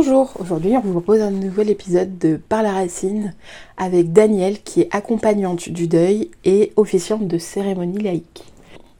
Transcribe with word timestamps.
Bonjour, 0.00 0.32
aujourd'hui 0.38 0.76
on 0.76 0.80
vous 0.80 0.92
propose 0.92 1.20
un 1.20 1.32
nouvel 1.32 1.70
épisode 1.70 2.18
de 2.18 2.36
Par 2.36 2.62
la 2.62 2.70
racine 2.70 3.34
avec 3.76 4.12
Danielle 4.12 4.62
qui 4.62 4.82
est 4.82 4.94
accompagnante 4.94 5.70
du 5.70 5.88
deuil 5.88 6.30
et 6.44 6.72
officiante 6.76 7.26
de 7.26 7.36
cérémonie 7.36 7.98
laïque. 7.98 8.44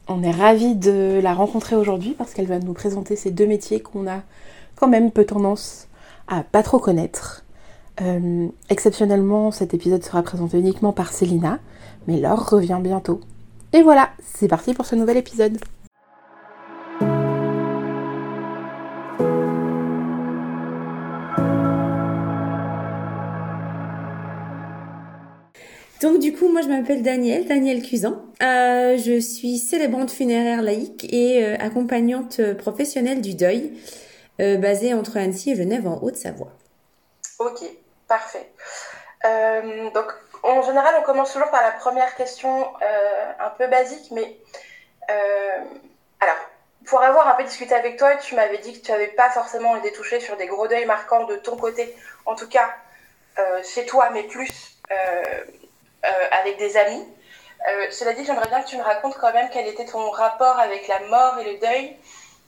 On 0.09 0.23
est 0.23 0.31
ravis 0.31 0.75
de 0.75 1.21
la 1.23 1.33
rencontrer 1.33 1.77
aujourd'hui 1.77 2.15
parce 2.17 2.33
qu'elle 2.33 2.47
va 2.47 2.59
nous 2.59 2.73
présenter 2.73 3.15
ces 3.15 3.31
deux 3.31 3.47
métiers 3.47 3.79
qu'on 3.79 4.09
a 4.09 4.23
quand 4.75 4.89
même 4.89 5.09
peu 5.09 5.23
tendance 5.23 5.87
à 6.27 6.43
pas 6.43 6.63
trop 6.63 6.79
connaître. 6.79 7.45
Euh, 8.01 8.49
exceptionnellement, 8.69 9.51
cet 9.51 9.73
épisode 9.73 10.03
sera 10.03 10.21
présenté 10.21 10.59
uniquement 10.59 10.91
par 10.91 11.13
Célina, 11.13 11.59
mais 12.09 12.19
Laure 12.19 12.49
revient 12.49 12.79
bientôt. 12.83 13.21
Et 13.71 13.83
voilà, 13.83 14.09
c'est 14.21 14.49
parti 14.49 14.73
pour 14.73 14.85
ce 14.85 14.97
nouvel 14.97 15.15
épisode. 15.15 15.59
Donc 26.01 26.19
du 26.19 26.33
coup, 26.33 26.47
moi 26.47 26.61
je 26.61 26.67
m'appelle 26.67 27.03
Danielle, 27.03 27.45
Danielle 27.45 27.81
Cusan. 27.81 28.23
Euh, 28.41 28.97
je 28.97 29.19
suis 29.19 29.57
célébrante 29.57 30.11
funéraire 30.11 30.61
laïque 30.61 31.05
et 31.11 31.43
euh, 31.43 31.57
accompagnante 31.59 32.39
euh, 32.39 32.55
professionnelle 32.55 33.21
du 33.21 33.35
deuil, 33.35 33.77
basée 34.39 34.93
entre 34.93 35.17
Annecy 35.17 35.51
et 35.51 35.55
Genève 35.57 35.85
en 35.85 36.01
Haute-Savoie. 36.01 36.53
Ok, 37.39 37.59
parfait. 38.07 38.49
donc 39.93 40.05
en 40.43 40.61
général, 40.61 40.95
on 40.97 41.03
commence 41.03 41.33
toujours 41.33 41.49
par 41.49 41.61
la 41.61 41.71
première 41.71 42.15
question 42.15 42.67
un 43.37 43.49
peu 43.57 43.67
basique, 43.67 44.11
mais 44.11 44.37
alors 46.21 46.37
pour 46.85 47.01
avoir 47.01 47.27
un 47.27 47.33
peu 47.33 47.43
discuté 47.43 47.75
avec 47.75 47.97
toi, 47.97 48.15
tu 48.15 48.33
m'avais 48.35 48.59
dit 48.59 48.79
que 48.79 48.85
tu 48.85 48.91
n'avais 48.93 49.07
pas 49.07 49.29
forcément 49.29 49.75
été 49.75 49.91
touchée 49.91 50.21
sur 50.21 50.37
des 50.37 50.47
gros 50.47 50.69
deuils 50.69 50.85
marquants 50.85 51.25
de 51.25 51.35
ton 51.35 51.57
côté, 51.57 51.93
en 52.25 52.35
tout 52.35 52.47
cas 52.47 52.73
chez 53.61 53.85
toi, 53.85 54.09
mais 54.13 54.23
plus 54.23 54.79
avec 56.03 56.57
des 56.57 56.77
amis. 56.77 57.05
Euh, 57.67 57.87
cela 57.91 58.13
dit, 58.13 58.23
j'aimerais 58.25 58.47
bien 58.47 58.61
que 58.61 58.69
tu 58.69 58.77
me 58.77 58.81
racontes 58.81 59.17
quand 59.19 59.33
même 59.33 59.49
quel 59.51 59.67
était 59.67 59.85
ton 59.85 60.09
rapport 60.11 60.59
avec 60.59 60.87
la 60.87 60.99
mort 61.07 61.37
et 61.39 61.53
le 61.53 61.59
deuil 61.59 61.95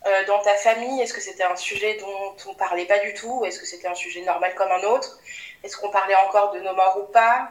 euh, 0.07 0.25
dans 0.27 0.39
ta 0.41 0.55
famille. 0.55 1.01
Est-ce 1.01 1.13
que 1.13 1.21
c'était 1.21 1.43
un 1.43 1.55
sujet 1.55 1.97
dont 1.99 2.49
on 2.49 2.53
parlait 2.53 2.85
pas 2.85 2.99
du 2.99 3.13
tout 3.13 3.43
Est-ce 3.45 3.59
que 3.59 3.65
c'était 3.65 3.87
un 3.87 3.95
sujet 3.95 4.21
normal 4.21 4.53
comme 4.55 4.71
un 4.71 4.83
autre? 4.87 5.19
Est-ce 5.63 5.75
qu'on 5.77 5.89
parlait 5.89 6.15
encore 6.27 6.53
de 6.53 6.59
nos 6.59 6.73
morts 6.73 6.97
ou 7.01 7.11
pas? 7.11 7.49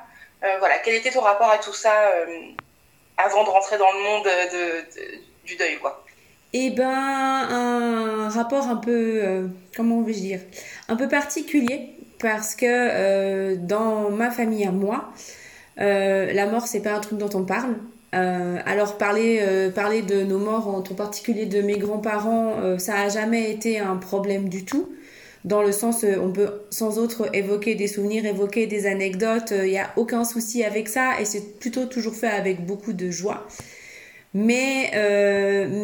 Voilà, 0.59 0.79
quel 0.79 0.95
était 0.95 1.11
ton 1.11 1.21
rapport 1.21 1.51
à 1.51 1.59
tout 1.59 1.75
ça 1.75 1.93
avant 3.19 3.45
de 3.45 3.51
rentrer 3.51 3.77
dans 3.77 3.93
le 3.93 3.99
monde 3.99 4.29
du 5.45 5.57
deuil, 5.57 5.79
quoi? 5.79 6.03
Eh 6.55 6.71
ben, 6.71 6.89
un 6.89 8.31
rapport 8.31 8.67
un 8.67 8.77
peu, 8.77 9.51
comment 9.77 10.01
vais-je 10.01 10.19
dire, 10.19 10.41
un 10.89 10.97
peu 10.97 11.09
particulier, 11.09 11.95
parce 12.19 12.55
que 12.55 13.57
dans 13.57 14.09
ma 14.09 14.31
famille 14.31 14.67
à 14.67 14.71
moi, 14.71 15.13
euh, 15.79 16.33
la 16.33 16.47
mort, 16.47 16.67
c'est 16.67 16.81
pas 16.81 16.95
un 16.95 17.01
truc 17.01 17.19
dont 17.19 17.31
on 17.35 17.45
parle. 17.45 17.77
Euh, 18.15 18.59
alors 18.67 18.99
parler, 18.99 19.39
euh, 19.41 19.71
parler 19.71 20.03
de 20.03 20.23
nos 20.23 20.39
morts, 20.39 20.69
en 20.69 20.83
particulier 20.83 21.47
de 21.47 21.63
mes 21.63 21.79
grands-parents, 21.79 22.79
ça 22.79 22.97
a 22.97 23.09
jamais 23.09 23.51
été 23.51 23.79
un 23.79 23.97
problème 23.97 24.49
du 24.49 24.65
tout. 24.65 24.89
Dans 25.45 25.63
le 25.63 25.73
sens, 25.73 26.05
on 26.05 26.33
peut 26.33 26.51
sans 26.71 26.99
autre 26.99 27.35
évoquer 27.35 27.75
des 27.75 27.87
souvenirs, 27.87 28.27
évoquer 28.27 28.67
des 28.67 28.87
anecdotes, 28.87 29.55
il 29.57 29.71
n'y 29.71 29.79
a 29.79 29.91
aucun 29.97 30.25
souci 30.25 30.65
avec 30.65 30.89
ça 30.89 31.19
et 31.19 31.25
c'est 31.25 31.59
plutôt 31.59 31.87
toujours 31.87 32.15
fait 32.15 32.29
avec 32.29 32.67
beaucoup 32.67 32.93
de 32.93 33.11
joie. 33.11 33.47
Mais, 34.33 34.91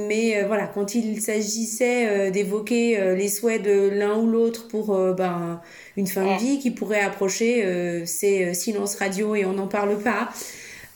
mais 0.09 0.45
voilà, 0.45 0.67
quand 0.67 0.95
il 0.95 1.21
s'agissait 1.21 2.31
d'évoquer 2.31 3.15
les 3.17 3.29
souhaits 3.29 3.63
de 3.63 3.89
l'un 3.89 4.17
ou 4.19 4.29
l'autre 4.29 4.69
pour 4.69 4.97
ben, 5.15 5.61
une 5.97 6.07
fin 6.07 6.35
de 6.35 6.39
vie 6.39 6.59
qui 6.59 6.71
pourrait 6.71 7.01
approcher, 7.01 7.65
euh, 7.65 8.03
c'est 8.05 8.45
euh, 8.45 8.55
silence 8.55 8.97
radio 8.97 9.35
et 9.35 9.45
on 9.45 9.55
n'en 9.55 9.67
parle 9.67 9.99
pas. 9.99 10.29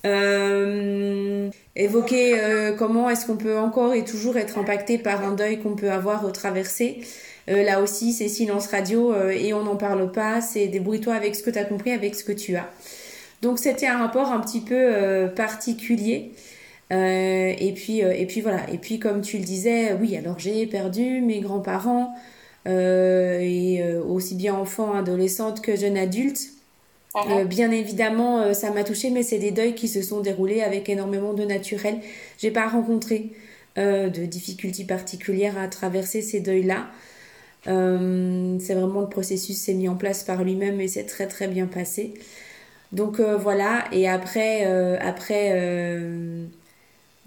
Euh, 0.07 1.51
évoquer 1.77 2.35
comment 2.79 3.11
est-ce 3.11 3.27
qu'on 3.27 3.37
peut 3.37 3.59
encore 3.59 3.93
et 3.93 4.03
toujours 4.03 4.39
être 4.39 4.59
impacté 4.59 4.97
par 4.97 5.23
un 5.23 5.33
deuil 5.33 5.61
qu'on 5.61 5.77
peut 5.77 5.91
avoir 5.91 6.31
traversé. 6.33 7.01
là 7.47 7.83
aussi, 7.83 8.13
c'est 8.13 8.29
silence 8.29 8.67
radio 8.69 9.15
et 9.29 9.53
on 9.53 9.63
n'en 9.63 9.77
parle 9.77 10.11
pas. 10.11 10.41
C'est 10.41 10.69
débrouille-toi 10.69 11.15
avec 11.15 11.37
ce 11.37 11.43
que 11.43 11.51
tu 11.51 11.59
as 11.59 11.65
compris, 11.65 11.93
avec 11.93 12.15
ce 12.15 12.25
que 12.25 12.33
tu 12.33 12.57
as. 12.57 12.71
Donc 13.43 13.59
c'était 13.59 13.87
un 13.87 13.99
rapport 13.99 14.33
un 14.33 14.41
petit 14.41 14.61
peu 14.61 15.29
particulier. 15.37 16.33
Et 16.91 17.73
puis 17.75 17.99
et 18.01 18.27
puis 18.27 18.41
voilà. 18.41 18.69
Et 18.73 18.79
puis 18.79 18.99
comme 18.99 19.21
tu 19.21 19.39
le 19.39 19.45
disais, 19.45 19.93
oui. 19.95 20.17
Alors 20.17 20.39
j'ai 20.39 20.67
perdu 20.67 21.21
mes 21.21 21.41
grands-parents. 21.41 22.15
Euh, 22.67 23.39
et 23.41 23.83
euh, 23.83 24.03
aussi 24.03 24.35
bien 24.35 24.55
enfant, 24.55 24.95
adolescente 24.95 25.63
que 25.63 25.77
jeune 25.77 25.97
adulte. 25.97 26.51
Uh-huh. 27.15 27.41
Euh, 27.41 27.45
bien 27.45 27.71
évidemment, 27.71 28.53
ça 28.55 28.71
m'a 28.71 28.85
touchée, 28.85 29.11
mais 29.11 29.23
c'est 29.23 29.39
des 29.39 29.51
deuils 29.51 29.75
qui 29.75 29.89
se 29.89 30.03
sont 30.03 30.21
déroulés 30.21 30.63
avec 30.63 30.89
énormément 30.89 31.33
de 31.33 31.45
naturel. 31.45 31.99
J'ai 32.39 32.51
pas 32.51 32.69
rencontré 32.69 33.31
de 33.77 34.27
difficultés 34.27 34.85
particulières 34.85 35.57
à 35.57 35.67
traverser 35.69 36.21
ces 36.21 36.41
deuils-là. 36.41 36.89
c'est 37.65 38.75
vraiment 38.75 39.01
le 39.01 39.09
processus 39.09 39.57
s'est 39.57 39.75
mis 39.75 39.89
en 39.89 39.95
place 39.95 40.23
par 40.23 40.45
lui-même 40.45 40.81
et 40.81 40.89
c'est 40.89 41.05
très 41.05 41.27
très 41.27 41.49
bien 41.49 41.67
passé. 41.67 42.13
Donc 42.93 43.21
voilà, 43.21 43.85
et 43.93 44.09
après, 44.09 44.65
après 45.01 45.53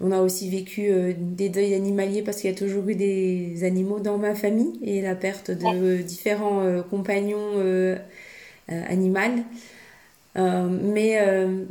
on 0.00 0.10
a 0.10 0.20
aussi 0.20 0.50
vécu 0.50 0.88
euh, 0.88 1.12
des 1.16 1.48
deuils 1.48 1.74
animaliers 1.74 2.22
parce 2.22 2.40
qu'il 2.40 2.50
y 2.50 2.52
a 2.52 2.56
toujours 2.56 2.88
eu 2.88 2.94
des 2.94 3.62
animaux 3.62 4.00
dans 4.00 4.18
ma 4.18 4.34
famille 4.34 4.78
et 4.82 5.00
la 5.00 5.14
perte 5.14 5.50
de 5.50 6.02
différents 6.02 6.62
euh, 6.62 6.82
compagnons 6.82 7.52
euh, 7.56 7.96
animaux. 8.68 9.20
mais 10.36 11.18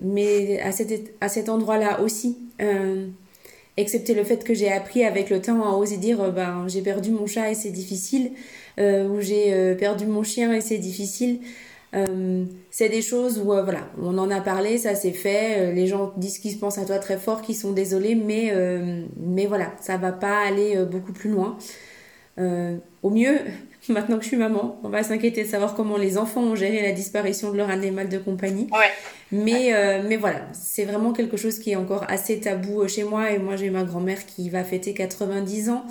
mais 0.01 0.59
à, 0.62 0.72
cet, 0.72 1.13
à 1.19 1.28
cet 1.28 1.50
endroit-là 1.50 2.00
aussi, 2.01 2.38
excepté 3.75 4.13
le 4.13 4.23
fait 4.23 4.44
que 4.44 4.53
j'ai 4.53 4.72
appris 4.72 5.03
avec 5.03 5.29
le 5.29 5.41
temps 5.41 5.63
à 5.63 5.75
oser 5.75 5.97
dire 5.97 6.31
ben, 6.31 6.66
j'ai 6.67 6.81
perdu 6.81 7.12
mon 7.12 7.25
chat 7.25 7.51
et 7.51 7.56
c'est 7.56 7.72
difficile, 7.72 8.31
ou 8.78 9.19
j'ai 9.19 9.75
perdu 9.75 10.06
mon 10.06 10.23
chien 10.23 10.53
et 10.53 10.62
c'est 10.62 10.78
difficile. 10.78 11.39
Euh, 11.95 12.45
c'est 12.71 12.89
des 12.89 13.01
choses 13.01 13.39
où, 13.39 13.53
euh, 13.53 13.63
voilà, 13.63 13.87
on 14.01 14.17
en 14.17 14.31
a 14.31 14.41
parlé, 14.41 14.77
ça 14.77 14.95
s'est 14.95 15.11
fait, 15.11 15.59
euh, 15.59 15.71
les 15.73 15.85
gens 15.85 16.13
disent 16.17 16.39
qu'ils 16.39 16.51
se 16.51 16.57
pensent 16.57 16.79
à 16.79 16.85
toi 16.85 16.97
très 16.97 17.17
fort, 17.17 17.41
qu'ils 17.41 17.55
sont 17.55 17.71
désolés, 17.71 18.15
mais, 18.15 18.53
mais 19.17 19.45
voilà, 19.45 19.73
ça 19.79 19.97
va 19.97 20.11
pas 20.11 20.39
aller 20.39 20.75
beaucoup 20.85 21.13
plus 21.13 21.29
loin. 21.29 21.57
au 22.37 23.09
mieux, 23.09 23.39
maintenant 23.89 24.17
que 24.17 24.23
je 24.23 24.29
suis 24.29 24.37
maman, 24.37 24.79
on 24.83 24.89
va 24.89 25.03
s'inquiéter 25.03 25.43
de 25.43 25.47
savoir 25.47 25.75
comment 25.75 25.97
les 25.97 26.17
enfants 26.17 26.41
ont 26.41 26.55
géré 26.55 26.81
la 26.81 26.93
disparition 26.93 27.51
de 27.51 27.57
leur 27.57 27.69
animal 27.69 28.09
de 28.09 28.17
compagnie. 28.17 28.69
Mais, 29.31 29.73
mais 30.07 30.17
voilà, 30.17 30.47
c'est 30.53 30.85
vraiment 30.85 31.13
quelque 31.13 31.37
chose 31.37 31.59
qui 31.59 31.71
est 31.71 31.75
encore 31.75 32.05
assez 32.07 32.39
tabou 32.39 32.87
chez 32.87 33.03
moi. 33.03 33.31
Et 33.31 33.39
moi, 33.39 33.55
j'ai 33.55 33.69
ma 33.69 33.83
grand-mère 33.83 34.25
qui 34.25 34.49
va 34.49 34.63
fêter 34.63 34.93
90 34.93 35.69
ans. 35.69 35.85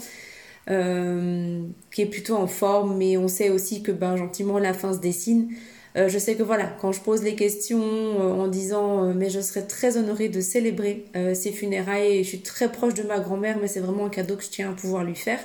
qui 0.67 2.03
est 2.03 2.11
plutôt 2.11 2.37
en 2.37 2.49
forme, 2.49 2.97
mais 2.97 3.17
on 3.17 3.29
sait 3.29 3.51
aussi 3.51 3.83
que 3.83 3.93
ben, 3.93 4.17
gentiment 4.17 4.59
la 4.59 4.75
fin 4.75 4.93
se 4.93 4.99
dessine. 4.99 5.49
Euh, 5.97 6.09
je 6.09 6.19
sais 6.19 6.37
que 6.37 6.43
voilà, 6.43 6.69
quand 6.81 6.93
je 6.93 7.01
pose 7.01 7.23
les 7.23 7.37
questions 7.37 7.83
euh, 7.83 8.43
en 8.43 8.47
disant 8.47 9.05
euh, 9.05 9.13
mais 9.15 9.29
je 9.29 9.41
serais 9.41 9.67
très 9.67 9.99
honorée 9.99 10.29
de 10.29 10.41
célébrer 10.41 11.05
ces 11.35 11.53
funérailles, 11.53 12.25
je 12.25 12.29
suis 12.29 12.43
très 12.43 12.71
proche 12.71 12.95
de 12.95 13.03
ma 13.03 13.19
grand-mère, 13.19 13.59
mais 13.59 13.69
c'est 13.69 13.81
vraiment 13.81 14.07
un 14.07 14.11
cadeau 14.11 14.37
que 14.37 14.43
je 14.43 14.49
tiens 14.49 14.71
à 14.71 14.75
pouvoir 14.75 15.05
lui 15.05 15.15
faire. 15.15 15.41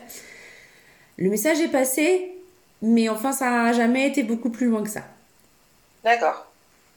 Le 1.17 1.29
message 1.29 1.59
est 1.59 1.67
passé, 1.67 2.31
mais 2.81 3.09
enfin 3.09 3.33
ça 3.33 3.49
n'a 3.49 3.73
jamais 3.73 4.07
été 4.07 4.23
beaucoup 4.23 4.49
plus 4.49 4.67
loin 4.67 4.83
que 4.83 4.89
ça. 4.89 5.03
D'accord. 6.03 6.45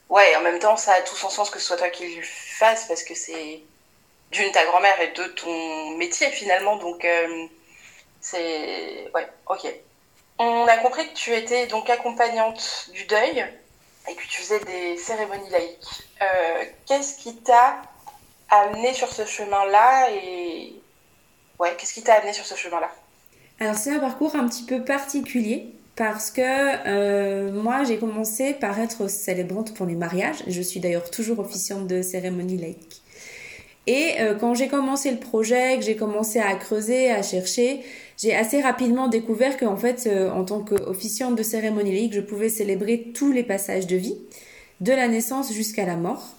Ouais, 0.08 0.36
en 0.36 0.42
même 0.42 0.58
temps, 0.58 0.76
ça 0.76 0.92
a 0.92 1.00
tout 1.02 1.16
son 1.16 1.30
sens 1.30 1.50
que 1.50 1.58
ce 1.58 1.66
soit 1.66 1.76
toi 1.76 1.88
qui 1.88 2.16
le 2.16 2.22
fasses 2.22 2.86
parce 2.86 3.02
que 3.02 3.14
c'est 3.14 3.60
d'une 4.30 4.52
ta 4.52 4.64
grand-mère 4.66 5.00
et 5.00 5.12
de 5.12 5.24
ton 5.24 5.96
métier 5.96 6.28
finalement, 6.30 6.76
donc 6.76 7.06
c'est 8.20 9.10
ouais, 9.14 9.26
ok. 9.48 9.66
On 10.42 10.66
a 10.66 10.78
compris 10.78 11.06
que 11.06 11.12
tu 11.12 11.34
étais 11.34 11.66
donc 11.66 11.90
accompagnante 11.90 12.88
du 12.94 13.04
deuil 13.04 13.44
et 14.08 14.14
que 14.14 14.22
tu 14.22 14.40
faisais 14.40 14.58
des 14.60 14.96
cérémonies 14.96 15.50
laïques. 15.50 16.06
Euh, 16.22 16.64
qu'est-ce 16.86 17.18
qui 17.18 17.36
t'a 17.36 17.82
amené 18.48 18.94
sur 18.94 19.12
ce 19.12 19.26
chemin-là 19.26 20.10
et 20.12 20.72
ouais, 21.58 21.74
qu'est-ce 21.76 21.92
qui 21.92 22.02
t'a 22.02 22.14
amené 22.14 22.32
sur 22.32 22.46
ce 22.46 22.54
chemin-là? 22.54 22.90
Alors 23.60 23.74
c'est 23.74 23.90
un 23.90 23.98
parcours 23.98 24.34
un 24.34 24.48
petit 24.48 24.64
peu 24.64 24.82
particulier 24.82 25.74
parce 25.94 26.30
que 26.30 26.40
euh, 26.40 27.52
moi 27.52 27.84
j'ai 27.84 27.98
commencé 27.98 28.54
par 28.54 28.80
être 28.80 29.08
célébrante 29.08 29.74
pour 29.74 29.84
les 29.84 29.94
mariages. 29.94 30.42
Je 30.46 30.62
suis 30.62 30.80
d'ailleurs 30.80 31.10
toujours 31.10 31.40
officiante 31.40 31.86
de 31.86 32.00
cérémonie 32.00 32.56
laïque. 32.56 33.02
Et 33.86 34.20
euh, 34.20 34.34
quand 34.34 34.54
j'ai 34.54 34.68
commencé 34.68 35.10
le 35.10 35.18
projet, 35.18 35.76
que 35.76 35.82
j'ai 35.82 35.96
commencé 35.96 36.38
à 36.38 36.54
creuser, 36.54 37.10
à 37.10 37.22
chercher, 37.22 37.84
j'ai 38.20 38.34
assez 38.34 38.60
rapidement 38.60 39.08
découvert 39.08 39.56
qu'en 39.56 39.76
fait, 39.76 40.06
euh, 40.06 40.30
en 40.30 40.44
tant 40.44 40.60
qu'officiante 40.60 41.36
de 41.36 41.42
cérémonie 41.42 41.92
laïque, 41.92 42.14
je 42.14 42.20
pouvais 42.20 42.48
célébrer 42.48 43.12
tous 43.14 43.32
les 43.32 43.42
passages 43.42 43.86
de 43.86 43.96
vie, 43.96 44.18
de 44.80 44.92
la 44.92 45.08
naissance 45.08 45.52
jusqu'à 45.52 45.86
la 45.86 45.96
mort. 45.96 46.34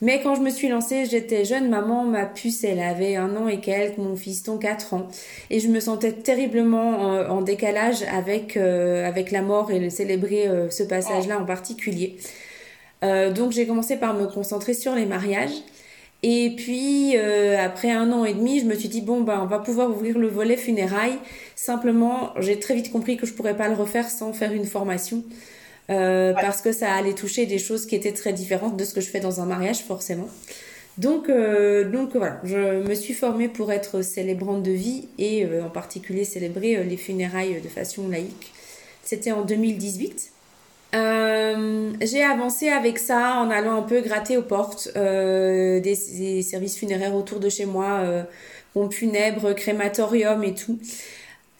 Mais 0.00 0.20
quand 0.20 0.34
je 0.34 0.40
me 0.40 0.50
suis 0.50 0.68
lancée, 0.68 1.06
j'étais 1.06 1.46
jeune 1.46 1.70
maman, 1.70 2.04
ma 2.04 2.26
puce, 2.26 2.64
elle 2.64 2.80
avait 2.80 3.16
un 3.16 3.36
an 3.36 3.48
et 3.48 3.60
quelques, 3.60 3.96
mon 3.96 4.16
fiston 4.16 4.58
quatre 4.58 4.92
ans. 4.92 5.08
Et 5.48 5.60
je 5.60 5.68
me 5.68 5.80
sentais 5.80 6.12
terriblement 6.12 6.98
en, 7.30 7.40
décalage 7.42 8.02
avec, 8.12 8.56
euh, 8.56 9.08
avec 9.08 9.30
la 9.30 9.40
mort 9.40 9.70
et 9.70 9.78
le 9.78 9.90
célébrer 9.90 10.46
euh, 10.46 10.68
ce 10.68 10.82
passage-là 10.82 11.38
en 11.38 11.46
particulier. 11.46 12.18
Euh, 13.02 13.32
donc 13.32 13.52
j'ai 13.52 13.66
commencé 13.66 13.96
par 13.96 14.14
me 14.14 14.26
concentrer 14.26 14.74
sur 14.74 14.94
les 14.94 15.06
mariages. 15.06 15.54
Et 16.26 16.54
puis 16.56 17.16
après 17.18 17.90
un 17.90 18.10
an 18.10 18.24
et 18.24 18.32
demi, 18.32 18.58
je 18.60 18.64
me 18.64 18.74
suis 18.74 18.88
dit 18.88 19.02
bon 19.02 19.20
ben 19.20 19.40
on 19.42 19.46
va 19.46 19.58
pouvoir 19.58 19.90
ouvrir 19.90 20.18
le 20.18 20.26
volet 20.26 20.56
funérailles. 20.56 21.18
Simplement, 21.54 22.32
j'ai 22.38 22.58
très 22.58 22.74
vite 22.74 22.90
compris 22.90 23.18
que 23.18 23.26
je 23.26 23.34
pourrais 23.34 23.56
pas 23.56 23.68
le 23.68 23.74
refaire 23.74 24.08
sans 24.08 24.32
faire 24.32 24.52
une 24.52 24.64
formation. 24.64 25.22
Euh, 25.90 26.32
parce 26.32 26.62
que 26.62 26.72
ça 26.72 26.92
allait 26.92 27.12
toucher 27.12 27.44
des 27.44 27.58
choses 27.58 27.86
qui 27.86 27.94
étaient 27.94 28.12
très 28.12 28.32
différentes 28.32 28.76
de 28.76 28.84
ce 28.84 28.94
que 28.94 29.00
je 29.00 29.08
fais 29.08 29.20
dans 29.20 29.40
un 29.40 29.46
mariage 29.46 29.82
forcément. 29.82 30.28
Donc, 30.96 31.28
euh, 31.28 31.90
donc 31.90 32.16
voilà, 32.16 32.40
je 32.44 32.86
me 32.86 32.94
suis 32.94 33.14
formée 33.14 33.48
pour 33.48 33.72
être 33.72 34.00
célébrante 34.02 34.62
de 34.62 34.70
vie 34.70 35.08
et 35.18 35.44
euh, 35.44 35.64
en 35.64 35.70
particulier 35.70 36.24
célébrer 36.24 36.84
les 36.84 36.96
funérailles 36.96 37.60
de 37.60 37.68
façon 37.68 38.08
laïque. 38.08 38.52
C'était 39.02 39.32
en 39.32 39.42
2018. 39.42 40.30
J'ai 40.94 42.22
avancé 42.22 42.68
avec 42.68 42.98
ça 42.98 43.36
en 43.36 43.50
allant 43.50 43.76
un 43.76 43.82
peu 43.82 44.00
gratter 44.00 44.36
aux 44.36 44.42
portes 44.42 44.88
des, 44.94 45.80
des, 45.80 46.42
services 46.42 46.78
funéraires 46.78 47.14
autour 47.14 47.40
de 47.40 47.48
chez 47.48 47.66
moi, 47.66 48.02
pompe 48.72 48.92
funèbre, 48.92 49.54
crématorium 49.54 50.44
et 50.44 50.54
tout. 50.54 50.78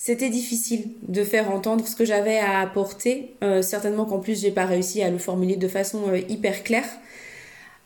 C'était 0.07 0.29
difficile 0.29 0.89
de 1.09 1.25
faire 1.25 1.51
entendre 1.51 1.89
ce 1.89 1.97
que 1.97 2.05
j'avais 2.05 2.37
à 2.37 2.61
apporter. 2.61 3.37
Euh, 3.43 3.63
certainement 3.63 4.05
qu'en 4.05 4.19
plus, 4.19 4.39
j'ai 4.39 4.51
pas 4.51 4.67
réussi 4.67 5.03
à 5.03 5.09
le 5.09 5.17
formuler 5.17 5.57
de 5.57 5.67
façon 5.67 6.11
euh, 6.11 6.19
hyper 6.29 6.63
claire. 6.63 6.85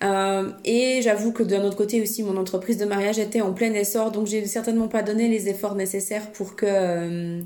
Euh, 0.05 0.50
et 0.65 1.00
j'avoue 1.03 1.33
que 1.33 1.43
d'un 1.43 1.65
autre 1.65 1.77
côté 1.77 2.00
aussi, 2.00 2.23
mon 2.23 2.37
entreprise 2.37 2.77
de 2.77 2.85
mariage 2.85 3.19
était 3.19 3.41
en 3.41 3.53
plein 3.53 3.73
essor, 3.75 4.12
donc 4.12 4.29
j'ai 4.29 4.45
certainement 4.47 4.87
pas 4.87 5.03
donné 5.03 5.29
les 5.29 5.49
efforts 5.49 5.75
nécessaires 5.75 6.31
pour 6.33 6.55
que, 6.55 7.41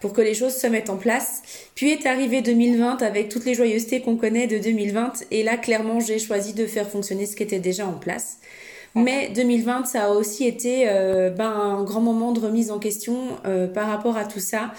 pour 0.00 0.12
que 0.12 0.20
les 0.20 0.34
choses 0.34 0.54
se 0.54 0.66
mettent 0.66 0.90
en 0.90 0.96
place. 0.96 1.42
Puis 1.76 1.90
est 1.90 2.06
arrivé 2.06 2.42
2020 2.42 3.00
avec 3.02 3.28
toutes 3.28 3.44
les 3.44 3.54
joyeusetés 3.54 4.00
qu'on 4.00 4.16
connaît 4.16 4.48
de 4.48 4.58
2020, 4.58 5.24
et 5.30 5.44
là, 5.44 5.56
clairement, 5.56 6.00
j'ai 6.00 6.18
choisi 6.18 6.52
de 6.52 6.66
faire 6.66 6.88
fonctionner 6.88 7.26
ce 7.26 7.36
qui 7.36 7.44
était 7.44 7.60
déjà 7.60 7.86
en 7.86 7.94
place. 7.94 8.38
Mais 8.94 9.30
2020, 9.34 9.86
ça 9.86 10.04
a 10.04 10.10
aussi 10.10 10.46
été 10.46 10.84
euh, 10.88 11.30
ben, 11.30 11.50
un 11.50 11.82
grand 11.82 12.00
moment 12.00 12.32
de 12.32 12.40
remise 12.40 12.70
en 12.70 12.78
question 12.78 13.16
euh, 13.44 13.66
par 13.66 13.88
rapport 13.88 14.16
à 14.16 14.24
tout 14.24 14.40
ça. 14.40 14.72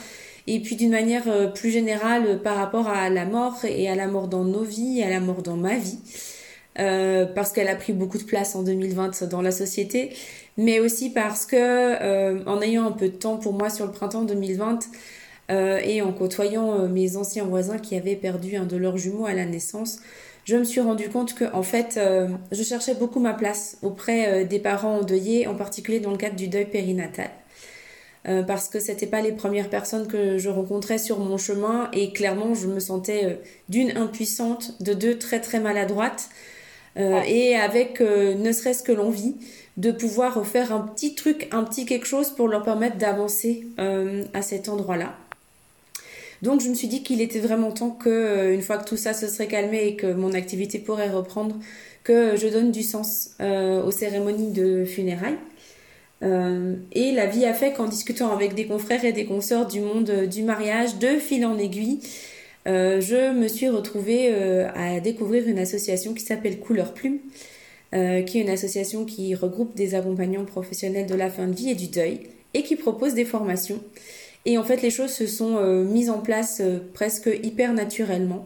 Et 0.48 0.62
puis 0.62 0.76
d'une 0.76 0.92
manière 0.92 1.24
euh, 1.28 1.48
plus 1.48 1.72
générale 1.72 2.42
par 2.42 2.56
rapport 2.56 2.88
à 2.88 3.10
la 3.10 3.26
mort 3.26 3.66
et 3.66 3.90
à 3.90 3.96
la 3.96 4.08
mort 4.08 4.28
dans 4.28 4.46
nos 4.46 4.64
vies, 4.64 5.04
à 5.04 5.10
la 5.10 5.20
mort 5.20 5.42
dans 5.42 5.58
ma 5.58 5.76
vie. 5.76 5.98
Parce 6.76 7.52
qu'elle 7.52 7.68
a 7.68 7.76
pris 7.76 7.94
beaucoup 7.94 8.18
de 8.18 8.24
place 8.24 8.56
en 8.56 8.64
2020 8.64 9.24
dans 9.24 9.42
la 9.42 9.52
société, 9.52 10.16
mais 10.58 10.80
aussi 10.80 11.10
parce 11.10 11.46
que 11.46 12.46
en 12.46 12.62
ayant 12.62 12.86
un 12.86 12.92
peu 12.92 13.10
de 13.10 13.16
temps 13.16 13.38
pour 13.38 13.54
moi 13.54 13.70
sur 13.70 13.86
le 13.86 13.92
printemps 13.92 14.24
2020 14.24 14.80
et 15.50 16.02
en 16.02 16.12
côtoyant 16.12 16.88
mes 16.88 17.16
anciens 17.16 17.46
voisins 17.46 17.78
qui 17.78 17.96
avaient 17.96 18.16
perdu 18.16 18.58
un 18.58 18.66
de 18.66 18.76
leurs 18.76 18.98
jumeaux 18.98 19.26
à 19.26 19.34
la 19.34 19.46
naissance, 19.46 20.00
je 20.46 20.56
me 20.56 20.64
suis 20.64 20.80
rendu 20.80 21.10
compte 21.10 21.34
que 21.34 21.46
en 21.54 21.64
fait, 21.64 21.98
euh, 21.98 22.28
je 22.52 22.62
cherchais 22.62 22.94
beaucoup 22.94 23.20
ma 23.20 23.34
place 23.34 23.78
auprès 23.82 24.44
euh, 24.44 24.46
des 24.46 24.60
parents 24.60 25.00
endeuillés, 25.00 25.48
en 25.48 25.56
particulier 25.56 26.00
dans 26.00 26.12
le 26.12 26.18
cadre 26.18 26.36
du 26.36 26.48
deuil 26.48 26.66
périnatal. 26.66 27.32
Euh, 28.28 28.44
parce 28.44 28.70
que 28.70 28.80
c'était 28.80 29.08
pas 29.08 29.22
les 29.22 29.32
premières 29.32 29.70
personnes 29.70 30.08
que 30.08 30.38
je 30.38 30.50
rencontrais 30.50 31.00
sur 31.00 31.20
mon 31.20 31.38
chemin 31.38 31.90
et 31.94 32.12
clairement 32.12 32.56
je 32.56 32.68
me 32.68 32.80
sentais 32.80 33.40
d'une 33.70 33.96
impuissante, 33.98 34.82
de 34.82 34.94
deux 34.94 35.20
très 35.20 35.40
très 35.42 35.60
maladroite 35.60 36.30
et 36.98 37.56
avec 37.56 38.00
ne 38.00 38.52
serait-ce 38.52 38.84
que 38.84 38.92
l'envie 38.92 39.36
de 39.78 39.92
pouvoir 39.92 40.46
faire 40.48 40.74
un 40.74 40.80
petit 40.80 41.16
truc, 41.16 41.50
un 41.52 41.64
petit 41.64 41.86
quelque 41.86 42.08
chose 42.08 42.30
pour 42.30 42.48
leur 42.48 42.64
permettre 42.64 42.98
d'avancer 42.98 43.68
à 43.78 44.42
cet 44.42 44.70
endroit-là. 44.70 45.16
Donc 46.42 46.62
je 46.62 46.70
me 46.70 46.76
suis 46.76 46.88
dit 46.88 47.04
qu'il 47.04 47.22
était 47.22 47.40
vraiment 47.40 47.72
temps 47.72 47.92
que, 47.92 48.10
euh, 48.10 48.54
une 48.54 48.62
fois 48.62 48.78
que 48.78 48.88
tout 48.88 48.98
ça 48.98 49.14
se 49.14 49.28
serait 49.28 49.48
calmé 49.48 49.88
et 49.88 49.96
que 49.96 50.14
mon 50.14 50.34
activité 50.34 50.80
pourrait 50.80 51.10
reprendre, 51.10 51.56
que 52.04 52.36
je 52.36 52.48
donne 52.48 52.72
du 52.72 52.84
sens 52.84 53.32
euh, 53.42 53.84
aux 53.84 53.92
cérémonies 53.92 54.52
de 54.52 54.86
funérailles. 54.86 55.38
Euh, 56.24 56.76
et 56.92 57.12
la 57.12 57.26
vie 57.26 57.46
a 57.46 57.54
fait 57.54 57.74
qu'en 57.74 57.88
discutant 57.88 58.32
avec 58.32 58.54
des 58.54 58.68
confrères 58.68 59.04
et 59.06 59.12
des 59.12 59.26
consoeurs 59.26 59.66
du 59.66 59.82
monde 59.82 60.28
du 60.30 60.44
mariage, 60.44 60.98
de 61.00 61.18
fil 61.18 61.46
en 61.46 61.58
aiguille, 61.58 62.00
je 62.66 63.34
me 63.34 63.48
suis 63.48 63.70
retrouvée 63.70 64.34
à 64.34 65.00
découvrir 65.00 65.48
une 65.48 65.60
association 65.60 66.14
qui 66.14 66.24
s'appelle 66.24 66.60
Couleur 66.60 66.94
Plume, 66.94 67.20
qui 67.92 67.98
est 67.98 68.42
une 68.42 68.50
association 68.50 69.06
qui 69.06 69.36
regroupe 69.36 69.76
des 69.76 69.96
accompagnants 69.96 70.46
professionnels 70.46 71.06
de 71.06 71.16
la 71.16 71.30
fin 71.30 71.48
de 71.48 71.56
vie 71.56 71.70
et 71.70 71.76
du 71.76 71.88
deuil, 71.88 72.22
et 72.54 72.64
qui 72.64 72.76
propose 72.76 73.14
des 73.14 73.26
formations 73.26 73.82
et 74.46 74.58
en 74.58 74.64
fait, 74.64 74.82
les 74.82 74.92
choses 74.92 75.12
se 75.12 75.26
sont 75.26 75.58
euh, 75.58 75.84
mises 75.84 76.10
en 76.10 76.20
place 76.20 76.62
euh, 76.62 76.80
presque 76.94 77.30
hyper 77.44 77.74
naturellement. 77.74 78.46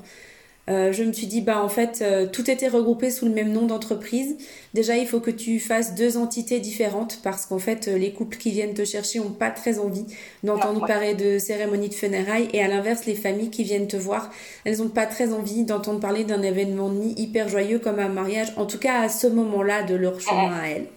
Euh, 0.69 0.92
je 0.94 1.04
me 1.04 1.12
suis 1.13 1.27
dit, 1.27 1.42
bah 1.42 1.63
en 1.63 1.69
fait, 1.69 2.04
tout 2.31 2.50
était 2.50 2.68
regroupé 2.68 3.10
sous 3.10 3.25
le 3.25 3.31
même 3.31 3.51
nom 3.51 3.66
d'entreprise. 3.66 4.38
Déjà, 4.74 4.98
il 4.98 5.07
faut 5.07 5.19
que 5.19 5.31
tu 5.31 5.60
fasses 5.60 5.95
deux 5.95 6.18
entités 6.18 6.60
différentes 6.60 7.19
parce 7.24 7.45
qu'en 7.45 7.60
fait, 7.60 7.88
les 7.88 8.13
couples 8.13 8.38
qui 8.38 8.51
viennent 8.51 8.75
te 8.75 8.86
chercher 8.86 9.19
ont 9.19 9.31
pas 9.31 9.50
très 9.50 9.80
envie 9.80 10.06
d'entendre 10.44 10.86
parler 10.86 11.16
de 11.16 11.39
cérémonie 11.39 11.89
de 11.89 11.94
funérailles. 11.95 12.50
Et 12.54 12.62
à 12.62 12.68
l'inverse, 12.68 13.06
les 13.06 13.16
familles 13.16 13.50
qui 13.50 13.63
viennent 13.63 13.88
te 13.88 13.98
voir, 13.98 14.31
elles 14.63 14.81
ont 14.81 14.89
pas 14.89 15.07
très 15.07 15.33
envie 15.33 15.63
d'entendre 15.63 16.00
parler 16.00 16.24
d'un 16.24 16.42
événement 16.42 16.89
de 16.89 17.19
hyper 17.19 17.50
joyeux 17.50 17.80
comme 17.80 18.00
un 18.00 18.10
mariage, 18.10 18.54
en 18.57 18.66
tout 18.66 18.80
cas 18.80 19.01
à 19.01 19.10
ce 19.10 19.27
moment-là 19.27 19.83
de 19.83 19.95
leur 19.95 20.19
chemin 20.19 20.54
à 20.54 20.68
elles. 20.68 20.88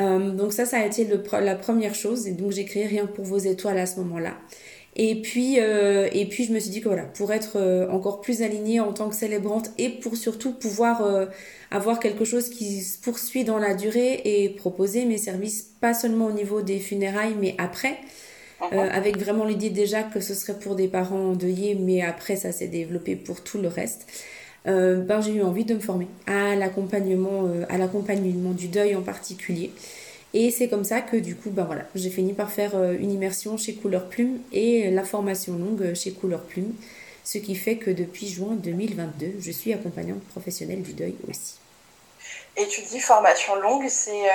Euh, 0.00 0.30
donc 0.30 0.52
ça, 0.52 0.64
ça 0.64 0.78
a 0.78 0.86
été 0.86 1.04
le, 1.04 1.22
la 1.40 1.54
première 1.54 1.94
chose. 1.94 2.26
Et 2.26 2.32
donc 2.32 2.52
j'ai 2.52 2.64
créé 2.64 2.86
Rien 2.86 3.06
pour 3.06 3.24
vos 3.24 3.38
étoiles 3.38 3.78
à 3.78 3.86
ce 3.86 3.96
moment-là. 4.00 4.32
Et 4.94 5.22
puis, 5.22 5.58
euh, 5.58 6.08
et 6.12 6.26
puis 6.26 6.44
je 6.44 6.52
me 6.52 6.60
suis 6.60 6.70
dit 6.70 6.80
que 6.80 6.88
voilà, 6.88 7.04
pour 7.04 7.32
être 7.32 7.56
euh, 7.56 7.88
encore 7.88 8.20
plus 8.20 8.42
alignée 8.42 8.78
en 8.80 8.92
tant 8.92 9.08
que 9.08 9.14
célébrante 9.14 9.70
et 9.78 9.88
pour 9.88 10.16
surtout 10.16 10.52
pouvoir 10.52 11.02
avoir 11.70 11.98
quelque 11.98 12.24
chose 12.24 12.50
qui 12.50 12.82
se 12.82 12.98
poursuit 12.98 13.44
dans 13.44 13.58
la 13.58 13.74
durée 13.74 14.20
et 14.24 14.50
proposer 14.50 15.04
mes 15.06 15.18
services 15.18 15.62
pas 15.80 15.94
seulement 15.94 16.26
au 16.26 16.32
niveau 16.32 16.60
des 16.60 16.78
funérailles, 16.78 17.34
mais 17.40 17.54
après, 17.58 17.98
uh-huh. 18.60 18.90
avec 18.90 19.18
vraiment 19.18 19.44
l'idée 19.44 19.70
déjà 19.70 20.02
que 20.02 20.20
ce 20.20 20.34
serait 20.34 20.58
pour 20.58 20.76
des 20.76 20.88
parents 20.88 21.30
endeuillés, 21.30 21.74
mais 21.74 22.02
après 22.02 22.36
ça 22.36 22.52
s'est 22.52 22.68
développé 22.68 23.16
pour 23.16 23.42
tout 23.42 23.58
le 23.58 23.68
reste. 23.68 24.06
Euh, 24.68 25.02
ben, 25.02 25.20
j'ai 25.20 25.34
eu 25.34 25.42
envie 25.42 25.64
de 25.64 25.74
me 25.74 25.80
former 25.80 26.06
à 26.26 26.54
l'accompagnement, 26.54 27.46
euh, 27.46 27.64
à 27.68 27.78
l'accompagnement 27.78 28.52
du 28.52 28.68
deuil 28.68 28.94
en 28.94 29.02
particulier. 29.02 29.72
Et 30.34 30.50
c'est 30.50 30.68
comme 30.68 30.84
ça 30.84 31.00
que 31.00 31.16
du 31.16 31.36
coup, 31.36 31.50
ben 31.50 31.64
voilà, 31.64 31.82
j'ai 31.94 32.10
fini 32.10 32.32
par 32.32 32.50
faire 32.50 32.74
euh, 32.74 32.94
une 32.98 33.12
immersion 33.12 33.56
chez 33.56 33.74
Couleur 33.74 34.08
Plume 34.08 34.40
et 34.52 34.90
la 34.90 35.04
formation 35.04 35.54
longue 35.54 35.94
chez 35.94 36.12
Couleur 36.12 36.42
Plume, 36.42 36.74
ce 37.24 37.38
qui 37.38 37.54
fait 37.54 37.76
que 37.76 37.90
depuis 37.90 38.28
juin 38.28 38.54
2022, 38.54 39.34
je 39.40 39.50
suis 39.50 39.72
accompagnante 39.72 40.22
professionnelle 40.28 40.82
du 40.82 40.92
deuil 40.94 41.14
aussi. 41.28 41.56
Et 42.56 42.66
tu 42.66 42.82
dis 42.82 43.00
formation 43.00 43.54
longue, 43.56 43.88
c'est 43.88 44.28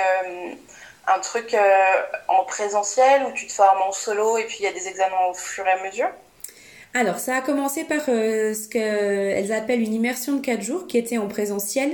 un 1.06 1.18
truc 1.20 1.54
en 2.26 2.44
présentiel 2.44 3.24
ou 3.24 3.32
tu 3.32 3.46
te 3.46 3.52
formes 3.52 3.82
en 3.82 3.92
solo 3.92 4.38
et 4.38 4.44
puis 4.44 4.58
il 4.60 4.64
y 4.64 4.66
a 4.66 4.72
des 4.72 4.88
examens 4.88 5.26
au 5.30 5.34
fur 5.34 5.66
et 5.66 5.70
à 5.70 5.84
mesure? 5.84 6.08
Alors, 6.94 7.18
ça 7.18 7.36
a 7.36 7.40
commencé 7.40 7.84
par 7.84 8.00
euh, 8.08 8.54
ce 8.54 8.68
qu'elles 8.68 9.52
appellent 9.52 9.82
une 9.82 9.94
immersion 9.94 10.34
de 10.36 10.40
4 10.40 10.62
jours 10.62 10.86
qui 10.86 10.96
était 10.96 11.18
en 11.18 11.28
présentiel 11.28 11.92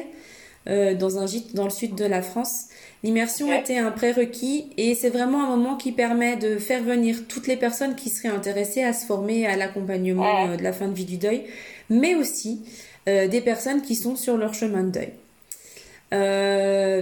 euh, 0.68 0.94
dans 0.94 1.18
un 1.18 1.26
gîte 1.26 1.54
dans 1.54 1.64
le 1.64 1.70
sud 1.70 1.94
de 1.94 2.04
la 2.04 2.22
France. 2.22 2.66
L'immersion 3.04 3.52
était 3.52 3.78
un 3.78 3.92
prérequis 3.92 4.66
et 4.76 4.96
c'est 4.96 5.10
vraiment 5.10 5.44
un 5.44 5.56
moment 5.56 5.76
qui 5.76 5.92
permet 5.92 6.36
de 6.36 6.58
faire 6.58 6.82
venir 6.82 7.28
toutes 7.28 7.46
les 7.46 7.56
personnes 7.56 7.94
qui 7.94 8.10
seraient 8.10 8.34
intéressées 8.34 8.82
à 8.82 8.92
se 8.92 9.06
former 9.06 9.46
à 9.46 9.56
l'accompagnement 9.56 10.48
euh, 10.48 10.56
de 10.56 10.62
la 10.64 10.72
fin 10.72 10.88
de 10.88 10.94
vie 10.94 11.04
du 11.04 11.18
deuil, 11.18 11.44
mais 11.88 12.16
aussi 12.16 12.62
des 13.06 13.42
personnes 13.42 13.82
qui 13.82 13.96
sont 13.96 14.16
sur 14.16 14.38
leur 14.38 14.54
chemin 14.54 14.82
de 14.82 14.90
deuil. 14.90 15.10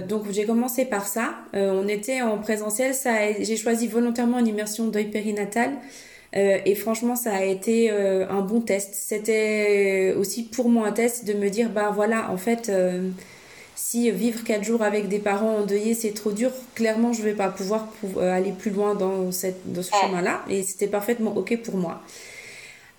donc 0.05 0.29
j'ai 0.31 0.43
commencé 0.43 0.83
par 0.83 1.07
ça. 1.07 1.35
on 1.53 1.87
était 1.87 2.21
en 2.21 2.37
présentiel. 2.39 2.93
Ça, 2.93 3.31
j'ai 3.39 3.55
choisi 3.55 3.87
volontairement 3.87 4.39
une 4.39 4.47
immersion 4.47 4.87
deuil 4.87 5.05
périnatal 5.05 5.71
euh, 6.35 6.57
et 6.65 6.75
franchement, 6.75 7.15
ça 7.15 7.33
a 7.35 7.43
été 7.43 7.91
euh, 7.91 8.27
un 8.29 8.41
bon 8.41 8.61
test. 8.61 8.93
C'était 8.93 10.13
aussi 10.17 10.43
pour 10.43 10.69
moi 10.69 10.87
un 10.87 10.91
test 10.91 11.25
de 11.25 11.33
me 11.33 11.49
dire, 11.49 11.69
bah 11.69 11.91
voilà, 11.93 12.31
en 12.31 12.37
fait, 12.37 12.69
euh, 12.69 13.09
si 13.75 14.09
vivre 14.11 14.43
quatre 14.43 14.63
jours 14.63 14.81
avec 14.81 15.07
des 15.07 15.19
parents 15.19 15.57
endeuillés, 15.57 15.93
c'est 15.93 16.11
trop 16.11 16.31
dur, 16.31 16.51
clairement, 16.75 17.13
je 17.13 17.21
vais 17.21 17.33
pas 17.33 17.49
pouvoir 17.49 17.87
aller 18.19 18.51
plus 18.51 18.71
loin 18.71 18.95
dans, 18.95 19.31
cette, 19.31 19.71
dans 19.71 19.83
ce 19.83 19.91
chemin-là. 20.01 20.43
Et 20.49 20.63
c'était 20.63 20.87
parfaitement 20.87 21.35
OK 21.35 21.57
pour 21.63 21.75
moi. 21.75 22.01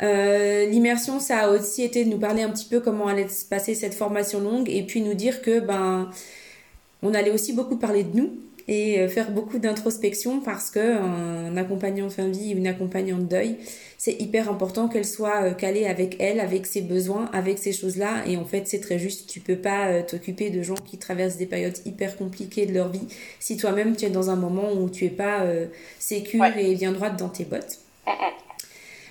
L'immersion, 0.00 1.20
ça 1.20 1.38
a 1.38 1.48
aussi 1.50 1.82
été 1.82 2.04
de 2.04 2.10
nous 2.10 2.18
parler 2.18 2.42
un 2.42 2.50
petit 2.50 2.66
peu 2.66 2.80
comment 2.80 3.06
allait 3.06 3.28
se 3.28 3.44
passer 3.44 3.74
cette 3.74 3.94
formation 3.94 4.40
longue 4.40 4.68
et 4.68 4.82
puis 4.82 5.00
nous 5.00 5.14
dire 5.14 5.40
que 5.40 5.60
ben 5.60 6.10
on 7.02 7.14
allait 7.14 7.30
aussi 7.30 7.52
beaucoup 7.52 7.76
parler 7.76 8.02
de 8.02 8.16
nous 8.16 8.30
et 8.66 9.06
faire 9.08 9.30
beaucoup 9.30 9.58
d'introspection 9.58 10.40
parce 10.40 10.70
que 10.70 10.98
un 10.98 11.56
accompagnant 11.56 12.06
de 12.06 12.10
fin 12.10 12.26
de 12.26 12.36
vie, 12.36 12.50
une 12.50 12.66
accompagnante 12.66 13.22
de 13.22 13.28
deuil, 13.28 13.56
c'est 14.04 14.20
hyper 14.20 14.50
important 14.50 14.88
qu'elle 14.88 15.06
soit 15.06 15.54
calée 15.54 15.86
avec 15.86 16.16
elle, 16.20 16.40
avec 16.40 16.66
ses 16.66 16.82
besoins, 16.82 17.30
avec 17.32 17.58
ces 17.58 17.72
choses-là. 17.72 18.24
Et 18.26 18.36
en 18.36 18.44
fait, 18.44 18.66
c'est 18.66 18.80
très 18.80 18.98
juste. 18.98 19.30
Tu 19.30 19.40
peux 19.40 19.56
pas 19.56 20.02
t'occuper 20.02 20.50
de 20.50 20.62
gens 20.62 20.74
qui 20.74 20.98
traversent 20.98 21.38
des 21.38 21.46
périodes 21.46 21.78
hyper 21.86 22.16
compliquées 22.18 22.66
de 22.66 22.74
leur 22.74 22.90
vie 22.90 23.08
si 23.40 23.56
toi-même 23.56 23.96
tu 23.96 24.04
es 24.04 24.10
dans 24.10 24.28
un 24.28 24.36
moment 24.36 24.72
où 24.74 24.90
tu 24.90 25.06
es 25.06 25.10
pas 25.10 25.46
sécure 25.98 26.44
et 26.44 26.74
bien 26.74 26.92
droite 26.92 27.18
dans 27.18 27.30
tes 27.30 27.44
bottes. 27.44 27.78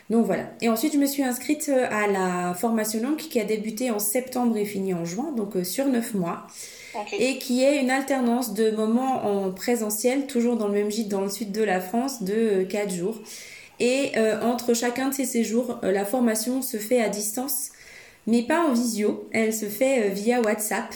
Donc 0.09 0.25
voilà. 0.25 0.43
Et 0.61 0.69
ensuite, 0.69 0.93
je 0.93 0.97
me 0.97 1.05
suis 1.05 1.23
inscrite 1.23 1.69
euh, 1.69 1.87
à 1.89 2.07
la 2.07 2.53
formation 2.53 3.01
longue 3.01 3.17
qui 3.17 3.39
a 3.39 3.45
débuté 3.45 3.89
en 3.89 3.99
septembre 3.99 4.57
et 4.57 4.65
fini 4.65 4.93
en 4.93 5.05
juin, 5.05 5.31
donc 5.35 5.55
euh, 5.55 5.63
sur 5.63 5.87
neuf 5.87 6.13
mois. 6.13 6.45
Et 7.17 7.39
qui 7.39 7.63
est 7.63 7.81
une 7.81 7.89
alternance 7.89 8.53
de 8.53 8.69
moments 8.69 9.25
en 9.25 9.51
présentiel, 9.51 10.27
toujours 10.27 10.57
dans 10.57 10.67
le 10.67 10.73
même 10.73 10.91
gîte 10.91 11.07
dans 11.07 11.21
le 11.21 11.29
sud 11.29 11.51
de 11.51 11.63
la 11.63 11.81
France, 11.81 12.21
de 12.21 12.33
euh, 12.33 12.65
quatre 12.65 12.93
jours. 12.93 13.17
Et 13.79 14.11
entre 14.41 14.73
chacun 14.73 15.09
de 15.09 15.13
ces 15.13 15.25
séjours, 15.25 15.79
la 15.81 16.05
formation 16.05 16.61
se 16.61 16.77
fait 16.77 17.01
à 17.01 17.09
distance, 17.09 17.69
mais 18.27 18.43
pas 18.43 18.61
en 18.61 18.73
visio. 18.73 19.27
Elle 19.33 19.53
se 19.53 19.65
fait 19.65 20.09
via 20.09 20.41
WhatsApp. 20.41 20.93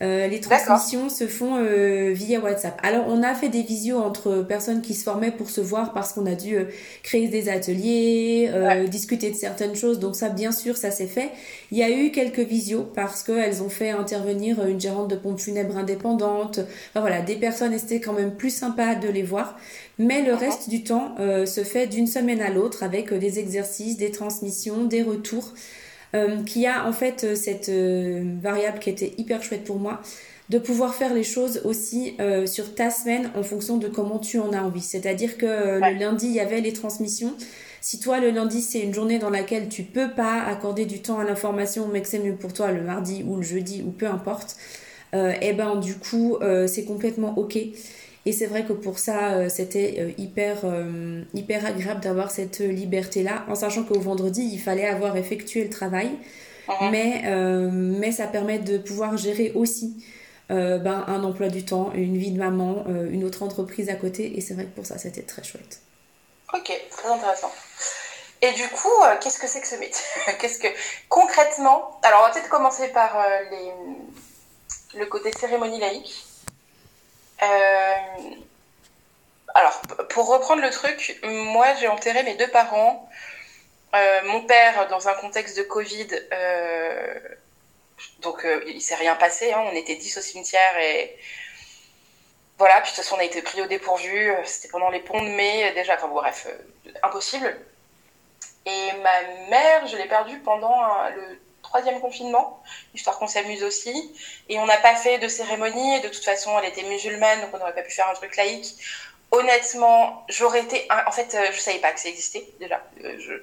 Euh, 0.00 0.28
les 0.28 0.40
transmissions 0.40 1.08
se 1.08 1.26
font 1.26 1.56
euh, 1.56 2.12
via 2.12 2.38
WhatsApp. 2.38 2.78
Alors, 2.84 3.06
on 3.08 3.22
a 3.24 3.34
fait 3.34 3.48
des 3.48 3.62
visios 3.62 3.98
entre 3.98 4.44
personnes 4.48 4.80
qui 4.80 4.94
se 4.94 5.02
formaient 5.02 5.32
pour 5.32 5.50
se 5.50 5.60
voir 5.60 5.92
parce 5.92 6.12
qu'on 6.12 6.26
a 6.26 6.34
dû 6.34 6.56
euh, 6.56 6.64
créer 7.02 7.26
des 7.26 7.48
ateliers, 7.48 8.50
discuter 8.88 9.30
de 9.30 9.36
certaines 9.36 9.74
choses. 9.74 9.98
Donc 9.98 10.14
ça, 10.14 10.28
bien 10.28 10.52
sûr, 10.52 10.76
ça 10.76 10.90
s'est 10.90 11.06
fait. 11.06 11.30
Il 11.72 11.78
y 11.78 11.82
a 11.82 11.90
eu 11.90 12.12
quelques 12.12 12.40
visios 12.40 12.86
parce 12.94 13.22
qu'elles 13.22 13.62
ont 13.62 13.68
fait 13.68 13.90
intervenir 13.90 14.64
une 14.66 14.80
gérante 14.80 15.08
de 15.08 15.16
pompe 15.16 15.40
funèbre 15.40 15.76
indépendante. 15.76 16.60
Enfin, 16.90 17.00
voilà, 17.00 17.20
des 17.20 17.36
personnes, 17.36 17.72
et 17.72 17.78
c'était 17.78 18.00
quand 18.00 18.12
même 18.12 18.34
plus 18.36 18.50
sympa 18.50 18.94
de 18.94 19.08
les 19.08 19.22
voir. 19.22 19.58
Mais 19.98 20.22
le 20.22 20.34
reste 20.34 20.68
du 20.68 20.84
temps 20.84 21.16
se 21.18 21.64
fait 21.64 21.88
d'une 21.88 22.06
semaine 22.06 22.40
à 22.40 22.50
l'autre 22.50 22.84
avec 22.84 23.12
des 23.12 23.38
exercices, 23.40 23.96
des 23.96 24.12
transmissions, 24.12 24.84
des 24.84 25.02
retours. 25.02 25.52
Euh, 26.14 26.42
qui 26.42 26.66
a 26.66 26.86
en 26.86 26.92
fait 26.92 27.24
euh, 27.24 27.34
cette 27.34 27.68
euh, 27.68 28.22
variable 28.40 28.78
qui 28.78 28.88
était 28.88 29.12
hyper 29.18 29.42
chouette 29.42 29.64
pour 29.64 29.78
moi, 29.78 30.00
de 30.48 30.58
pouvoir 30.58 30.94
faire 30.94 31.12
les 31.12 31.24
choses 31.24 31.60
aussi 31.66 32.16
sur 32.46 32.74
ta 32.74 32.88
semaine 32.88 33.30
en 33.36 33.42
fonction 33.42 33.76
de 33.76 33.86
comment 33.86 34.18
tu 34.18 34.38
en 34.38 34.54
as 34.54 34.62
envie. 34.62 34.80
C'est-à-dire 34.80 35.36
que 35.36 35.44
le 35.44 35.98
lundi, 35.98 36.24
il 36.24 36.32
y 36.32 36.40
avait 36.40 36.62
les 36.62 36.72
transmissions. 36.72 37.34
Si 37.82 38.00
toi, 38.00 38.18
le 38.18 38.30
lundi, 38.30 38.62
c'est 38.62 38.80
une 38.80 38.94
journée 38.94 39.18
dans 39.18 39.28
laquelle 39.28 39.68
tu 39.68 39.82
peux 39.82 40.08
pas 40.08 40.42
accorder 40.44 40.86
du 40.86 41.02
temps 41.02 41.18
à 41.18 41.24
l'information, 41.24 41.88
mais 41.92 42.00
que 42.00 42.08
c'est 42.08 42.18
mieux 42.18 42.34
pour 42.34 42.54
toi 42.54 42.72
le 42.72 42.80
mardi 42.80 43.22
ou 43.28 43.36
le 43.36 43.42
jeudi 43.42 43.84
ou 43.86 43.90
peu 43.90 44.06
importe, 44.06 44.56
et 45.12 45.36
eh 45.42 45.52
ben 45.52 45.76
du 45.76 45.96
coup, 45.96 46.38
c'est 46.66 46.86
complètement 46.86 47.36
ok. 47.36 47.58
Et 48.26 48.32
c'est 48.32 48.46
vrai 48.46 48.64
que 48.64 48.72
pour 48.72 48.98
ça, 48.98 49.30
euh, 49.30 49.48
c'était 49.48 49.96
euh, 49.98 50.10
hyper, 50.18 50.58
euh, 50.64 51.22
hyper 51.34 51.64
agréable 51.64 52.00
d'avoir 52.00 52.30
cette 52.30 52.58
liberté-là, 52.58 53.44
en 53.48 53.54
sachant 53.54 53.84
qu'au 53.84 54.00
vendredi, 54.00 54.42
il 54.42 54.58
fallait 54.58 54.86
avoir 54.86 55.16
effectué 55.16 55.64
le 55.64 55.70
travail. 55.70 56.10
Mais, 56.90 57.22
mais 57.72 58.12
ça 58.12 58.26
permet 58.26 58.58
de 58.58 58.76
pouvoir 58.76 59.16
gérer 59.16 59.52
aussi 59.54 60.04
ben, 60.50 61.02
un 61.06 61.24
emploi 61.24 61.48
du 61.48 61.64
temps, 61.64 61.92
une 61.94 62.18
vie 62.18 62.30
de 62.30 62.38
maman, 62.38 62.84
une 63.10 63.24
autre 63.24 63.42
entreprise 63.42 63.88
à 63.88 63.94
côté. 63.94 64.36
Et 64.36 64.42
c'est 64.42 64.52
vrai 64.52 64.64
que 64.64 64.74
pour 64.74 64.84
ça, 64.84 64.98
c'était 64.98 65.22
très 65.22 65.42
chouette. 65.42 65.80
Ok, 66.52 66.70
très 66.90 67.08
intéressant. 67.08 67.50
Et 68.42 68.52
du 68.52 68.68
coup, 68.68 68.92
qu'est-ce 69.22 69.38
que 69.38 69.46
c'est 69.46 69.62
que 69.62 69.66
ce 69.66 69.76
métier 69.76 70.04
Qu'est-ce 70.40 70.58
que 70.58 70.68
concrètement 71.08 71.98
Alors, 72.02 72.20
on 72.20 72.26
va 72.26 72.34
peut-être 72.34 72.50
commencer 72.50 72.88
par 72.88 73.16
les, 73.50 73.72
le 74.98 75.06
côté 75.06 75.32
cérémonie 75.32 75.80
laïque. 75.80 76.27
Euh, 77.42 77.94
alors, 79.54 79.80
pour 80.10 80.28
reprendre 80.28 80.62
le 80.62 80.70
truc, 80.70 81.18
moi 81.24 81.74
j'ai 81.74 81.88
enterré 81.88 82.22
mes 82.22 82.34
deux 82.34 82.48
parents. 82.48 83.08
Euh, 83.94 84.20
mon 84.24 84.42
père 84.42 84.88
dans 84.88 85.08
un 85.08 85.14
contexte 85.14 85.56
de 85.56 85.62
Covid, 85.62 86.08
euh, 86.32 87.18
donc 88.20 88.46
il 88.66 88.82
s'est 88.82 88.94
rien 88.96 89.14
passé, 89.14 89.52
hein. 89.52 89.64
on 89.64 89.74
était 89.74 89.96
10 89.96 90.18
au 90.18 90.20
cimetière 90.20 90.78
et 90.78 91.18
voilà, 92.58 92.80
puis 92.82 92.90
de 92.90 92.96
toute 92.96 93.04
façon 93.04 93.16
on 93.16 93.20
a 93.20 93.24
été 93.24 93.40
pris 93.40 93.62
au 93.62 93.66
dépourvu, 93.66 94.30
c'était 94.44 94.68
pendant 94.68 94.90
les 94.90 95.00
ponts 95.00 95.22
de 95.22 95.28
mai 95.28 95.72
déjà, 95.72 95.94
enfin 95.94 96.08
bref, 96.08 96.48
impossible. 97.02 97.56
Et 98.66 98.92
ma 99.02 99.48
mère, 99.48 99.86
je 99.86 99.96
l'ai 99.96 100.06
perdue 100.06 100.38
pendant 100.40 101.08
le 101.08 101.38
troisième 101.68 102.00
confinement, 102.00 102.62
histoire 102.94 103.18
qu'on 103.18 103.26
s'amuse 103.26 103.62
aussi. 103.62 104.14
Et 104.48 104.58
on 104.58 104.66
n'a 104.66 104.78
pas 104.78 104.96
fait 104.96 105.18
de 105.18 105.28
cérémonie. 105.28 105.96
Et 105.96 106.00
de 106.00 106.08
toute 106.08 106.24
façon, 106.24 106.58
elle 106.58 106.68
était 106.68 106.82
musulmane, 106.82 107.40
donc 107.42 107.50
on 107.52 107.58
n'aurait 107.58 107.74
pas 107.74 107.82
pu 107.82 107.92
faire 107.92 108.08
un 108.08 108.14
truc 108.14 108.36
laïque. 108.36 108.74
Honnêtement, 109.30 110.24
j'aurais 110.28 110.62
été. 110.62 110.88
En 111.06 111.12
fait, 111.12 111.34
euh, 111.34 111.52
je 111.52 111.60
savais 111.60 111.78
pas 111.78 111.92
que 111.92 112.00
ça 112.00 112.08
existait 112.08 112.46
déjà. 112.60 112.82
Euh, 113.04 113.16
je 113.18 113.34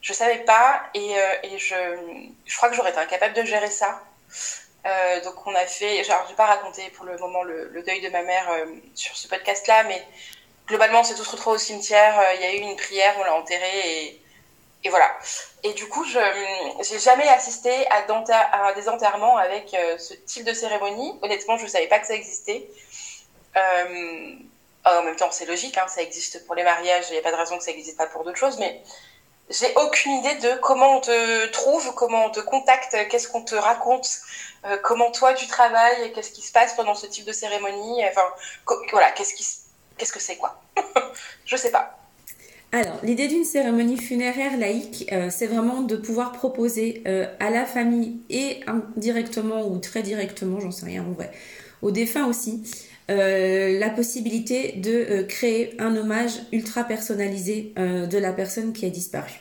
je 0.00 0.12
savais 0.12 0.38
pas 0.38 0.82
et, 0.94 1.16
euh, 1.16 1.34
et 1.44 1.58
je, 1.58 1.76
je 2.44 2.56
crois 2.56 2.68
que 2.68 2.74
j'aurais 2.74 2.90
été 2.90 2.98
incapable 2.98 3.34
de 3.34 3.44
gérer 3.44 3.70
ça. 3.70 4.02
donc 5.24 5.46
on 5.46 5.54
a 5.54 5.64
fait, 5.64 6.02
genre 6.02 6.26
vais 6.28 6.34
pas 6.34 6.46
raconté 6.46 6.90
pour 6.90 7.04
le 7.04 7.16
moment 7.18 7.44
le, 7.44 7.82
deuil 7.86 8.00
de 8.00 8.08
ma 8.08 8.22
mère 8.22 8.48
sur 8.96 9.16
ce 9.16 9.28
podcast-là, 9.28 9.84
mais 9.84 10.04
globalement 10.66 11.00
on 11.00 11.04
s'est 11.04 11.14
tous 11.14 11.28
retrouvés 11.28 11.54
au 11.54 11.58
cimetière, 11.58 12.20
il 12.34 12.40
y 12.40 12.44
a 12.44 12.52
eu 12.52 12.58
une 12.58 12.74
prière, 12.74 13.14
on 13.20 13.24
l'a 13.24 13.36
enterré 13.36 13.72
et, 13.84 14.21
et 14.84 14.88
voilà. 14.88 15.10
Et 15.62 15.72
du 15.74 15.88
coup, 15.88 16.04
je 16.04 16.18
n'ai 16.18 16.98
jamais 16.98 17.28
assisté 17.28 17.86
à, 17.88 18.04
à, 18.52 18.72
des 18.72 18.88
enterrements 18.88 19.36
avec 19.36 19.74
euh, 19.74 19.96
ce 19.98 20.14
type 20.14 20.44
de 20.44 20.52
cérémonie. 20.52 21.18
Honnêtement, 21.22 21.56
je 21.56 21.64
ne 21.64 21.68
savais 21.68 21.86
pas 21.86 22.00
que 22.00 22.06
ça 22.06 22.14
existait. 22.14 22.68
Euh, 23.56 24.34
en 24.84 25.02
même 25.02 25.16
temps, 25.16 25.30
c'est 25.30 25.46
logique, 25.46 25.78
hein, 25.78 25.86
ça 25.86 26.02
existe 26.02 26.44
pour 26.46 26.54
les 26.54 26.64
mariages, 26.64 27.04
il 27.08 27.12
n'y 27.12 27.18
a 27.18 27.22
pas 27.22 27.30
de 27.30 27.36
raison 27.36 27.56
que 27.56 27.62
ça 27.62 27.70
n'existe 27.70 27.96
pas 27.96 28.06
pour 28.06 28.24
d'autres 28.24 28.38
choses, 28.38 28.58
mais 28.58 28.82
j'ai 29.48 29.72
aucune 29.76 30.12
idée 30.12 30.34
de 30.36 30.54
comment 30.56 30.96
on 30.96 31.00
te 31.00 31.46
trouve, 31.48 31.94
comment 31.94 32.26
on 32.26 32.30
te 32.30 32.40
contacte, 32.40 32.96
qu'est-ce 33.08 33.28
qu'on 33.28 33.42
te 33.42 33.54
raconte, 33.54 34.08
euh, 34.64 34.76
comment 34.78 35.12
toi 35.12 35.34
tu 35.34 35.46
travailles, 35.46 36.12
qu'est-ce 36.12 36.32
qui 36.32 36.42
se 36.42 36.50
passe 36.50 36.74
pendant 36.74 36.94
ce 36.94 37.06
type 37.06 37.24
de 37.24 37.32
cérémonie, 37.32 38.04
enfin, 38.06 38.26
voilà, 38.90 39.12
qu'est-ce 39.12 39.34
qu'est-ce 39.98 40.12
que 40.12 40.20
c'est 40.20 40.36
quoi 40.36 40.60
Je 41.44 41.56
sais 41.56 41.70
pas. 41.70 42.01
Alors, 42.74 42.98
l'idée 43.02 43.28
d'une 43.28 43.44
cérémonie 43.44 43.98
funéraire 43.98 44.56
laïque, 44.56 45.06
euh, 45.12 45.28
c'est 45.30 45.46
vraiment 45.46 45.82
de 45.82 45.94
pouvoir 45.94 46.32
proposer 46.32 47.02
euh, 47.06 47.26
à 47.38 47.50
la 47.50 47.66
famille 47.66 48.16
et 48.30 48.60
indirectement 48.66 49.68
ou 49.68 49.78
très 49.78 50.02
directement, 50.02 50.58
j'en 50.58 50.70
sais 50.70 50.86
rien 50.86 51.04
en 51.04 51.12
vrai, 51.12 51.30
aux 51.82 51.90
défunts 51.90 52.26
aussi, 52.26 52.62
euh, 53.10 53.78
la 53.78 53.90
possibilité 53.90 54.72
de 54.72 55.20
créer 55.28 55.74
un 55.78 55.94
hommage 55.96 56.32
ultra 56.50 56.84
personnalisé 56.84 57.74
de 57.76 58.18
la 58.18 58.32
personne 58.32 58.72
qui 58.72 58.86
a 58.86 58.90
disparu. 58.90 59.32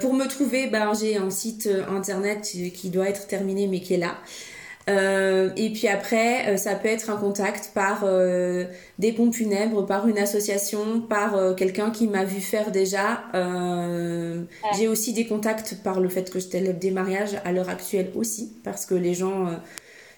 pour 0.00 0.12
me 0.12 0.26
trouver, 0.26 0.66
ben, 0.66 0.92
j'ai 0.92 1.16
un 1.16 1.30
site 1.30 1.66
internet 1.88 2.42
qui 2.74 2.90
doit 2.90 3.08
être 3.08 3.26
terminé 3.26 3.68
mais 3.68 3.80
qui 3.80 3.94
est 3.94 3.98
là. 3.98 4.18
Euh, 4.88 5.50
et 5.56 5.70
puis 5.70 5.86
après, 5.86 6.48
euh, 6.48 6.56
ça 6.56 6.74
peut 6.74 6.88
être 6.88 7.08
un 7.10 7.16
contact 7.16 7.70
par 7.72 8.02
euh, 8.02 8.64
des 8.98 9.12
pompes 9.12 9.34
funèbres, 9.34 9.86
par 9.86 10.08
une 10.08 10.18
association, 10.18 11.00
par 11.00 11.54
quelqu'un 11.56 11.90
qui 11.90 12.08
m'a 12.08 12.24
vu 12.24 12.40
faire 12.40 12.72
déjà. 12.72 13.22
J'ai 14.76 14.88
aussi 14.88 15.12
des 15.12 15.26
contacts 15.26 15.82
par 15.82 16.00
le 16.00 16.08
fait 16.08 16.30
que 16.30 16.40
je 16.40 16.48
télève 16.48 16.78
des 16.78 16.90
mariages 16.90 17.40
à 17.44 17.52
l'heure 17.52 17.68
actuelle 17.68 18.10
aussi, 18.14 18.52
parce 18.64 18.86
que 18.86 18.94
les 18.94 19.14
gens 19.14 19.48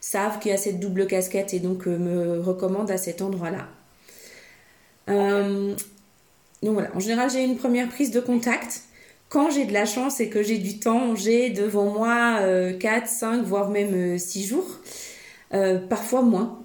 savent 0.01 0.39
qu'il 0.39 0.51
y 0.51 0.55
a 0.55 0.59
cette 0.59 0.81
double 0.81 1.07
casquette 1.07 1.55
et 1.55 1.61
donc 1.61 1.87
me 1.87 2.41
recommandent 2.41 2.91
à 2.91 2.99
cet 2.99 3.23
endroit-là. 3.23 3.69
donc 5.09 6.73
voilà, 6.73 6.89
en 6.95 7.01
général, 7.01 7.31
j'ai 7.31 7.45
une 7.45 7.57
première 7.57 7.89
prise 7.89 8.11
de 8.11 8.21
contact 8.21 8.83
quand 9.29 9.51
j'ai 9.51 9.65
de 9.65 9.73
la 9.73 9.85
chance 9.85 10.21
et 10.21 10.29
que 10.29 10.43
j'ai 10.43 10.59
du 10.59 10.79
temps, 10.79 11.17
j'ai 11.17 11.51
devant 11.51 11.87
moi 11.87 12.39
4, 12.39 12.45
euh, 12.45 13.07
5, 13.07 13.43
voire 13.43 13.69
même 13.69 14.17
6 14.17 14.45
euh, 14.45 14.49
jours. 14.49 14.79
Euh, 15.53 15.79
parfois 15.79 16.23
moins, 16.23 16.63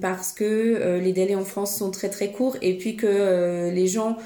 parce 0.00 0.32
que 0.32 0.98
les 1.02 1.12
délais 1.12 1.34
en 1.34 1.44
France 1.44 1.76
sont 1.76 1.90
très 1.90 2.08
très 2.08 2.32
courts 2.32 2.56
et 2.62 2.78
puis 2.78 2.96
que 2.96 3.70
les 3.70 3.86
gens 3.86 4.16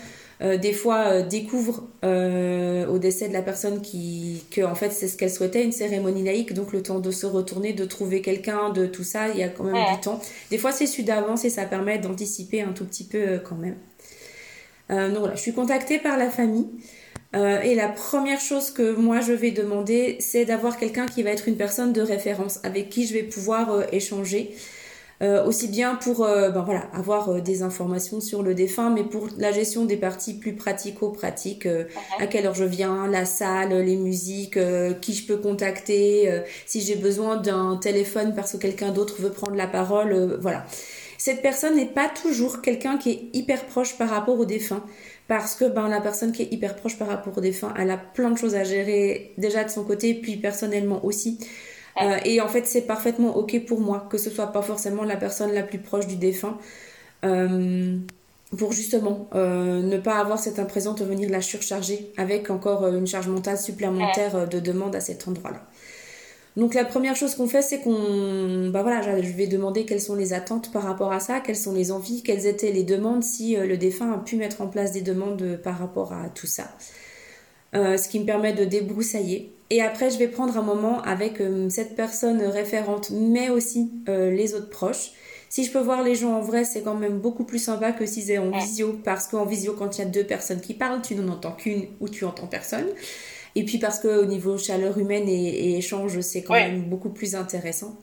des 0.41 0.73
fois 0.73 1.23
découvrent 1.23 1.89
au 2.05 2.99
décès 2.99 3.29
de 3.29 3.33
la 3.33 3.43
personne 3.43 3.83
qui 3.83 4.45
que 4.53 4.61
en 4.61 4.77
fait 4.77 4.91
c'est 4.91 5.09
ce 5.09 5.17
qu'elle 5.17 5.31
souhaitait 5.31 5.65
une 5.65 5.73
cérémonie 5.73 6.23
laïque 6.23 6.55
donc 6.55 6.73
le 6.73 6.85
temps 6.85 7.01
de 7.01 7.11
se 7.11 7.27
retourner 7.27 7.73
de 7.73 7.85
trouver 7.85 8.23
quelqu'un 8.23 8.71
de 8.71 8.87
tout 8.87 9.03
ça 9.03 9.29
il 9.31 9.41
y 9.41 9.43
a 9.43 9.49
quand 9.49 9.65
même 9.65 9.85
du 9.93 10.01
temps. 10.01 10.21
Des 10.51 10.59
fois 10.59 10.71
c'est 10.71 10.87
su 10.87 11.03
d'avance 11.03 11.45
et 11.45 11.51
ça 11.51 11.65
permet 11.65 11.99
d'anticiper 11.99 12.63
un 12.63 12.73
tout 12.73 12.85
petit 12.85 13.05
peu 13.05 13.41
quand 13.43 13.57
même. 13.57 13.77
Donc 14.89 15.19
voilà 15.19 15.35
je 15.35 15.41
suis 15.41 15.53
contactée 15.53 15.99
par 15.99 16.17
la 16.17 16.31
famille 16.31 16.69
euh, 17.37 17.61
et 17.61 17.75
la 17.75 17.89
première 17.89 18.41
chose 18.41 18.71
que 18.71 18.95
moi 18.95 19.21
je 19.21 19.33
vais 19.33 19.53
demander, 19.53 20.17
c'est 20.21 20.45
d'avoir 20.45 20.77
quelqu'un 20.77 21.07
qui 21.07 21.23
va 21.23 21.31
être 21.31 21.47
une 21.47 21.57
personne 21.57 21.93
de 21.93 22.03
référence 22.03 22.59
avec 22.65 22.89
qui 22.91 23.07
je 23.07 23.15
vais 23.15 23.23
pouvoir 23.23 23.71
euh, 23.71 23.83
échanger. 23.93 24.55
Euh, 25.23 25.45
aussi 25.45 25.69
bien 25.69 25.97
pour 25.97 26.21
ben 26.21 26.63
voilà, 26.65 26.89
avoir 26.95 27.43
des 27.43 27.63
informations 27.63 28.23
sur 28.23 28.43
le 28.43 28.55
défunt, 28.55 28.89
mais 28.89 29.05
pour 29.05 29.29
la 29.37 29.53
gestion 29.53 29.85
des 29.85 29.99
parties 29.99 30.33
plus 30.33 30.55
pratico-pratiques, 30.55 31.69
à 32.19 32.27
quelle 32.27 32.47
heure 32.47 32.55
je 32.55 32.65
viens, 32.65 33.07
la 33.07 33.27
salle, 33.27 33.75
les 33.83 33.97
musiques, 33.97 34.59
qui 35.03 35.13
je 35.13 35.27
peux 35.27 35.37
contacter, 35.37 36.41
si 36.65 36.81
j'ai 36.81 36.97
besoin 36.97 37.37
d'un 37.37 37.77
téléphone 37.77 38.33
parce 38.35 38.53
que 38.53 38.57
quelqu'un 38.57 38.93
d'autre 38.93 39.17
veut 39.21 39.29
prendre 39.29 39.57
la 39.57 39.67
parole, 39.67 40.39
voilà. 40.41 40.65
Cette 41.19 41.43
personne 41.43 41.77
n'est 41.77 41.85
pas 41.85 42.09
toujours 42.09 42.63
quelqu'un 42.63 42.97
qui 42.97 43.11
est 43.11 43.29
hyper 43.35 43.67
proche 43.67 43.99
par 43.99 44.09
rapport 44.09 44.41
au 44.41 44.47
défunt 44.47 44.83
parce 45.31 45.55
que 45.55 45.65
ben, 45.65 45.87
la 45.87 46.01
personne 46.01 46.33
qui 46.33 46.43
est 46.43 46.53
hyper 46.53 46.75
proche 46.75 46.99
par 46.99 47.07
rapport 47.07 47.39
au 47.39 47.41
défunt, 47.41 47.73
elle 47.79 47.93
a 47.93 47.97
plein 47.97 48.33
de 48.33 48.37
choses 48.37 48.57
à 48.57 48.65
gérer 48.65 49.33
déjà 49.39 49.63
de 49.63 49.71
son 49.71 49.85
côté, 49.85 50.13
puis 50.13 50.37
personnellement 50.37 51.05
aussi. 51.05 51.39
Euh, 52.03 52.17
et 52.25 52.41
en 52.41 52.49
fait, 52.49 52.67
c'est 52.67 52.81
parfaitement 52.81 53.37
ok 53.37 53.65
pour 53.65 53.79
moi 53.81 54.09
que 54.11 54.19
ce 54.19 54.29
soit 54.29 54.49
pas 54.49 54.61
forcément 54.61 55.05
la 55.05 55.15
personne 55.15 55.53
la 55.53 55.63
plus 55.63 55.79
proche 55.79 56.09
du 56.09 56.17
défunt. 56.17 56.59
Euh, 57.25 57.97
pour 58.59 58.73
justement 58.73 59.29
euh, 59.37 59.81
ne 59.83 59.99
pas 59.99 60.19
avoir 60.19 60.41
cette 60.41 60.59
impression 60.59 60.95
de 60.95 61.05
venir 61.05 61.31
la 61.31 61.43
surcharger 61.43 62.11
avec 62.17 62.51
encore 62.51 62.89
une 62.89 63.07
charge 63.07 63.29
mentale 63.29 63.57
supplémentaire 63.57 64.49
de 64.49 64.59
demande 64.59 64.97
à 64.97 65.01
cet 65.01 65.29
endroit-là. 65.29 65.63
Donc 66.61 66.75
la 66.75 66.85
première 66.85 67.17
chose 67.17 67.35
qu'on 67.37 67.47
fait, 67.47 67.63
c'est 67.63 67.81
qu'on, 67.81 68.69
bah 68.69 68.83
voilà, 68.83 69.23
je 69.23 69.33
vais 69.33 69.47
demander 69.47 69.87
quelles 69.87 70.01
sont 70.01 70.15
les 70.15 70.35
attentes 70.35 70.71
par 70.71 70.83
rapport 70.83 71.11
à 71.11 71.19
ça, 71.19 71.41
quelles 71.41 71.57
sont 71.57 71.73
les 71.73 71.91
envies, 71.91 72.23
quelles 72.23 72.47
étaient 72.47 72.71
les 72.71 72.83
demandes, 72.83 73.23
si 73.23 73.57
euh, 73.57 73.65
le 73.65 73.79
défunt 73.79 74.13
a 74.13 74.19
pu 74.19 74.37
mettre 74.37 74.61
en 74.61 74.67
place 74.67 74.93
des 74.93 75.01
demandes 75.01 75.41
euh, 75.41 75.57
par 75.57 75.79
rapport 75.79 76.13
à 76.13 76.29
tout 76.29 76.47
ça. 76.47 76.65
Euh, 77.75 77.97
ce 77.97 78.11
qui 78.11 78.21
me 78.21 78.27
permet 78.27 78.53
de 78.53 78.67
débroussailler. 78.67 79.55
Et 79.71 79.81
après, 79.81 80.11
je 80.11 80.19
vais 80.19 80.29
prendre 80.29 80.59
un 80.59 80.63
moment 80.63 81.01
avec 81.01 81.41
cette 81.71 81.95
personne 81.95 82.43
référente, 82.43 83.11
mais 83.13 83.49
aussi 83.49 83.89
les 84.09 84.55
autres 84.55 84.69
proches. 84.69 85.13
Si 85.49 85.65
je 85.65 85.71
peux 85.71 85.79
voir 85.79 86.03
les 86.03 86.17
gens 86.17 86.33
en 86.33 86.41
vrai, 86.41 86.65
c'est 86.65 86.83
quand 86.83 86.97
même 86.97 87.21
beaucoup 87.21 87.45
plus 87.45 87.61
sympa 87.61 87.93
que 87.93 88.05
si 88.05 88.23
c'est 88.23 88.39
en 88.39 88.51
visio, 88.51 88.99
parce 89.05 89.29
qu'en 89.29 89.45
visio, 89.45 89.75
quand 89.75 89.97
il 89.97 90.01
y 90.01 90.05
a 90.05 90.09
deux 90.09 90.25
personnes 90.25 90.61
qui 90.61 90.75
parlent, 90.75 91.01
tu 91.01 91.15
n'en 91.15 91.33
entends 91.33 91.53
qu'une 91.53 91.87
ou 92.01 92.09
tu 92.09 92.25
entends 92.25 92.49
personne. 92.49 92.87
Et 93.55 93.65
puis 93.65 93.79
parce 93.79 93.99
qu'au 93.99 94.25
niveau 94.25 94.59
chaleur 94.59 94.99
humaine 94.99 95.29
et, 95.29 95.77
échange, 95.77 96.21
c'est 96.21 96.43
quand 96.43 96.55
même 96.55 96.83
beaucoup 96.83 97.11
plus 97.11 97.35
intéressant. 97.35 97.99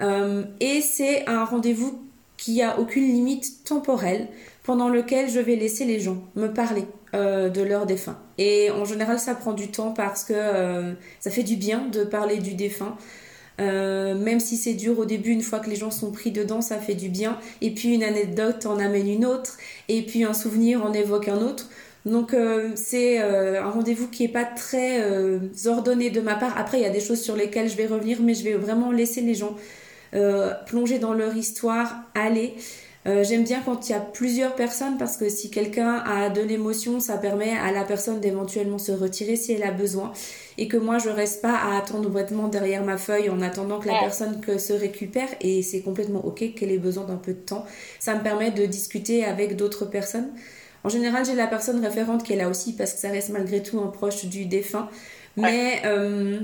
Euh, 0.00 0.44
et 0.60 0.80
c'est 0.80 1.28
un 1.28 1.44
rendez-vous 1.44 2.02
qui 2.36 2.62
a 2.62 2.78
aucune 2.78 3.04
limite 3.04 3.64
temporelle 3.64 4.28
pendant 4.62 4.88
lequel 4.88 5.28
je 5.28 5.40
vais 5.40 5.56
laisser 5.56 5.84
les 5.84 5.98
gens 5.98 6.22
me 6.36 6.48
parler 6.48 6.84
euh, 7.14 7.48
de 7.48 7.62
leur 7.62 7.86
défunt. 7.86 8.18
Et 8.36 8.70
en 8.70 8.84
général, 8.84 9.18
ça 9.18 9.34
prend 9.34 9.54
du 9.54 9.68
temps 9.68 9.92
parce 9.92 10.22
que 10.24 10.34
euh, 10.36 10.92
ça 11.20 11.30
fait 11.30 11.42
du 11.42 11.56
bien 11.56 11.86
de 11.88 12.04
parler 12.04 12.36
du 12.38 12.54
défunt. 12.54 12.96
même 13.58 14.38
si 14.38 14.56
c'est 14.56 14.74
dur 14.74 14.98
au 15.00 15.04
début, 15.04 15.30
une 15.30 15.42
fois 15.42 15.58
que 15.58 15.68
les 15.68 15.74
gens 15.74 15.90
sont 15.90 16.12
pris 16.12 16.30
dedans, 16.30 16.60
ça 16.60 16.76
fait 16.76 16.94
du 16.94 17.08
bien. 17.08 17.38
Et 17.60 17.72
puis 17.72 17.94
une 17.94 18.04
anecdote 18.04 18.66
en 18.66 18.78
amène 18.78 19.08
une 19.08 19.24
autre, 19.24 19.56
et 19.88 20.02
puis 20.02 20.22
un 20.22 20.34
souvenir 20.34 20.84
en 20.84 20.92
évoque 20.92 21.26
un 21.28 21.38
autre. 21.38 21.68
Donc 22.08 22.34
euh, 22.34 22.70
c'est 22.74 23.20
euh, 23.20 23.62
un 23.62 23.70
rendez-vous 23.70 24.08
qui 24.08 24.24
est 24.24 24.32
pas 24.32 24.44
très 24.44 25.02
euh, 25.02 25.38
ordonné 25.66 26.10
de 26.10 26.20
ma 26.20 26.34
part. 26.34 26.56
Après, 26.56 26.78
il 26.78 26.82
y 26.82 26.86
a 26.86 26.90
des 26.90 27.00
choses 27.00 27.20
sur 27.20 27.36
lesquelles 27.36 27.68
je 27.68 27.76
vais 27.76 27.86
revenir, 27.86 28.18
mais 28.20 28.34
je 28.34 28.44
vais 28.44 28.54
vraiment 28.54 28.90
laisser 28.90 29.20
les 29.20 29.34
gens 29.34 29.54
plonger 30.66 30.98
dans 30.98 31.12
leur 31.12 31.36
histoire, 31.36 31.94
aller. 32.14 32.54
J'aime 33.04 33.44
bien 33.44 33.60
quand 33.62 33.88
il 33.88 33.92
y 33.92 33.94
a 33.94 34.00
plusieurs 34.00 34.54
personnes 34.54 34.96
parce 34.98 35.18
que 35.18 35.28
si 35.28 35.50
quelqu'un 35.50 36.02
a 36.06 36.30
de 36.30 36.40
l'émotion, 36.40 36.98
ça 36.98 37.18
permet 37.18 37.52
à 37.52 37.72
la 37.72 37.84
personne 37.84 38.18
d'éventuellement 38.20 38.78
se 38.78 38.92
retirer 38.92 39.36
si 39.36 39.52
elle 39.52 39.62
a 39.64 39.70
besoin 39.70 40.12
et 40.56 40.66
que 40.66 40.78
moi 40.78 40.96
je 40.98 41.10
reste 41.10 41.42
pas 41.42 41.54
à 41.54 41.76
attendre 41.76 42.08
bêtement 42.08 42.48
derrière 42.48 42.84
ma 42.84 42.96
feuille 42.96 43.28
en 43.28 43.40
attendant 43.42 43.80
que 43.80 43.88
la 43.88 43.98
personne 44.00 44.40
que 44.40 44.58
se 44.58 44.72
récupère 44.72 45.28
et 45.42 45.62
c'est 45.62 45.80
complètement 45.80 46.24
ok 46.24 46.54
qu'elle 46.54 46.70
ait 46.70 46.78
besoin 46.78 47.04
d'un 47.04 47.16
peu 47.16 47.32
de 47.32 47.38
temps. 47.38 47.66
Ça 47.98 48.14
me 48.14 48.22
permet 48.22 48.50
de 48.50 48.64
discuter 48.64 49.24
avec 49.24 49.56
d'autres 49.56 49.84
personnes. 49.84 50.30
En 50.88 50.90
général, 50.90 51.22
j'ai 51.26 51.34
la 51.34 51.46
personne 51.46 51.84
référente 51.84 52.22
qui 52.22 52.32
est 52.32 52.36
là 52.36 52.48
aussi 52.48 52.72
parce 52.72 52.94
que 52.94 52.98
ça 52.98 53.10
reste 53.10 53.28
malgré 53.28 53.62
tout 53.62 53.78
un 53.78 53.88
proche 53.88 54.24
du 54.24 54.46
défunt. 54.46 54.88
Mais 55.36 55.82
euh, 55.84 56.40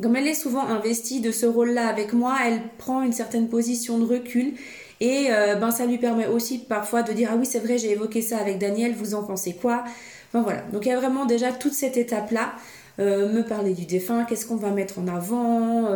comme 0.00 0.14
elle 0.14 0.28
est 0.28 0.34
souvent 0.34 0.64
investie 0.64 1.20
de 1.20 1.32
ce 1.32 1.44
rôle-là 1.44 1.88
avec 1.88 2.12
moi, 2.12 2.36
elle 2.46 2.60
prend 2.78 3.02
une 3.02 3.12
certaine 3.12 3.48
position 3.48 3.98
de 3.98 4.04
recul. 4.04 4.52
Et 5.00 5.26
euh, 5.30 5.56
ben, 5.56 5.72
ça 5.72 5.86
lui 5.86 5.98
permet 5.98 6.28
aussi 6.28 6.58
parfois 6.58 7.02
de 7.02 7.12
dire 7.12 7.30
Ah 7.32 7.36
oui, 7.36 7.46
c'est 7.46 7.58
vrai, 7.58 7.76
j'ai 7.76 7.90
évoqué 7.90 8.22
ça 8.22 8.38
avec 8.38 8.58
Daniel, 8.58 8.94
vous 8.94 9.14
en 9.16 9.24
pensez 9.24 9.54
quoi? 9.54 9.82
Enfin 10.28 10.44
voilà. 10.44 10.60
Donc 10.72 10.86
il 10.86 10.90
y 10.90 10.92
a 10.92 10.96
vraiment 10.96 11.24
déjà 11.24 11.50
toute 11.50 11.74
cette 11.74 11.96
étape-là. 11.96 12.52
Euh, 13.00 13.32
me 13.32 13.42
parler 13.42 13.74
du 13.74 13.86
défunt, 13.86 14.24
qu'est-ce 14.24 14.46
qu'on 14.46 14.54
va 14.54 14.70
mettre 14.70 15.00
en 15.00 15.08
avant, 15.08 15.88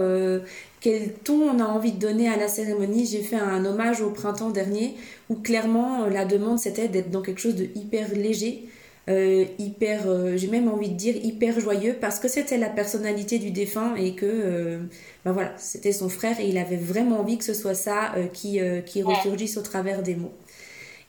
quel 0.81 1.13
ton 1.13 1.43
on 1.43 1.61
a 1.61 1.65
envie 1.65 1.93
de 1.93 1.99
donner 1.99 2.29
à 2.29 2.37
la 2.37 2.49
cérémonie. 2.49 3.07
J'ai 3.07 3.23
fait 3.23 3.37
un 3.37 3.65
hommage 3.65 4.01
au 4.01 4.11
printemps 4.11 4.51
dernier 4.51 4.95
où 5.29 5.35
clairement 5.35 6.05
euh, 6.05 6.11
la 6.11 6.25
demande 6.25 6.59
c'était 6.59 6.89
d'être 6.89 7.11
dans 7.11 7.23
quelque 7.23 7.41
chose 7.41 7.57
de 7.57 7.65
hyper 7.75 8.15
léger, 8.15 8.65
euh, 9.09 9.45
hyper, 9.59 10.03
euh, 10.07 10.37
j'ai 10.37 10.49
même 10.49 10.69
envie 10.69 10.91
de 10.91 10.95
dire 10.95 11.17
hyper 11.17 11.59
joyeux 11.61 11.97
parce 12.01 12.19
que 12.19 12.29
c'était 12.29 12.59
la 12.59 12.69
personnalité 12.69 13.39
du 13.39 13.51
défunt 13.51 13.95
et 13.97 14.15
que 14.15 14.81
ben 15.25 15.33
voilà, 15.33 15.53
c'était 15.57 15.93
son 15.93 16.09
frère 16.09 16.39
et 16.41 16.49
il 16.49 16.59
avait 16.59 16.77
vraiment 16.77 17.21
envie 17.21 17.39
que 17.39 17.45
ce 17.45 17.55
soit 17.55 17.75
ça 17.75 18.15
qui, 18.33 18.61
qui 18.87 19.03
ressurgisse 19.03 19.57
au 19.57 19.63
travers 19.63 20.03
des 20.03 20.15
mots. 20.15 20.35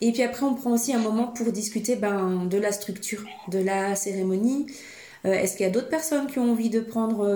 Et 0.02 0.13
puis 0.13 0.24
après, 0.24 0.46
on 0.46 0.56
prend 0.56 0.72
aussi 0.72 0.93
un 0.93 1.00
moment 1.00 1.28
pour 1.28 1.52
discuter 1.52 1.98
ben, 1.98 2.46
de 2.46 2.58
la 2.58 2.72
structure 2.72 3.22
de 3.50 3.60
la 3.60 3.96
cérémonie. 3.96 4.67
Est-ce 5.23 5.58
qu'il 5.58 5.65
y 5.65 5.69
a 5.69 5.71
d'autres 5.71 5.89
personnes 5.89 6.27
qui 6.27 6.39
ont 6.39 6.51
envie 6.51 6.69
de 6.69 6.79
prendre 6.79 7.27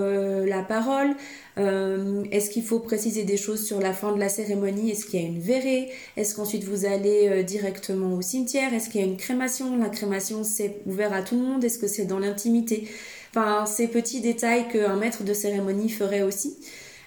la 0.44 0.62
parole? 0.62 1.14
Euh, 1.56 2.24
est-ce 2.32 2.50
qu'il 2.50 2.64
faut 2.64 2.80
préciser 2.80 3.22
des 3.22 3.36
choses 3.36 3.64
sur 3.64 3.80
la 3.80 3.92
fin 3.92 4.12
de 4.12 4.18
la 4.18 4.28
cérémonie? 4.28 4.90
Est-ce 4.90 5.06
qu'il 5.06 5.20
y 5.20 5.24
a 5.24 5.26
une 5.26 5.38
verrée? 5.38 5.90
Est-ce 6.16 6.34
qu'ensuite 6.34 6.64
vous 6.64 6.84
allez 6.84 7.28
euh, 7.28 7.42
directement 7.42 8.14
au 8.14 8.22
cimetière? 8.22 8.74
Est-ce 8.74 8.90
qu'il 8.90 9.00
y 9.00 9.04
a 9.04 9.06
une 9.06 9.16
crémation? 9.16 9.76
La 9.76 9.88
crémation, 9.88 10.42
c'est 10.42 10.80
ouvert 10.86 11.12
à 11.12 11.22
tout 11.22 11.36
le 11.36 11.42
monde? 11.42 11.64
Est-ce 11.64 11.78
que 11.78 11.86
c'est 11.86 12.06
dans 12.06 12.18
l'intimité? 12.18 12.88
Enfin, 13.30 13.66
ces 13.66 13.88
petits 13.88 14.20
détails 14.20 14.68
qu'un 14.68 14.96
maître 14.96 15.22
de 15.22 15.32
cérémonie 15.32 15.90
ferait 15.90 16.22
aussi. 16.22 16.56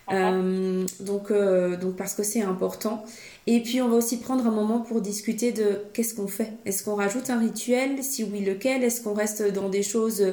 Euh, 0.09 0.85
donc, 1.01 1.33
donc 1.33 1.97
parce 1.97 2.13
que 2.13 2.23
c'est 2.23 2.41
important. 2.41 3.03
Et 3.45 3.61
puis 3.61 3.81
on 3.81 3.89
va 3.89 3.95
aussi 3.95 4.17
prendre 4.17 4.45
un 4.45 4.51
moment 4.51 4.79
pour 4.79 5.01
discuter 5.01 5.51
de 5.51 5.81
qu'est-ce 5.93 6.13
qu'on 6.13 6.27
fait? 6.27 6.51
Est-ce 6.65 6.83
qu'on 6.83 6.95
rajoute 6.95 7.29
un 7.29 7.39
rituel? 7.39 8.01
Si 8.03 8.23
oui, 8.23 8.41
lequel? 8.41 8.83
Est-ce 8.83 9.01
qu'on 9.01 9.13
reste 9.13 9.53
dans 9.53 9.67
des 9.67 9.83
choses 9.83 10.25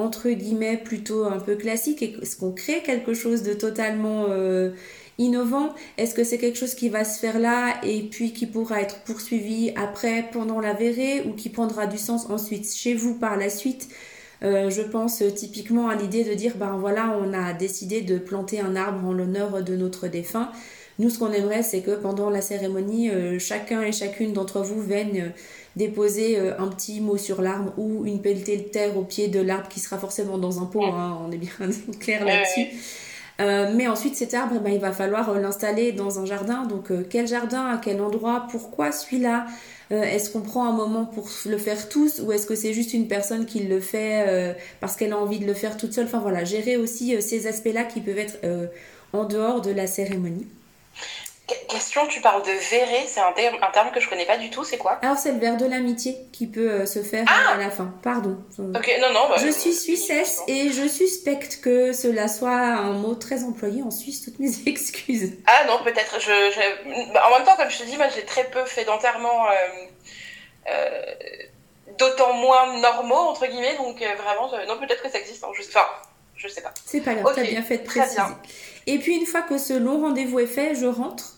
entre 0.00 0.30
guillemets 0.30 0.76
plutôt 0.76 1.24
un 1.24 1.38
peu 1.38 1.56
classiques 1.56 2.02
Est-ce 2.02 2.36
qu'on 2.36 2.52
crée 2.52 2.82
quelque 2.82 3.14
chose 3.14 3.42
de 3.42 3.52
totalement 3.54 4.26
euh, 4.28 4.70
innovant? 5.18 5.74
Est-ce 5.98 6.14
que 6.14 6.24
c'est 6.24 6.38
quelque 6.38 6.58
chose 6.58 6.74
qui 6.74 6.88
va 6.88 7.04
se 7.04 7.18
faire 7.18 7.38
là 7.38 7.74
et 7.84 8.02
puis 8.02 8.32
qui 8.32 8.46
pourra 8.46 8.80
être 8.80 9.00
poursuivi 9.00 9.72
après 9.76 10.26
pendant 10.32 10.60
la 10.60 10.72
verrée 10.72 11.22
ou 11.26 11.32
qui 11.32 11.48
prendra 11.48 11.86
du 11.86 11.98
sens 11.98 12.28
ensuite 12.30 12.72
chez 12.72 12.94
vous 12.94 13.14
par 13.14 13.36
la 13.36 13.50
suite? 13.50 13.88
Euh, 14.42 14.70
je 14.70 14.80
pense 14.80 15.22
typiquement 15.36 15.88
à 15.88 15.94
l'idée 15.94 16.24
de 16.24 16.32
dire 16.32 16.54
ben 16.56 16.78
voilà 16.78 17.14
on 17.22 17.34
a 17.34 17.52
décidé 17.52 18.00
de 18.00 18.16
planter 18.16 18.58
un 18.58 18.74
arbre 18.74 19.06
en 19.06 19.12
l'honneur 19.12 19.62
de 19.62 19.76
notre 19.76 20.08
défunt 20.08 20.50
nous, 21.00 21.08
ce 21.08 21.18
qu'on 21.18 21.32
aimerait, 21.32 21.62
c'est 21.62 21.80
que 21.80 21.92
pendant 21.92 22.28
la 22.28 22.42
cérémonie, 22.42 23.08
euh, 23.08 23.38
chacun 23.38 23.80
et 23.80 23.90
chacune 23.90 24.34
d'entre 24.34 24.60
vous 24.60 24.82
vienne 24.82 25.16
euh, 25.16 25.28
déposer 25.74 26.38
euh, 26.38 26.52
un 26.58 26.68
petit 26.68 27.00
mot 27.00 27.16
sur 27.16 27.40
l'arbre 27.40 27.72
ou 27.78 28.04
une 28.04 28.20
pelletée 28.20 28.58
de 28.58 28.64
terre 28.64 28.98
au 28.98 29.02
pied 29.02 29.28
de 29.28 29.40
l'arbre 29.40 29.68
qui 29.68 29.80
sera 29.80 29.96
forcément 29.96 30.36
dans 30.36 30.60
un 30.60 30.66
pot, 30.66 30.84
hein, 30.84 31.18
on 31.26 31.32
est 31.32 31.38
bien 31.38 31.50
clair 32.00 32.26
là-dessus. 32.26 32.66
mais 33.74 33.88
ensuite, 33.88 34.14
cet 34.14 34.34
arbre, 34.34 34.56
eh 34.56 34.58
ben, 34.58 34.74
il 34.74 34.78
va 34.78 34.92
falloir 34.92 35.32
l'installer 35.40 35.92
dans 35.92 36.20
un 36.20 36.26
jardin. 36.26 36.66
Donc, 36.66 36.92
quel 37.08 37.26
jardin, 37.26 37.64
à 37.64 37.78
quel 37.78 38.02
endroit, 38.02 38.46
pourquoi 38.50 38.92
celui-là 38.92 39.46
Est-ce 39.90 40.28
qu'on 40.28 40.42
prend 40.42 40.68
un 40.68 40.72
moment 40.72 41.06
pour 41.06 41.30
le 41.46 41.56
faire 41.56 41.88
tous 41.88 42.20
ou 42.20 42.30
est-ce 42.32 42.46
que 42.46 42.54
c'est 42.54 42.74
juste 42.74 42.92
une 42.92 43.08
personne 43.08 43.46
qui 43.46 43.60
le 43.60 43.80
fait 43.80 44.54
parce 44.80 44.96
qu'elle 44.96 45.14
a 45.14 45.18
envie 45.18 45.38
de 45.38 45.46
le 45.46 45.54
faire 45.54 45.78
toute 45.78 45.94
seule? 45.94 46.04
Enfin 46.04 46.18
voilà, 46.18 46.44
gérer 46.44 46.76
aussi 46.76 47.22
ces 47.22 47.46
aspects-là 47.46 47.84
qui 47.84 48.02
peuvent 48.02 48.18
être 48.18 48.36
en 49.14 49.24
dehors 49.24 49.62
de 49.62 49.70
la 49.70 49.86
cérémonie. 49.86 50.46
Question, 51.68 52.06
tu 52.06 52.20
parles 52.20 52.42
de 52.42 52.50
verrer, 52.70 53.04
c'est 53.06 53.20
un 53.20 53.32
terme, 53.32 53.56
un 53.62 53.70
terme 53.70 53.90
que 53.90 54.00
je 54.00 54.08
connais 54.08 54.26
pas 54.26 54.36
du 54.36 54.50
tout, 54.50 54.64
c'est 54.64 54.76
quoi? 54.78 54.98
Alors 55.02 55.16
c'est 55.16 55.32
le 55.32 55.38
verre 55.38 55.56
de 55.56 55.66
l'amitié 55.66 56.16
qui 56.32 56.46
peut 56.46 56.70
euh, 56.70 56.86
se 56.86 57.02
faire 57.02 57.24
ah 57.28 57.54
à 57.54 57.56
la 57.56 57.70
fin, 57.70 57.94
pardon. 58.02 58.38
Ok, 58.58 58.90
non, 59.00 59.12
non. 59.12 59.28
Bah, 59.28 59.36
je 59.38 59.48
suis 59.48 59.72
suissesse 59.72 60.40
et 60.48 60.70
je 60.70 60.86
suspecte 60.88 61.60
que 61.60 61.92
cela 61.92 62.28
soit 62.28 62.50
un 62.50 62.92
mot 62.92 63.14
très 63.14 63.44
employé 63.44 63.82
en 63.82 63.90
Suisse, 63.90 64.22
toutes 64.22 64.38
mes 64.38 64.50
excuses. 64.66 65.32
Ah 65.46 65.64
non, 65.66 65.82
peut-être, 65.84 66.20
je, 66.20 67.12
bah, 67.12 67.22
en 67.28 67.38
même 67.38 67.46
temps, 67.46 67.56
comme 67.56 67.70
je 67.70 67.78
te 67.78 67.84
dis, 67.84 67.96
moi 67.96 68.08
j'ai 68.14 68.24
très 68.24 68.44
peu 68.44 68.64
fait 68.64 68.84
d'enterrement, 68.84 69.46
euh, 69.46 69.54
euh, 70.70 71.14
d'autant 71.98 72.32
moins 72.34 72.78
normaux, 72.80 73.28
entre 73.30 73.46
guillemets, 73.46 73.76
donc 73.76 73.96
vraiment, 73.96 74.50
non, 74.68 74.78
peut-être 74.78 75.02
que 75.02 75.10
ça 75.10 75.18
existe, 75.18 75.42
hein, 75.44 75.48
enfin, 75.50 75.86
je 76.36 76.48
sais 76.48 76.62
pas. 76.62 76.72
C'est 76.84 77.00
pas 77.00 77.14
grave, 77.14 77.34
t'as 77.34 77.42
bien 77.42 77.62
fait 77.62 77.78
de 77.78 77.84
préciser. 77.84 78.20
Et 78.86 78.98
puis 78.98 79.16
une 79.16 79.26
fois 79.26 79.42
que 79.42 79.58
ce 79.58 79.74
long 79.74 80.00
rendez-vous 80.00 80.40
est 80.40 80.46
fait, 80.46 80.74
je 80.74 80.86
rentre 80.86 81.36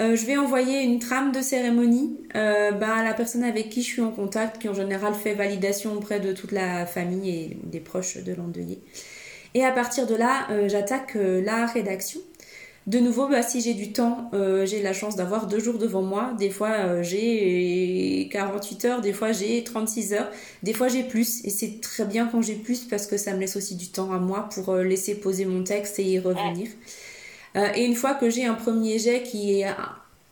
euh, 0.00 0.16
je 0.16 0.26
vais 0.26 0.36
envoyer 0.36 0.82
une 0.82 0.98
trame 0.98 1.30
de 1.30 1.40
cérémonie 1.40 2.18
euh, 2.34 2.72
bah, 2.72 2.96
à 2.96 3.04
la 3.04 3.14
personne 3.14 3.44
avec 3.44 3.70
qui 3.70 3.82
je 3.82 3.86
suis 3.86 4.02
en 4.02 4.10
contact, 4.10 4.60
qui 4.60 4.68
en 4.68 4.74
général 4.74 5.14
fait 5.14 5.34
validation 5.34 5.94
auprès 5.94 6.18
de 6.18 6.32
toute 6.32 6.50
la 6.50 6.84
famille 6.84 7.30
et 7.30 7.56
des 7.62 7.80
proches 7.80 8.16
de 8.16 8.34
l'endeuillé. 8.34 8.80
Et 9.54 9.64
à 9.64 9.70
partir 9.70 10.06
de 10.06 10.16
là, 10.16 10.48
euh, 10.50 10.68
j'attaque 10.68 11.14
la 11.14 11.66
rédaction. 11.66 12.20
De 12.88 12.98
nouveau, 12.98 13.28
bah, 13.28 13.42
si 13.42 13.60
j'ai 13.62 13.72
du 13.72 13.92
temps, 13.92 14.30
j'ai 14.64 14.82
la 14.82 14.92
chance 14.92 15.16
d'avoir 15.16 15.46
deux 15.46 15.58
jours 15.58 15.78
devant 15.78 16.02
moi. 16.02 16.34
Des 16.38 16.50
fois, 16.50 17.00
j'ai 17.00 18.28
48 18.30 18.84
heures, 18.84 19.00
des 19.00 19.14
fois, 19.14 19.32
j'ai 19.32 19.64
36 19.64 20.12
heures, 20.12 20.30
des 20.62 20.74
fois, 20.74 20.88
j'ai 20.88 21.02
plus. 21.02 21.42
Et 21.46 21.50
c'est 21.50 21.80
très 21.80 22.04
bien 22.04 22.26
quand 22.26 22.42
j'ai 22.42 22.56
plus 22.56 22.84
parce 22.84 23.06
que 23.06 23.16
ça 23.16 23.32
me 23.32 23.40
laisse 23.40 23.56
aussi 23.56 23.76
du 23.76 23.88
temps 23.88 24.12
à 24.12 24.18
moi 24.18 24.50
pour 24.54 24.74
laisser 24.74 25.14
poser 25.14 25.46
mon 25.46 25.64
texte 25.64 25.98
et 25.98 26.04
y 26.04 26.18
revenir. 26.18 26.68
Et 27.54 27.84
une 27.84 27.94
fois 27.94 28.14
que 28.14 28.30
j'ai 28.30 28.44
un 28.44 28.54
premier 28.54 28.98
jet 28.98 29.22
qui 29.22 29.60
est 29.60 29.66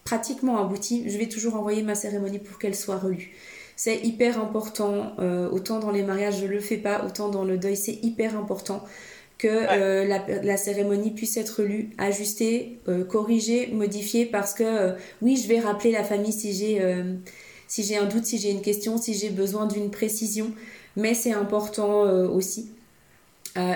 pratiquement 0.04 0.60
abouti, 0.60 1.08
je 1.08 1.16
vais 1.18 1.28
toujours 1.28 1.54
envoyer 1.54 1.82
ma 1.82 1.94
cérémonie 1.94 2.38
pour 2.38 2.58
qu'elle 2.58 2.74
soit 2.74 2.98
relue. 2.98 3.30
C'est 3.76 4.00
hyper 4.04 4.40
important, 4.40 5.14
autant 5.52 5.78
dans 5.78 5.90
les 5.90 6.02
mariages 6.02 6.40
je 6.40 6.46
le 6.46 6.60
fais 6.60 6.78
pas, 6.78 7.04
autant 7.04 7.28
dans 7.28 7.44
le 7.44 7.58
deuil 7.58 7.76
c'est 7.76 7.98
hyper 8.02 8.36
important 8.36 8.84
que 9.42 9.48
euh, 9.48 10.06
la, 10.44 10.56
cérémonie 10.56 11.10
puisse 11.10 11.36
être 11.36 11.64
lue, 11.64 11.90
ajustée, 11.98 12.78
euh, 12.88 13.04
corrigée, 13.04 13.66
modifiée, 13.72 14.24
parce 14.24 14.54
que 14.54 14.62
euh, 14.62 14.92
oui, 15.20 15.36
je 15.36 15.48
vais 15.48 15.58
rappeler 15.58 15.90
la 15.90 16.04
famille 16.04 16.32
si 16.32 16.52
j'ai 16.52 16.80
si 17.66 17.82
j'ai 17.82 17.96
un 17.96 18.04
doute, 18.04 18.26
si 18.26 18.38
j'ai 18.38 18.50
une 18.50 18.60
question, 18.60 18.98
si 18.98 19.14
j'ai 19.14 19.30
besoin 19.30 19.66
d'une 19.66 19.90
précision, 19.90 20.52
mais 20.94 21.14
c'est 21.14 21.32
important 21.32 22.02
aussi. 22.30 22.70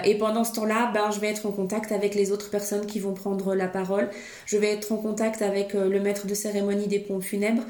Et 0.05 0.17
pendant 0.17 0.45
ce 0.45 0.53
temps-là, 0.55 0.91
ben, 0.95 1.11
je 1.11 1.21
vais 1.21 1.29
être 1.29 1.45
en 1.45 1.53
contact 1.53 1.93
avec 1.93 2.15
les 2.15 2.33
autres 2.33 2.51
personnes 2.51 2.87
qui 2.87 2.99
vont 2.99 3.13
prendre 3.13 3.55
la 3.55 3.69
parole. 3.69 4.09
Je 4.47 4.57
vais 4.57 4.73
être 4.73 4.93
en 4.93 4.97
contact 4.97 5.43
avec 5.43 5.75
le 5.75 6.01
maître 6.01 6.27
de 6.27 6.35
cérémonie 6.35 6.87
des 6.87 6.99
pompes 6.99 7.23
funèbres 7.23 7.63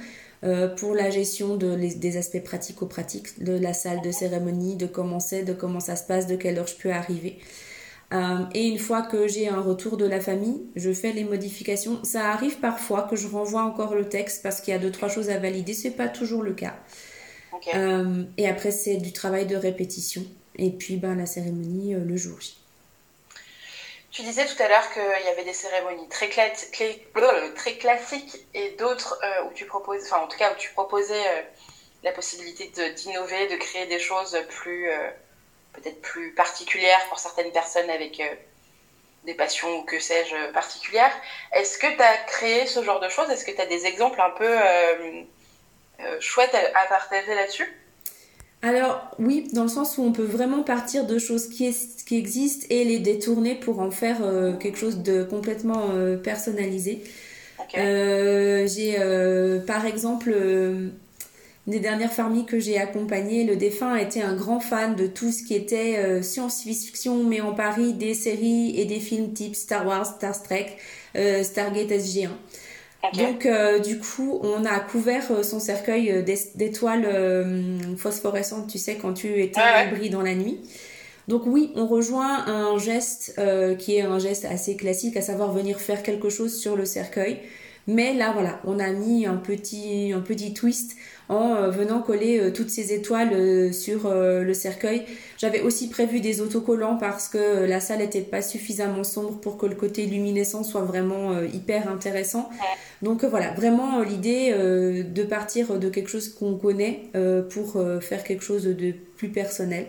pour 0.76 0.94
la 0.94 1.10
gestion 1.10 1.56
de, 1.56 1.74
des 1.74 2.16
aspects 2.16 2.44
pratico-pratiques 2.44 3.42
de 3.42 3.58
la 3.58 3.72
salle 3.72 4.02
de 4.02 4.12
cérémonie, 4.12 4.76
de 4.76 4.86
comment 4.86 5.18
c'est, 5.18 5.42
de 5.42 5.52
comment 5.52 5.80
ça 5.80 5.96
se 5.96 6.04
passe, 6.04 6.28
de 6.28 6.36
quelle 6.36 6.58
heure 6.58 6.68
je 6.68 6.76
peux 6.76 6.92
arriver. 6.92 7.40
Euh, 8.14 8.44
et 8.54 8.68
une 8.68 8.78
fois 8.78 9.02
que 9.02 9.26
j'ai 9.26 9.48
un 9.48 9.60
retour 9.60 9.96
de 9.96 10.04
la 10.04 10.20
famille, 10.20 10.62
je 10.76 10.92
fais 10.92 11.12
les 11.12 11.24
modifications. 11.24 11.98
Ça 12.04 12.30
arrive 12.30 12.58
parfois 12.58 13.02
que 13.02 13.16
je 13.16 13.26
renvoie 13.26 13.62
encore 13.62 13.94
le 13.94 14.08
texte 14.08 14.42
parce 14.42 14.60
qu'il 14.60 14.72
y 14.72 14.76
a 14.76 14.80
deux 14.80 14.92
trois 14.92 15.08
choses 15.08 15.28
à 15.28 15.38
valider. 15.38 15.74
C'est 15.74 15.90
pas 15.90 16.08
toujours 16.08 16.42
le 16.42 16.52
cas. 16.52 16.76
Euh, 17.74 18.24
et 18.36 18.46
après 18.48 18.70
c'est 18.70 18.98
du 18.98 19.12
travail 19.12 19.46
de 19.46 19.56
répétition. 19.56 20.24
Et 20.58 20.70
puis 20.70 20.96
ben 20.96 21.16
la 21.16 21.26
cérémonie 21.26 21.94
euh, 21.94 22.00
le 22.00 22.16
jour 22.16 22.40
J. 22.40 22.58
Tu 24.10 24.22
disais 24.22 24.46
tout 24.46 24.62
à 24.62 24.68
l'heure 24.68 24.90
qu'il 24.92 25.26
y 25.26 25.28
avait 25.28 25.44
des 25.44 25.52
cérémonies 25.52 26.08
très, 26.08 26.28
classiques 26.28 28.46
et 28.54 28.70
d'autres 28.78 29.20
où 29.46 29.52
tu 29.52 29.66
proposes, 29.66 30.04
enfin 30.04 30.22
en 30.22 30.26
tout 30.26 30.38
cas 30.38 30.54
où 30.54 30.56
tu 30.56 30.72
proposais 30.72 31.22
la 32.02 32.12
possibilité 32.12 32.72
d'innover, 32.94 33.46
de, 33.48 33.56
créer 33.56 33.84
des 33.84 33.98
choses 33.98 34.34
plus 34.48 34.88
peut-être 35.76 36.00
plus 36.00 36.32
particulière 36.32 36.98
pour 37.08 37.18
certaines 37.18 37.52
personnes 37.52 37.90
avec 37.90 38.20
euh, 38.20 38.34
des 39.24 39.34
passions 39.34 39.78
ou 39.78 39.82
que 39.82 39.98
sais-je 39.98 40.52
particulières. 40.52 41.12
Est-ce 41.52 41.78
que 41.78 41.86
tu 41.86 42.02
as 42.02 42.16
créé 42.26 42.66
ce 42.66 42.82
genre 42.82 43.00
de 43.00 43.08
choses? 43.08 43.30
Est-ce 43.30 43.44
que 43.44 43.50
tu 43.50 43.60
as 43.60 43.66
des 43.66 43.86
exemples 43.86 44.20
un 44.20 44.30
peu 44.30 44.48
euh, 44.48 45.22
euh, 46.00 46.20
chouettes 46.20 46.54
à, 46.54 46.86
partager 46.88 47.34
là-dessus? 47.34 47.72
Alors 48.62 49.10
oui, 49.18 49.48
dans 49.52 49.62
le 49.62 49.68
sens 49.68 49.96
où 49.98 50.02
on 50.02 50.12
peut 50.12 50.24
vraiment 50.24 50.62
partir 50.62 51.06
de 51.06 51.18
choses 51.18 51.48
qui, 51.48 51.72
qui 52.06 52.16
existent 52.16 52.66
et 52.70 52.84
les 52.84 52.98
détourner 52.98 53.54
pour 53.54 53.80
en 53.80 53.90
faire 53.90 54.18
quelque 54.58 54.78
chose 54.78 55.02
de 55.02 55.22
complètement 55.22 55.90
personnalisé. 56.22 57.04
J'ai 57.74 58.96
par 59.66 59.86
exemple 59.86 60.32
des 61.66 61.80
dernières 61.80 62.12
familles 62.12 62.46
que 62.46 62.60
j'ai 62.60 62.78
accompagnées, 62.78 63.44
le 63.44 63.56
défunt 63.56 63.96
était 63.96 64.22
un 64.22 64.34
grand 64.34 64.60
fan 64.60 64.94
de 64.94 65.06
tout 65.06 65.32
ce 65.32 65.42
qui 65.42 65.54
était 65.54 65.96
euh, 65.98 66.22
science-fiction, 66.22 67.24
mais 67.24 67.40
en 67.40 67.54
Paris, 67.54 67.92
des 67.92 68.14
séries 68.14 68.78
et 68.78 68.84
des 68.84 69.00
films 69.00 69.32
type 69.32 69.56
Star 69.56 69.84
Wars, 69.84 70.06
Star 70.06 70.40
Trek, 70.40 70.76
euh, 71.16 71.42
Stargate 71.42 71.90
SG1. 71.90 72.28
Donc, 73.14 73.46
euh, 73.46 73.78
du 73.78 73.98
coup, 73.98 74.40
on 74.42 74.64
a 74.64 74.78
couvert 74.80 75.24
son 75.44 75.60
cercueil 75.60 76.24
d'étoiles 76.54 77.06
phosphorescentes, 77.96 78.68
tu 78.68 78.78
sais, 78.78 78.96
quand 78.96 79.12
tu 79.12 79.40
étais 79.40 79.60
ouais, 79.60 80.08
dans 80.08 80.22
la 80.22 80.34
nuit. 80.34 80.60
Donc 81.28 81.42
oui, 81.46 81.72
on 81.74 81.86
rejoint 81.86 82.46
un 82.46 82.78
geste 82.78 83.40
qui 83.78 83.96
est 83.96 84.02
un 84.02 84.18
geste 84.18 84.44
assez 84.44 84.76
classique, 84.76 85.16
à 85.16 85.22
savoir 85.22 85.52
venir 85.52 85.80
faire 85.80 86.02
quelque 86.02 86.30
chose 86.30 86.56
sur 86.56 86.76
le 86.76 86.84
cercueil. 86.84 87.40
Mais 87.88 88.14
là, 88.14 88.32
voilà, 88.32 88.60
on 88.64 88.80
a 88.80 88.90
mis 88.90 89.26
un 89.26 89.36
petit, 89.36 90.12
un 90.12 90.20
petit 90.20 90.52
twist 90.52 90.96
en 91.28 91.54
euh, 91.54 91.70
venant 91.70 92.02
coller 92.02 92.38
euh, 92.38 92.50
toutes 92.50 92.70
ces 92.70 92.92
étoiles 92.92 93.32
euh, 93.32 93.72
sur 93.72 94.08
le 94.12 94.54
cercueil. 94.54 95.04
J'avais 95.38 95.60
aussi 95.60 95.88
prévu 95.88 96.20
des 96.20 96.40
autocollants 96.40 96.96
parce 96.96 97.28
que 97.28 97.64
la 97.64 97.80
salle 97.80 97.98
n'était 97.98 98.22
pas 98.22 98.42
suffisamment 98.42 99.04
sombre 99.04 99.38
pour 99.40 99.56
que 99.56 99.66
le 99.66 99.74
côté 99.74 100.06
luminescent 100.06 100.64
soit 100.64 100.82
vraiment 100.82 101.40
hyper 101.42 101.88
intéressant. 101.88 102.48
Donc 103.02 103.24
voilà, 103.24 103.52
vraiment 103.52 104.00
l'idée 104.02 104.52
de 104.52 105.22
partir 105.24 105.78
de 105.78 105.88
quelque 105.90 106.08
chose 106.08 106.30
qu'on 106.30 106.56
connaît 106.56 107.10
pour 107.50 107.82
faire 108.00 108.24
quelque 108.24 108.42
chose 108.42 108.64
de 108.64 108.94
plus 109.16 109.28
personnel. 109.28 109.86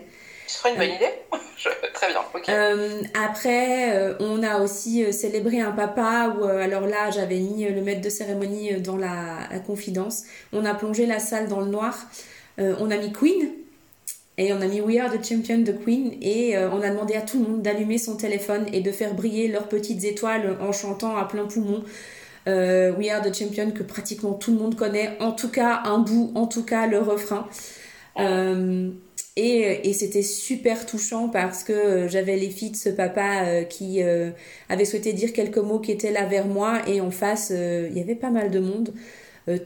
Ce 0.48 0.58
serait 0.58 0.72
une 0.72 0.78
bonne 0.78 0.88
idée. 0.88 1.12
Très 1.92 2.08
bien. 2.08 2.20
Euh, 2.48 3.02
après, 3.14 3.94
euh, 3.94 4.14
on 4.20 4.42
a 4.42 4.60
aussi 4.60 5.04
euh, 5.04 5.12
célébré 5.12 5.60
un 5.60 5.72
papa 5.72 6.34
où, 6.38 6.44
alors 6.44 6.86
là, 6.86 7.10
j'avais 7.10 7.38
mis 7.38 7.64
le 7.68 7.82
maître 7.82 8.00
de 8.00 8.08
cérémonie 8.08 8.80
dans 8.80 8.96
la, 8.96 9.48
confidence. 9.66 10.22
On 10.52 10.64
a 10.64 10.72
plongé 10.74 11.04
la 11.04 11.18
salle 11.18 11.48
dans 11.48 11.60
le 11.60 11.66
noir. 11.66 11.94
on 12.58 12.90
a 12.90 12.96
mis 12.96 13.12
Queen. 13.12 13.50
Et 14.40 14.52
on 14.52 14.60
a 14.60 14.66
mis 14.66 14.80
We 14.80 14.98
Are 15.00 15.10
the 15.10 15.22
Champion 15.24 15.58
de 15.58 15.72
Queen 15.72 16.16
et 16.22 16.56
on 16.56 16.80
a 16.80 16.90
demandé 16.90 17.14
à 17.14 17.22
tout 17.22 17.42
le 17.42 17.48
monde 17.48 17.62
d'allumer 17.62 17.98
son 17.98 18.16
téléphone 18.16 18.66
et 18.72 18.80
de 18.80 18.92
faire 18.92 19.14
briller 19.14 19.48
leurs 19.48 19.66
petites 19.66 20.04
étoiles 20.04 20.56
en 20.60 20.70
chantant 20.70 21.16
à 21.16 21.24
plein 21.24 21.46
poumon 21.46 21.82
We 22.46 23.10
Are 23.10 23.20
the 23.20 23.36
Champion 23.36 23.72
que 23.72 23.82
pratiquement 23.82 24.34
tout 24.34 24.52
le 24.52 24.58
monde 24.58 24.76
connaît, 24.76 25.16
en 25.18 25.32
tout 25.32 25.50
cas 25.50 25.82
un 25.84 25.98
bout, 25.98 26.30
en 26.36 26.46
tout 26.46 26.64
cas 26.64 26.86
le 26.86 27.00
refrain. 27.00 27.48
Et, 29.40 29.92
c'était 29.92 30.22
super 30.22 30.84
touchant 30.84 31.28
parce 31.28 31.62
que 31.62 31.72
euh, 31.72 32.08
j'avais 32.08 32.36
les 32.36 32.50
filles 32.50 32.72
de 32.72 32.76
ce 32.76 32.88
papa 32.88 33.44
euh, 33.44 33.62
qui 33.62 34.02
euh, 34.02 34.30
avait 34.68 34.84
souhaité 34.84 35.12
dire 35.12 35.32
quelques 35.32 35.58
mots 35.58 35.78
qui 35.78 35.92
étaient 35.92 36.10
là 36.10 36.26
vers 36.26 36.46
moi 36.46 36.80
et 36.88 37.00
en 37.00 37.12
face, 37.12 37.50
il 37.50 37.96
y 37.96 38.00
avait 38.00 38.16
pas 38.16 38.30
mal 38.30 38.50
de 38.50 38.58
monde. 38.58 38.92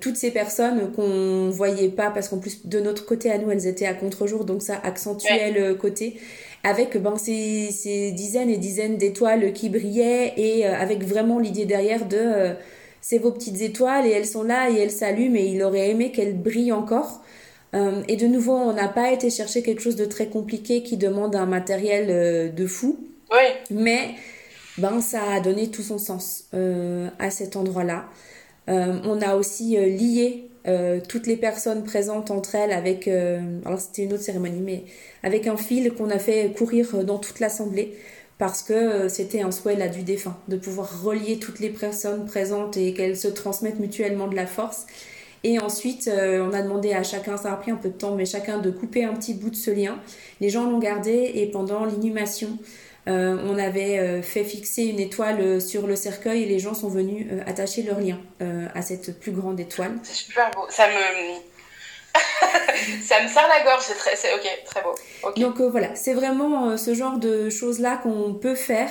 toutes 0.00 0.16
ces 0.16 0.30
personnes 0.30 0.92
qu'on 0.92 1.48
voyait 1.50 1.88
pas 1.88 2.10
parce 2.10 2.28
qu'en 2.28 2.38
plus 2.38 2.66
de 2.66 2.80
notre 2.80 3.06
côté 3.06 3.30
à 3.30 3.38
nous, 3.38 3.50
elles 3.50 3.66
étaient 3.66 3.86
à 3.86 3.94
contre-jour, 3.94 4.44
donc 4.44 4.60
ça 4.62 4.78
accentuait 4.84 5.50
le 5.50 5.74
côté. 5.74 6.20
Avec 6.64 6.96
ben, 6.98 7.16
ces, 7.16 7.70
ces, 7.72 8.12
dizaines 8.12 8.50
et 8.50 8.58
dizaines 8.58 8.98
d'étoiles 8.98 9.52
qui 9.54 9.70
brillaient 9.70 10.34
et 10.36 10.66
avec 10.66 11.02
vraiment 11.02 11.38
l'idée 11.38 11.64
derrière 11.64 12.06
de 12.06 12.54
c'est 13.00 13.18
vos 13.18 13.32
petites 13.32 13.62
étoiles 13.62 14.06
et 14.06 14.10
elles 14.10 14.26
sont 14.26 14.44
là 14.44 14.70
et 14.70 14.76
elles 14.76 14.92
s'allument 14.92 15.36
et 15.36 15.46
il 15.46 15.62
aurait 15.62 15.90
aimé 15.90 16.12
qu'elles 16.12 16.36
brillent 16.36 16.72
encore. 16.72 17.22
Euh, 17.74 18.02
et 18.08 18.16
de 18.16 18.26
nouveau, 18.26 18.52
on 18.52 18.72
n'a 18.72 18.88
pas 18.88 19.12
été 19.12 19.30
chercher 19.30 19.62
quelque 19.62 19.80
chose 19.80 19.96
de 19.96 20.04
très 20.04 20.26
compliqué 20.26 20.82
qui 20.82 20.96
demande 20.96 21.34
un 21.34 21.46
matériel 21.46 22.06
euh, 22.10 22.48
de 22.50 22.66
fou. 22.66 22.98
Oui. 23.30 23.38
Mais 23.70 24.10
ben, 24.78 25.00
ça 25.00 25.22
a 25.32 25.40
donné 25.40 25.70
tout 25.70 25.82
son 25.82 25.98
sens 25.98 26.44
euh, 26.54 27.08
à 27.18 27.30
cet 27.30 27.56
endroit-là. 27.56 28.08
on 28.68 29.20
a 29.20 29.36
aussi 29.36 29.76
lié 29.76 30.48
toutes 31.08 31.26
les 31.26 31.36
personnes 31.36 31.82
présentes 31.82 32.30
entre 32.30 32.54
elles 32.54 32.70
avec, 32.70 33.08
alors 33.08 33.80
c'était 33.80 34.04
une 34.04 34.12
autre 34.12 34.22
cérémonie, 34.22 34.60
mais 34.60 34.84
avec 35.24 35.48
un 35.48 35.56
fil 35.56 35.92
qu'on 35.92 36.10
a 36.10 36.20
fait 36.20 36.52
courir 36.56 37.04
dans 37.04 37.18
toute 37.18 37.40
l'assemblée 37.40 37.94
parce 38.38 38.62
que 38.62 39.08
c'était 39.08 39.42
un 39.42 39.50
souhait 39.50 39.74
là 39.74 39.88
du 39.88 40.02
défunt, 40.02 40.38
de 40.46 40.56
pouvoir 40.56 41.02
relier 41.02 41.38
toutes 41.38 41.58
les 41.58 41.70
personnes 41.70 42.26
présentes 42.26 42.76
et 42.76 42.94
qu'elles 42.94 43.16
se 43.16 43.28
transmettent 43.28 43.80
mutuellement 43.80 44.28
de 44.28 44.36
la 44.36 44.46
force. 44.46 44.86
Et 45.44 45.58
ensuite, 45.58 46.08
euh, 46.08 46.46
on 46.48 46.52
a 46.52 46.62
demandé 46.62 46.92
à 46.92 47.02
chacun, 47.02 47.36
ça 47.36 47.52
a 47.52 47.56
pris 47.56 47.72
un 47.72 47.76
peu 47.76 47.88
de 47.88 47.98
temps, 47.98 48.14
mais 48.14 48.24
chacun 48.24 48.58
de 48.58 48.70
couper 48.70 49.04
un 49.04 49.12
petit 49.14 49.34
bout 49.34 49.50
de 49.50 49.56
ce 49.56 49.70
lien. 49.70 49.98
Les 50.40 50.50
gens 50.50 50.64
l'ont 50.64 50.78
gardé 50.78 51.32
et 51.34 51.46
pendant 51.46 51.84
l'inhumation, 51.84 52.58
euh, 53.08 53.36
on 53.44 53.58
avait 53.58 53.98
euh, 53.98 54.22
fait 54.22 54.44
fixer 54.44 54.84
une 54.84 55.00
étoile 55.00 55.60
sur 55.60 55.88
le 55.88 55.96
cercueil 55.96 56.44
et 56.44 56.46
les 56.46 56.60
gens 56.60 56.74
sont 56.74 56.88
venus 56.88 57.26
attacher 57.46 57.82
leur 57.82 57.98
lien 57.98 58.20
à 58.74 58.82
cette 58.82 59.18
plus 59.18 59.32
grande 59.32 59.58
étoile. 59.58 59.98
C'est 60.02 60.14
super 60.14 60.50
beau. 60.52 60.66
Ça 60.68 60.86
me. 60.86 61.42
ça 63.02 63.22
me 63.22 63.28
serre 63.28 63.48
la 63.48 63.64
gorge, 63.64 63.82
c'est 63.82 63.94
très, 63.94 64.12
ok, 64.34 64.46
très 64.66 64.82
beau. 64.82 64.94
Donc 65.40 65.60
voilà, 65.60 65.94
c'est 65.94 66.12
vraiment 66.12 66.76
ce 66.76 66.94
genre 66.94 67.18
de 67.18 67.50
choses-là 67.50 67.96
qu'on 68.02 68.34
peut 68.34 68.54
faire. 68.54 68.90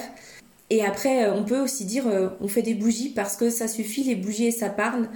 Et 0.70 0.84
après, 0.84 1.30
on 1.30 1.44
peut 1.44 1.60
aussi 1.60 1.86
dire, 1.86 2.06
on 2.42 2.48
fait 2.48 2.62
des 2.62 2.74
bougies 2.74 3.10
parce 3.10 3.38
que 3.38 3.50
ça 3.50 3.68
suffit, 3.68 4.04
les 4.04 4.16
bougies 4.16 4.48
et 4.48 4.52
ça 4.52 4.70
parle. 4.70 5.08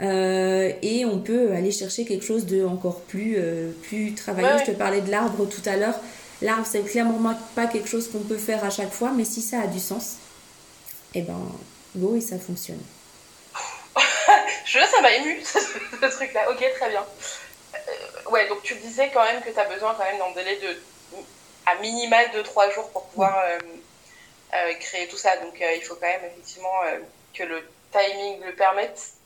Euh, 0.00 0.72
et 0.80 1.04
on 1.04 1.18
peut 1.18 1.52
aller 1.52 1.72
chercher 1.72 2.04
quelque 2.04 2.24
chose 2.24 2.46
de 2.46 2.64
encore 2.64 3.00
plus, 3.02 3.34
euh, 3.36 3.72
plus 3.82 4.14
travaillé. 4.14 4.48
Je 4.60 4.70
te 4.70 4.76
parlais 4.76 5.00
de 5.00 5.10
l'arbre 5.10 5.46
tout 5.46 5.62
à 5.66 5.76
l'heure. 5.76 5.98
L'arbre, 6.40 6.66
c'est 6.66 6.82
clairement 6.82 7.34
pas 7.56 7.66
quelque 7.66 7.88
chose 7.88 8.08
qu'on 8.10 8.20
peut 8.20 8.36
faire 8.36 8.64
à 8.64 8.70
chaque 8.70 8.92
fois, 8.92 9.10
mais 9.14 9.24
si 9.24 9.42
ça 9.42 9.62
a 9.62 9.66
du 9.66 9.80
sens, 9.80 10.16
et 11.14 11.20
eh 11.20 11.22
ben, 11.22 11.40
go 11.96 12.14
et 12.14 12.20
ça 12.20 12.38
fonctionne. 12.38 12.80
Je 14.66 14.78
ça 14.78 15.00
m'a 15.02 15.12
ému, 15.14 15.40
ce 15.44 16.06
truc-là. 16.06 16.48
Ok, 16.50 16.64
très 16.78 16.90
bien. 16.90 17.04
Euh, 17.74 18.30
ouais, 18.30 18.46
donc 18.48 18.62
tu 18.62 18.74
disais 18.76 19.10
quand 19.12 19.24
même 19.24 19.42
que 19.42 19.50
tu 19.50 19.58
as 19.58 19.64
besoin 19.64 19.94
quand 19.94 20.04
même 20.04 20.18
d'un 20.18 20.32
délai 20.40 20.56
de 20.60 20.76
à 21.66 21.74
minima 21.82 22.28
de 22.28 22.40
3 22.40 22.70
jours 22.70 22.88
pour 22.90 23.04
pouvoir 23.08 23.44
créer 24.80 25.06
tout 25.08 25.18
ça. 25.18 25.36
Donc 25.38 25.54
il 25.60 25.82
faut 25.82 25.96
quand 25.96 26.06
même 26.06 26.24
effectivement 26.24 26.80
que 27.34 27.42
le 27.42 27.62
timing 27.92 28.42
le 28.46 28.54
permette. 28.54 29.17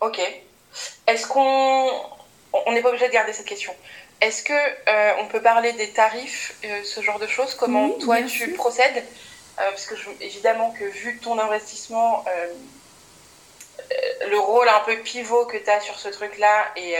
Ok. 0.00 0.20
Est-ce 1.06 1.26
qu'on 1.26 1.90
on 2.52 2.72
n'est 2.72 2.82
pas 2.82 2.88
obligé 2.90 3.08
de 3.08 3.12
garder 3.12 3.32
cette 3.32 3.46
question. 3.46 3.74
Est-ce 4.20 4.42
que 4.42 4.52
euh, 4.52 5.14
on 5.20 5.26
peut 5.26 5.42
parler 5.42 5.72
des 5.72 5.90
tarifs, 5.90 6.54
euh, 6.64 6.82
ce 6.84 7.00
genre 7.00 7.18
de 7.18 7.26
choses? 7.26 7.54
Comment 7.54 7.90
toi 7.98 8.22
tu 8.22 8.52
procèdes? 8.52 9.04
Euh, 9.58 9.70
Parce 9.70 9.86
que 9.86 9.94
évidemment 10.20 10.70
que 10.70 10.84
vu 10.84 11.18
ton 11.18 11.38
investissement, 11.38 12.24
le 14.28 14.38
rôle 14.38 14.68
un 14.68 14.80
peu 14.80 14.96
pivot 14.98 15.44
que 15.46 15.56
tu 15.56 15.68
as 15.68 15.80
sur 15.80 15.98
ce 15.98 16.08
truc-là 16.08 16.72
et, 16.76 16.94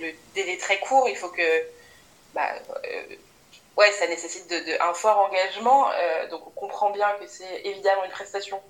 le 0.00 0.12
délai 0.34 0.56
très 0.56 0.78
court, 0.78 1.08
il 1.08 1.16
faut 1.16 1.28
que 1.28 1.42
bah, 2.34 2.48
ouais, 3.76 3.90
ça 3.92 4.06
nécessite 4.06 4.48
de, 4.48 4.80
un 4.80 4.94
fort 4.94 5.18
engagement. 5.18 5.90
donc 6.30 6.46
on 6.46 6.50
comprend 6.50 6.90
bien 6.90 7.10
que 7.20 7.26
c'est 7.26 7.62
évidemment 7.64 8.04
une 8.04 8.10
prestation 8.10 8.62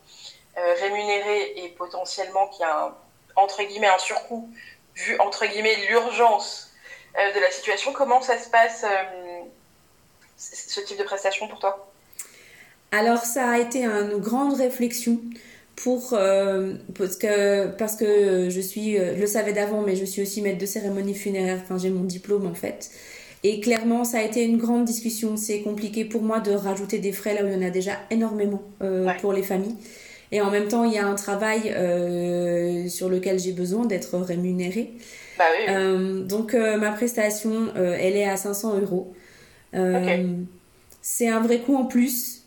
rémunérée 0.81 1.65
et 1.65 1.69
potentiellement 1.71 2.49
qui 2.49 2.63
a 2.63 2.87
un, 2.87 2.95
entre 3.37 3.63
guillemets 3.63 3.89
un 3.89 3.99
surcoût 3.99 4.51
vu 4.95 5.19
entre 5.21 5.47
guillemets 5.47 5.77
l'urgence 5.89 6.71
euh, 7.17 7.35
de 7.35 7.41
la 7.41 7.51
situation. 7.51 7.93
Comment 7.93 8.21
ça 8.21 8.39
se 8.39 8.51
passe 8.51 8.85
euh, 8.85 9.45
ce 10.37 10.81
type 10.81 10.99
de 10.99 11.05
prestation 11.05 11.49
pour 11.49 11.59
toi? 11.59 11.91
Alors 12.91 13.25
ça 13.25 13.51
a 13.51 13.59
été 13.59 13.85
une 13.85 14.19
grande 14.19 14.55
réflexion 14.55 15.21
pour 15.77 16.15
euh, 16.15 16.75
parce 16.97 17.17
que 17.17 17.69
parce 17.69 17.97
que 17.97 18.51
je 18.51 18.61
suis 18.61 18.97
je 18.97 19.21
le 19.21 19.27
savais 19.27 19.53
d'avant 19.53 19.83
mais 19.83 19.95
je 19.95 20.05
suis 20.05 20.23
aussi 20.23 20.43
maître 20.43 20.59
de 20.59 20.67
cérémonie 20.67 21.15
funéraire. 21.15 21.61
Enfin 21.63 21.79
j'ai 21.79 21.91
mon 21.91 22.05
diplôme 22.05 22.47
en 22.47 22.55
fait. 22.55 22.91
Et 23.45 23.61
clairement 23.61 24.05
ça 24.05 24.19
a 24.19 24.23
été 24.23 24.43
une 24.43 24.57
grande 24.57 24.85
discussion. 24.85 25.37
C'est 25.37 25.61
compliqué 25.61 26.05
pour 26.05 26.23
moi 26.23 26.41
de 26.41 26.53
rajouter 26.53 26.99
des 26.99 27.13
frais 27.13 27.35
là 27.35 27.43
où 27.43 27.47
il 27.47 27.53
y 27.53 27.57
en 27.57 27.67
a 27.67 27.71
déjà 27.71 27.93
énormément 28.11 28.63
pour 29.21 29.33
les 29.33 29.43
familles 29.43 29.77
et 30.31 30.41
en 30.41 30.51
même 30.51 30.69
temps, 30.69 30.85
il 30.85 30.93
y 30.93 30.99
a 30.99 31.07
un 31.07 31.15
travail 31.15 31.73
euh, 31.75 32.89
sur 32.89 33.09
lequel 33.09 33.39
j'ai 33.39 33.53
besoin 33.53 33.87
d'être 33.87 34.19
rémunérée. 34.19 34.93
Bah 35.39 35.45
oui. 35.51 35.75
Euh, 35.75 36.23
donc, 36.23 36.55
euh, 36.55 36.77
ma 36.77 36.91
prestation, 36.91 37.69
elle 37.75 38.17
est 38.17 38.29
à 38.29 38.37
500 38.37 38.81
euros. 38.81 39.15
C'est 41.01 41.29
un 41.29 41.41
vrai 41.41 41.61
coût 41.61 41.77
en 41.77 41.87
plus. 41.87 42.43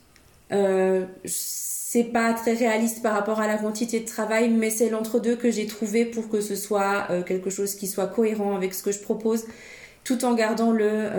c'est 1.26 2.04
pas 2.06 2.34
très 2.34 2.54
réaliste 2.54 3.02
par 3.02 3.14
rapport 3.14 3.40
à 3.40 3.48
la 3.48 3.58
quantité 3.58 4.00
de 4.00 4.06
travail, 4.06 4.50
mais 4.50 4.70
c'est 4.70 4.90
l'entre-deux 4.90 5.36
que 5.36 5.50
j'ai 5.50 5.66
trouvé 5.66 6.06
pour 6.06 6.30
que 6.30 6.40
ce 6.40 6.56
soit 6.56 7.08
quelque 7.26 7.50
chose 7.50 7.76
qui 7.76 7.88
soit 7.88 8.08
cohérent 8.08 8.56
avec 8.56 8.74
ce 8.74 8.84
que 8.84 8.92
je 8.92 9.00
propose, 9.00 9.46
tout 10.04 10.24
en 10.24 10.36
gardant 10.36 10.72
le 10.72 11.10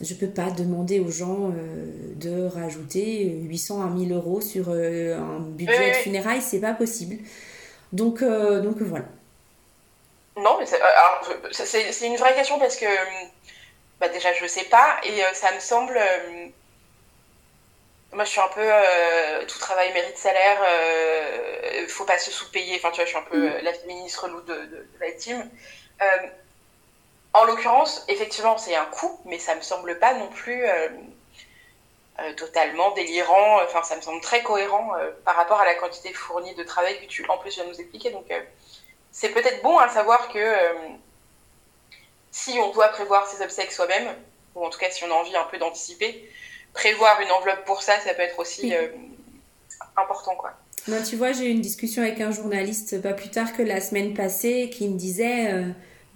je 0.00 0.14
peux 0.14 0.28
pas 0.28 0.50
demander 0.50 1.00
aux 1.00 1.10
gens 1.10 1.50
euh, 1.50 1.90
de 2.14 2.46
rajouter 2.46 3.24
800 3.24 3.82
à 3.82 3.86
1000 3.86 4.12
euros 4.12 4.40
sur 4.40 4.66
euh, 4.68 5.18
un 5.18 5.40
budget 5.40 5.90
de 5.90 5.96
funérailles, 5.96 6.42
c'est 6.42 6.60
pas 6.60 6.72
possible. 6.72 7.16
Donc, 7.92 8.22
euh, 8.22 8.60
donc 8.60 8.76
voilà. 8.80 9.06
Non, 10.36 10.58
mais 10.60 10.66
c'est 11.50 12.06
une 12.06 12.16
vraie 12.16 12.34
question 12.34 12.58
parce 12.60 12.76
que 12.76 12.86
bah 13.98 14.08
déjà 14.08 14.32
je 14.32 14.46
sais 14.46 14.66
pas 14.66 15.00
et 15.02 15.20
ça 15.34 15.52
me 15.52 15.58
semble. 15.58 15.98
moi 18.12 18.22
je 18.22 18.30
suis 18.30 18.40
un 18.40 18.48
peu 18.54 18.70
tout 19.48 19.58
travail 19.58 19.92
mérite 19.92 20.16
salaire, 20.16 20.58
faut 21.88 22.04
pas 22.04 22.18
se 22.18 22.30
sous-payer. 22.30 22.76
Enfin 22.76 22.90
tu 22.92 22.96
vois, 22.96 23.04
je 23.04 23.08
suis 23.08 23.18
un 23.18 23.22
peu 23.22 23.48
mm. 23.48 23.64
la 23.64 23.72
féministe 23.72 24.16
relou 24.18 24.40
de, 24.42 24.54
de, 24.54 24.66
de 24.66 24.98
la 25.00 25.10
team. 25.10 25.50
En 27.34 27.44
l'occurrence, 27.44 28.04
effectivement, 28.08 28.56
c'est 28.56 28.74
un 28.74 28.86
coût, 28.86 29.18
mais 29.26 29.38
ça 29.38 29.54
me 29.54 29.60
semble 29.60 29.98
pas 29.98 30.14
non 30.14 30.28
plus 30.28 30.64
euh, 30.64 30.88
euh, 32.20 32.32
totalement 32.34 32.92
délirant. 32.92 33.62
Enfin, 33.62 33.82
ça 33.82 33.96
me 33.96 34.00
semble 34.00 34.20
très 34.20 34.42
cohérent 34.42 34.94
euh, 34.96 35.10
par 35.24 35.36
rapport 35.36 35.60
à 35.60 35.64
la 35.64 35.74
quantité 35.74 36.12
fournie 36.12 36.54
de 36.54 36.62
travail 36.62 36.98
que 37.00 37.06
tu, 37.06 37.26
en 37.28 37.36
plus, 37.38 37.54
viens 37.54 37.64
de 37.64 37.70
nous 37.70 37.80
expliquer. 37.80 38.10
Donc, 38.10 38.26
c'est 39.12 39.30
peut-être 39.30 39.62
bon 39.62 39.78
à 39.78 39.88
savoir 39.88 40.28
que 40.32 40.56
si 42.30 42.58
on 42.58 42.72
doit 42.72 42.88
prévoir 42.88 43.26
ses 43.26 43.42
obsèques 43.42 43.72
soi-même, 43.72 44.08
ou 44.54 44.64
en 44.64 44.70
tout 44.70 44.78
cas 44.78 44.90
si 44.90 45.04
on 45.04 45.10
a 45.10 45.14
envie 45.14 45.36
un 45.36 45.44
peu 45.44 45.58
d'anticiper, 45.58 46.30
prévoir 46.72 47.20
une 47.20 47.30
enveloppe 47.30 47.64
pour 47.64 47.82
ça, 47.82 47.98
ça 48.00 48.14
peut 48.14 48.22
être 48.22 48.38
aussi 48.38 48.72
important, 49.96 50.36
quoi. 50.36 50.52
Non, 50.86 51.02
tu 51.02 51.16
vois, 51.16 51.32
j'ai 51.32 51.46
eu 51.46 51.50
une 51.50 51.60
discussion 51.60 52.02
avec 52.02 52.20
un 52.20 52.30
journaliste 52.30 53.02
pas 53.02 53.12
plus 53.12 53.30
tard 53.30 53.54
que 53.56 53.62
la 53.62 53.80
semaine 53.80 54.14
passée 54.14 54.70
qui 54.70 54.88
me 54.88 54.96
disait 54.96 55.64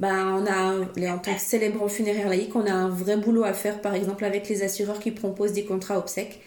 ben, 0.02 0.42
on 0.42 0.46
a, 0.46 1.12
en 1.12 1.18
tant 1.18 1.32
que 1.32 1.40
célébrant 1.40 1.86
funéraire 1.86 2.28
laïque, 2.28 2.56
on 2.56 2.66
a 2.66 2.72
un 2.72 2.88
vrai 2.88 3.16
boulot 3.16 3.44
à 3.44 3.52
faire, 3.52 3.80
par 3.80 3.94
exemple, 3.94 4.24
avec 4.24 4.48
les 4.48 4.64
assureurs 4.64 4.98
qui 4.98 5.12
proposent 5.12 5.52
des 5.52 5.64
contrats 5.64 5.96
obsèques, 5.96 6.40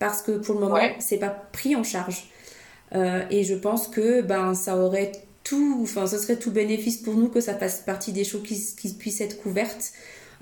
parce 0.00 0.22
que 0.22 0.32
pour 0.32 0.56
le 0.56 0.60
moment, 0.60 0.80
c'est 0.98 1.18
pas 1.18 1.30
pris 1.30 1.76
en 1.76 1.84
charge. 1.84 2.28
Euh, 2.96 3.22
et 3.30 3.44
je 3.44 3.54
pense 3.54 3.86
que 3.86 4.22
ben, 4.22 4.54
ça 4.54 4.76
aurait 4.76 5.12
tout, 5.44 5.78
enfin, 5.82 6.08
ce 6.08 6.18
serait 6.18 6.34
tout 6.34 6.50
bénéfice 6.50 6.96
pour 6.96 7.14
nous 7.14 7.28
que 7.28 7.40
ça 7.40 7.54
fasse 7.54 7.78
partie 7.78 8.10
des 8.12 8.24
choses 8.24 8.42
qui, 8.42 8.60
qui 8.76 8.92
puissent 8.94 9.20
être 9.20 9.40
couvertes. 9.40 9.92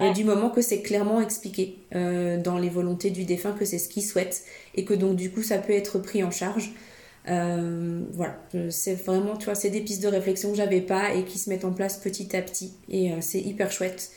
Euh, 0.00 0.12
du 0.12 0.24
moment 0.24 0.48
que 0.48 0.62
c'est 0.62 0.80
clairement 0.80 1.20
expliqué 1.20 1.76
euh, 1.94 2.40
dans 2.40 2.56
les 2.56 2.70
volontés 2.70 3.10
du 3.10 3.24
défunt 3.24 3.52
que 3.52 3.66
c'est 3.66 3.78
ce 3.78 3.90
qu'il 3.90 4.02
souhaite 4.02 4.42
et 4.74 4.84
que 4.84 4.94
donc 4.94 5.16
du 5.16 5.30
coup 5.30 5.42
ça 5.42 5.58
peut 5.58 5.74
être 5.74 5.98
pris 5.98 6.24
en 6.24 6.30
charge. 6.30 6.72
Euh, 7.28 8.04
voilà, 8.12 8.34
c'est 8.70 8.94
vraiment, 8.94 9.36
tu 9.36 9.46
vois, 9.46 9.54
c'est 9.54 9.70
des 9.70 9.80
pistes 9.80 10.02
de 10.02 10.08
réflexion 10.08 10.50
que 10.50 10.56
j'avais 10.56 10.80
pas 10.80 11.12
et 11.12 11.24
qui 11.24 11.38
se 11.38 11.48
mettent 11.48 11.64
en 11.64 11.72
place 11.72 11.96
petit 11.96 12.36
à 12.36 12.42
petit. 12.42 12.76
Et 12.88 13.12
euh, 13.12 13.20
c'est 13.20 13.40
hyper 13.40 13.72
chouette 13.72 14.10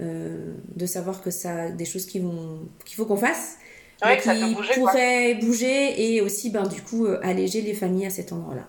euh, 0.00 0.54
de 0.74 0.86
savoir 0.86 1.22
que 1.22 1.30
ça 1.30 1.70
des 1.70 1.84
choses 1.84 2.06
qui 2.06 2.18
vont, 2.18 2.60
qu'il 2.84 2.96
faut 2.96 3.06
qu'on 3.06 3.16
fasse. 3.16 3.56
Ouais, 4.04 4.16
qui 4.16 4.54
pourraient 4.74 5.34
bouger 5.34 6.14
et 6.14 6.20
aussi, 6.20 6.50
ben, 6.50 6.62
du 6.62 6.80
coup, 6.82 7.08
alléger 7.24 7.62
les 7.62 7.74
familles 7.74 8.06
à 8.06 8.10
cet 8.10 8.32
endroit-là. 8.32 8.62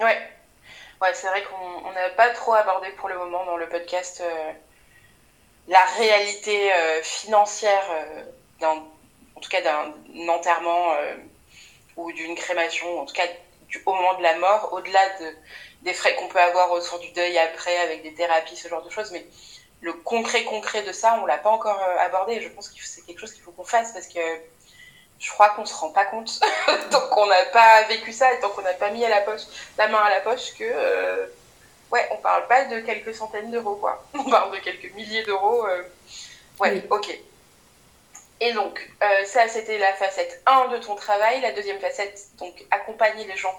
Ouais, 0.00 0.18
ouais 1.00 1.08
c'est 1.14 1.28
vrai 1.28 1.44
qu'on 1.44 1.92
n'a 1.92 2.10
pas 2.16 2.30
trop 2.30 2.54
abordé 2.54 2.88
pour 2.96 3.08
le 3.08 3.16
moment 3.16 3.46
dans 3.46 3.56
le 3.56 3.68
podcast 3.68 4.24
la 5.68 5.84
réalité 5.98 6.68
financière, 7.04 7.84
en 8.60 9.40
tout 9.40 9.50
cas 9.50 9.62
d'un 9.62 9.92
enterrement 10.28 10.96
ou 11.96 12.12
d'une 12.12 12.34
crémation, 12.34 13.00
en 13.00 13.04
tout 13.04 13.14
cas 13.14 13.26
du, 13.68 13.82
au 13.86 13.92
moment 13.92 14.14
de 14.14 14.22
la 14.22 14.36
mort, 14.38 14.72
au-delà 14.72 15.08
de, 15.20 15.34
des 15.82 15.94
frais 15.94 16.14
qu'on 16.16 16.28
peut 16.28 16.40
avoir 16.40 16.70
autour 16.72 16.98
du 16.98 17.10
deuil 17.12 17.38
après 17.38 17.76
avec 17.78 18.02
des 18.02 18.14
thérapies, 18.14 18.56
ce 18.56 18.68
genre 18.68 18.82
de 18.82 18.90
choses. 18.90 19.10
Mais 19.12 19.26
le 19.80 19.92
concret 19.92 20.44
concret 20.44 20.82
de 20.82 20.92
ça, 20.92 21.18
on 21.22 21.26
l'a 21.26 21.38
pas 21.38 21.50
encore 21.50 21.80
euh, 21.82 21.98
abordé. 21.98 22.40
Je 22.40 22.48
pense 22.48 22.68
que 22.68 22.82
c'est 22.82 23.02
quelque 23.02 23.18
chose 23.18 23.32
qu'il 23.32 23.42
faut 23.42 23.52
qu'on 23.52 23.64
fasse 23.64 23.92
parce 23.92 24.06
que 24.06 24.20
je 25.18 25.30
crois 25.30 25.50
qu'on 25.50 25.64
se 25.64 25.74
rend 25.74 25.90
pas 25.90 26.04
compte 26.04 26.40
tant 26.90 27.08
qu'on 27.08 27.26
n'a 27.26 27.44
pas 27.46 27.82
vécu 27.84 28.12
ça 28.12 28.32
et 28.34 28.40
tant 28.40 28.50
qu'on 28.50 28.62
n'a 28.62 28.74
pas 28.74 28.90
mis 28.90 29.04
à 29.04 29.08
la 29.08 29.20
poche 29.20 29.42
la 29.78 29.88
main 29.88 29.98
à 29.98 30.10
la 30.10 30.20
poche 30.20 30.54
que 30.58 30.64
euh, 30.64 31.26
ouais 31.90 32.06
on 32.10 32.16
parle 32.16 32.46
pas 32.46 32.64
de 32.64 32.80
quelques 32.80 33.14
centaines 33.14 33.50
d'euros 33.50 33.76
quoi 33.76 34.04
on 34.14 34.24
parle 34.24 34.52
de 34.52 34.58
quelques 34.58 34.92
milliers 34.94 35.22
d'euros 35.22 35.66
euh. 35.66 35.82
ouais 36.60 36.84
ok 36.90 37.18
et 38.40 38.52
donc, 38.52 38.90
euh, 39.02 39.24
ça, 39.24 39.48
c'était 39.48 39.78
la 39.78 39.92
facette 39.94 40.42
1 40.46 40.68
de 40.68 40.78
ton 40.78 40.94
travail. 40.96 41.40
La 41.40 41.52
deuxième 41.52 41.78
facette, 41.80 42.20
donc, 42.38 42.52
accompagner 42.70 43.24
les 43.24 43.36
gens 43.36 43.54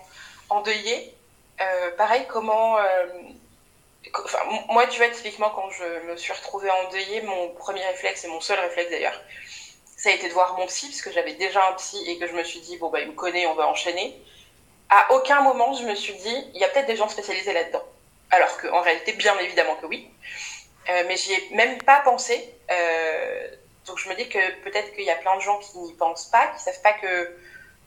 endeuillés. 0.50 1.14
Euh, 1.62 1.92
pareil, 1.92 2.26
comment... 2.28 2.78
Euh, 2.78 3.06
moi, 4.70 4.86
tu 4.88 4.98
vois, 5.00 5.10
typiquement, 5.10 5.50
quand 5.50 5.70
je 5.72 6.08
me 6.08 6.16
suis 6.16 6.32
retrouvée 6.32 6.70
endeuillée, 6.70 7.22
mon 7.22 7.50
premier 7.50 7.86
réflexe, 7.86 8.24
et 8.24 8.28
mon 8.28 8.40
seul 8.40 8.60
réflexe 8.60 8.92
d'ailleurs, 8.92 9.20
ça 9.98 10.10
a 10.10 10.12
été 10.14 10.28
de 10.28 10.34
voir 10.34 10.58
mon 10.58 10.68
psy, 10.68 10.88
parce 10.88 11.02
que 11.02 11.12
j'avais 11.12 11.34
déjà 11.34 11.68
un 11.70 11.74
psy 11.74 12.04
et 12.08 12.18
que 12.18 12.28
je 12.28 12.34
me 12.34 12.44
suis 12.44 12.60
dit, 12.60 12.78
bon, 12.78 12.90
bah, 12.90 13.00
il 13.00 13.08
me 13.08 13.14
connaît, 13.14 13.48
on 13.48 13.56
va 13.56 13.68
enchaîner. 13.68 14.16
À 14.90 15.14
aucun 15.14 15.42
moment, 15.42 15.74
je 15.74 15.84
me 15.84 15.96
suis 15.96 16.14
dit, 16.14 16.48
il 16.54 16.62
y 16.62 16.64
a 16.64 16.70
peut-être 16.70 16.86
des 16.86 16.96
gens 16.96 17.10
spécialisés 17.10 17.54
là-dedans. 17.54 17.84
Alors 18.30 18.56
qu'en 18.62 18.82
réalité, 18.82 19.14
bien 19.14 19.38
évidemment 19.40 19.76
que 19.78 19.86
oui. 19.88 20.10
mais 20.88 21.18
j'y 21.18 21.34
ai 21.34 21.50
même 21.52 21.82
pas 21.82 22.02
pensé. 22.02 22.54
Donc 23.86 24.00
je 24.00 24.10
me 24.10 24.15
dis 24.15 24.28
que 24.28 24.62
peut-être 24.63 24.93
qu'il 24.93 25.04
y 25.04 25.12
a 25.12 25.15
plein 25.15 25.36
de 25.36 25.41
gens 25.41 25.60
qui 25.60 25.78
n'y 25.78 25.93
pensent 25.93 26.26
pas, 26.26 26.48
qui 26.48 26.62
savent 26.62 26.82
pas 26.82 26.93
que, 26.93 27.36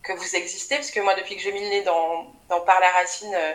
que 0.02 0.12
vous 0.12 0.36
existez, 0.36 0.76
parce 0.76 0.90
que 0.90 1.00
moi 1.00 1.14
depuis 1.14 1.36
que 1.36 1.42
j'ai 1.42 1.52
mis 1.52 1.60
le 1.60 1.68
nez 1.68 1.82
dans, 1.82 2.32
dans 2.48 2.60
Par 2.60 2.80
la 2.80 2.90
Racine, 2.90 3.34
euh, 3.34 3.54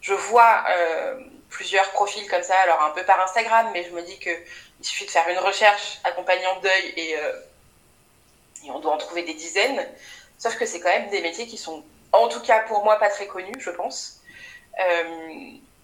je 0.00 0.14
vois 0.14 0.64
euh, 0.70 1.20
plusieurs 1.50 1.90
profils 1.90 2.28
comme 2.28 2.42
ça, 2.42 2.58
alors 2.58 2.82
un 2.82 2.90
peu 2.90 3.04
par 3.04 3.20
Instagram, 3.20 3.70
mais 3.72 3.84
je 3.84 3.90
me 3.90 4.02
dis 4.02 4.18
qu'il 4.18 4.36
suffit 4.80 5.06
de 5.06 5.10
faire 5.10 5.28
une 5.28 5.38
recherche 5.38 6.00
accompagnant 6.04 6.58
deuil 6.60 6.92
et, 6.96 7.16
euh, 7.16 7.32
et 8.64 8.70
on 8.70 8.80
doit 8.80 8.94
en 8.94 8.98
trouver 8.98 9.22
des 9.22 9.34
dizaines. 9.34 9.88
Sauf 10.36 10.56
que 10.56 10.66
c'est 10.66 10.80
quand 10.80 10.90
même 10.90 11.10
des 11.10 11.20
métiers 11.20 11.46
qui 11.46 11.58
sont, 11.58 11.84
en 12.12 12.28
tout 12.28 12.40
cas 12.40 12.60
pour 12.60 12.84
moi, 12.84 12.96
pas 12.98 13.08
très 13.08 13.26
connus, 13.26 13.54
je 13.58 13.70
pense. 13.70 14.20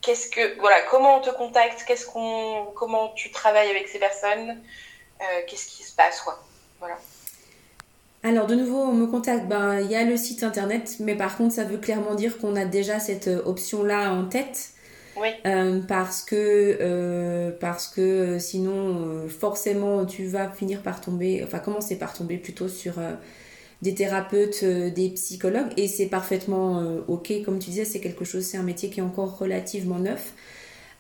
qu'est-ce 0.03 0.29
que, 0.29 0.59
voilà, 0.61 0.83
comment 0.83 1.19
on 1.19 1.21
te 1.21 1.31
contacte, 1.31 1.85
qu'est-ce 1.87 2.07
qu'on, 2.07 2.73
comment 2.77 3.09
tu 3.11 3.31
travailles 3.33 3.71
avec 3.71 3.89
ces 3.89 3.99
personnes, 3.99 4.63
qu'est-ce 5.47 5.67
qui 5.67 5.83
se 5.83 5.95
passe 5.95 6.21
quoi. 6.21 6.43
Voilà. 6.79 6.99
Alors 8.23 8.47
de 8.47 8.55
nouveau, 8.55 8.79
on 8.79 8.93
me 8.93 9.07
contacte, 9.07 9.47
ben, 9.49 9.81
il 9.81 9.91
y 9.91 9.97
a 9.97 10.05
le 10.05 10.17
site 10.17 10.43
internet, 10.43 10.97
mais 11.01 11.15
par 11.15 11.37
contre 11.37 11.55
ça 11.55 11.65
veut 11.65 11.77
clairement 11.77 12.15
dire 12.15 12.39
qu'on 12.39 12.57
a 12.57 12.65
déjà 12.65 12.99
cette 12.99 13.29
euh, 13.29 13.43
option-là 13.45 14.13
en 14.13 14.25
tête. 14.25 14.71
parce 15.87 16.23
que 16.23 17.51
parce 17.61 17.87
que 17.87 18.39
sinon 18.41 19.29
forcément 19.29 20.07
tu 20.07 20.27
vas 20.27 20.49
finir 20.51 20.83
par 20.83 21.01
tomber 21.01 21.45
enfin 21.45 21.61
commencer 21.61 21.97
par 21.97 22.13
tomber 22.15 22.37
plutôt 22.37 22.67
sur 22.67 22.95
des 23.81 23.95
thérapeutes, 23.95 24.65
des 24.65 25.11
psychologues, 25.11 25.73
et 25.77 25.87
c'est 25.87 26.07
parfaitement 26.07 26.83
ok, 27.07 27.33
comme 27.45 27.59
tu 27.59 27.71
disais, 27.71 27.85
c'est 27.85 28.01
quelque 28.01 28.25
chose, 28.25 28.45
c'est 28.45 28.57
un 28.57 28.63
métier 28.63 28.91
qui 28.91 29.01
est 29.01 29.03
encore 29.03 29.39
relativement 29.39 29.99
neuf. 29.99 30.33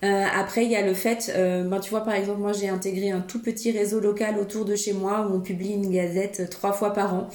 Euh, 0.05 0.25
après, 0.35 0.65
il 0.67 0.71
y 0.71 0.77
a 0.77 0.83
le 0.83 0.93
fait, 0.93 1.33
euh, 1.35 1.65
ben, 1.65 1.81
tu 1.81 1.91
vois, 1.91 2.03
par 2.03 2.15
exemple, 2.15 2.41
moi 2.41 2.53
j'ai 2.53 2.69
intégré 2.69 3.11
un 3.11 3.21
tout 3.21 3.41
petit 3.41 3.71
réseau 3.71 4.01
local 4.01 4.39
autour 4.39 4.67
de 4.67 4.77
chez 4.77 4.93
moi 4.93 5.27
où 5.27 5.35
on 5.35 5.41
publie 5.41 5.71
une 5.73 5.91
gazette 5.91 6.51
trois 6.51 6.73
fois 6.73 6.93
par 6.93 7.15
an. 7.15 7.29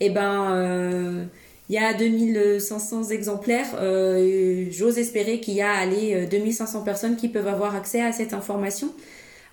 Et 0.00 0.10
ben, 0.10 0.52
euh, 0.52 1.24
il 1.68 1.74
y 1.76 1.78
a 1.78 1.94
2500 1.94 3.10
exemplaires. 3.10 3.66
J'ose 4.70 4.98
espérer 4.98 5.40
qu'il 5.40 5.54
y 5.54 5.62
a 5.62 5.72
allez, 5.72 6.26
2500 6.26 6.82
personnes 6.82 7.16
qui 7.16 7.28
peuvent 7.28 7.46
avoir 7.46 7.76
accès 7.76 8.02
à 8.02 8.12
cette 8.12 8.34
information. 8.34 8.92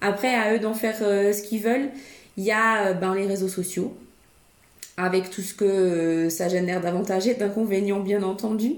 Après, 0.01 0.33
à 0.33 0.53
eux 0.55 0.59
d'en 0.59 0.73
faire 0.73 0.97
ce 0.97 1.41
qu'ils 1.43 1.61
veulent. 1.61 1.89
Il 2.37 2.43
y 2.43 2.51
a 2.51 2.93
ben, 2.93 3.13
les 3.13 3.27
réseaux 3.27 3.49
sociaux, 3.49 3.95
avec 4.95 5.29
tout 5.29 5.41
ce 5.41 5.53
que 5.53 6.29
ça 6.29 6.49
génère 6.49 6.81
d'avantages 6.81 7.27
et 7.27 7.35
d'inconvénients, 7.35 7.99
bien 7.99 8.23
entendu. 8.23 8.77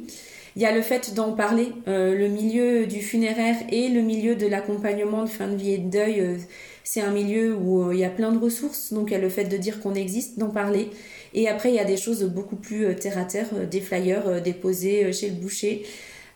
Il 0.56 0.62
y 0.62 0.66
a 0.66 0.72
le 0.72 0.82
fait 0.82 1.14
d'en 1.14 1.34
parler, 1.34 1.72
euh, 1.88 2.16
le 2.18 2.28
milieu 2.28 2.88
du 2.88 3.02
funéraire 3.02 3.56
et 3.72 3.88
le 3.90 4.02
milieu 4.02 4.36
de 4.36 4.48
l'accompagnement 4.48 5.24
de 5.24 5.30
fin 5.30 5.48
de 5.48 5.56
vie 5.56 5.74
et 5.74 5.78
de 5.78 5.90
deuil, 5.90 6.20
euh, 6.20 6.38
c'est 6.84 7.02
un 7.02 7.12
milieu 7.12 7.56
où 7.56 7.84
euh, 7.84 7.94
il 7.94 8.00
y 8.00 8.06
a 8.06 8.10
plein 8.10 8.32
de 8.32 8.40
ressources, 8.40 8.92
donc 8.92 9.10
il 9.10 9.14
y 9.14 9.16
a 9.16 9.20
le 9.20 9.30
fait 9.30 9.46
de 9.46 9.58
dire 9.58 9.80
qu'on 9.80 9.94
existe, 9.94 10.40
d'en 10.40 10.50
parler. 10.50 10.90
Et 11.34 11.48
après, 11.48 11.70
il 11.70 11.76
y 11.76 11.80
a 11.80 11.86
des 11.86 11.98
choses 11.98 12.24
beaucoup 12.24 12.56
plus 12.56 12.96
terre 12.96 13.18
à 13.20 13.26
terre, 13.26 13.48
des 13.70 13.82
flyers 13.82 14.42
déposés 14.42 15.14
chez 15.14 15.30
le 15.30 15.36
boucher. 15.36 15.84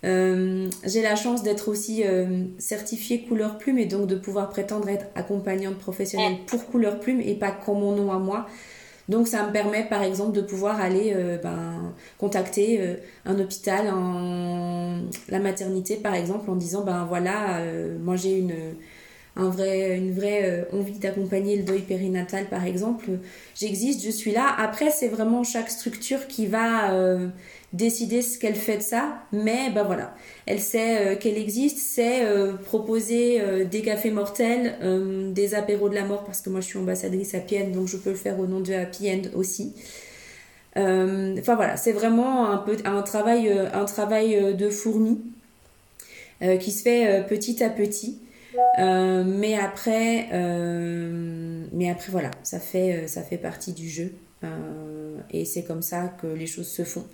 j'ai 0.04 1.02
la 1.02 1.16
chance 1.16 1.42
d'être 1.42 1.68
aussi 1.68 2.04
certifiée 2.60 3.22
couleur 3.22 3.58
plume 3.58 3.80
et 3.80 3.88
donc 3.88 4.06
de 4.06 4.16
pouvoir 4.16 4.52
prétendre 4.52 4.88
être 4.90 5.08
accompagnante 5.16 5.80
professionnelle 5.80 6.36
pour 6.46 6.68
couleur 6.68 7.00
plume 7.00 7.22
et 7.22 7.34
pas 7.34 7.50
comme 7.50 7.80
mon 7.80 7.96
nom 7.96 8.12
à 8.12 8.20
moi. 8.20 8.46
Donc 9.10 9.28
ça 9.28 9.46
me 9.46 9.52
permet 9.52 9.84
par 9.84 10.02
exemple 10.04 10.34
de 10.34 10.42
pouvoir 10.42 10.80
aller 10.80 11.14
euh, 11.16 11.38
ben, 11.38 11.94
contacter 12.18 12.80
euh, 12.80 12.96
un 13.26 13.38
hôpital, 13.40 13.90
en, 13.90 15.02
la 15.30 15.40
maternité 15.40 15.98
par 15.98 16.16
exemple, 16.16 16.50
en 16.50 16.56
disant 16.56 16.84
ben 16.84 17.06
voilà, 17.06 17.58
euh, 17.60 17.98
moi 18.00 18.16
j'ai 18.16 18.40
une, 18.40 18.54
un 19.36 19.50
vrai, 19.50 19.98
une 19.98 20.14
vraie 20.14 20.66
envie 20.72 21.00
d'accompagner 21.00 21.58
le 21.58 21.64
deuil 21.64 21.82
périnatal 21.82 22.46
par 22.46 22.66
exemple. 22.66 23.10
J'existe, 23.56 24.06
je 24.06 24.12
suis 24.12 24.32
là. 24.32 24.56
Après 24.58 24.90
c'est 24.90 25.10
vraiment 25.10 25.44
chaque 25.44 25.70
structure 25.70 26.28
qui 26.28 26.48
va 26.48 26.94
décider 27.74 28.22
ce 28.22 28.38
qu'elle 28.38 28.56
fait 28.56 28.78
de 28.78 28.84
ça, 28.84 29.24
mais 29.32 29.72
ben 29.72 29.84
voilà, 29.84 30.16
elle 30.46 30.60
sait 30.60 31.08
euh, 31.08 31.16
qu'elle 31.16 31.38
existe, 31.38 31.80
c'est 31.80 32.24
euh, 32.24 32.54
proposer 32.54 33.42
euh, 33.42 33.66
des 33.66 33.82
cafés 33.82 34.12
mortels, 34.12 34.76
des 35.34 35.56
apéros 35.56 35.90
de 35.90 35.96
la 35.96 36.06
mort, 36.06 36.24
parce 36.24 36.42
que 36.42 36.50
moi 36.50 36.62
je 36.62 36.68
suis 36.68 36.78
ambassadrice 36.78 37.34
Happy 37.34 37.58
End, 37.58 37.72
donc 37.72 37.88
je 37.88 37.98
peux 37.98 38.12
le 38.12 38.16
faire 38.16 38.40
au 38.40 38.46
nom 38.46 38.60
de 38.60 38.74
Happy 38.74 39.12
End 39.12 39.22
aussi. 39.36 39.74
Enfin 40.76 41.56
voilà, 41.56 41.78
c'est 41.78 41.92
vraiment 41.92 42.50
un, 42.50 42.58
peu, 42.58 42.78
un, 42.86 43.02
travail, 43.04 43.52
un 43.52 43.86
travail 43.86 44.56
de 44.56 44.70
fourmi 44.70 45.22
qui 46.60 46.72
se 46.72 46.82
fait 46.82 47.24
petit 47.28 47.64
à 47.64 47.70
petit. 47.70 48.20
mais 48.80 49.56
après, 49.56 50.30
mais 51.72 51.90
après 51.92 52.12
voilà, 52.12 52.32
ça 52.44 52.60
fait, 52.60 53.08
ça 53.08 53.22
fait 53.22 53.38
partie 53.38 53.74
du 53.74 53.88
jeu 53.88 54.14
et 55.30 55.46
c'est 55.46 55.64
comme 55.64 55.84
ça 55.84 56.14
que 56.22 56.28
les 56.28 56.48
choses 56.48 56.68
se 56.68 56.84
font. 56.84 57.06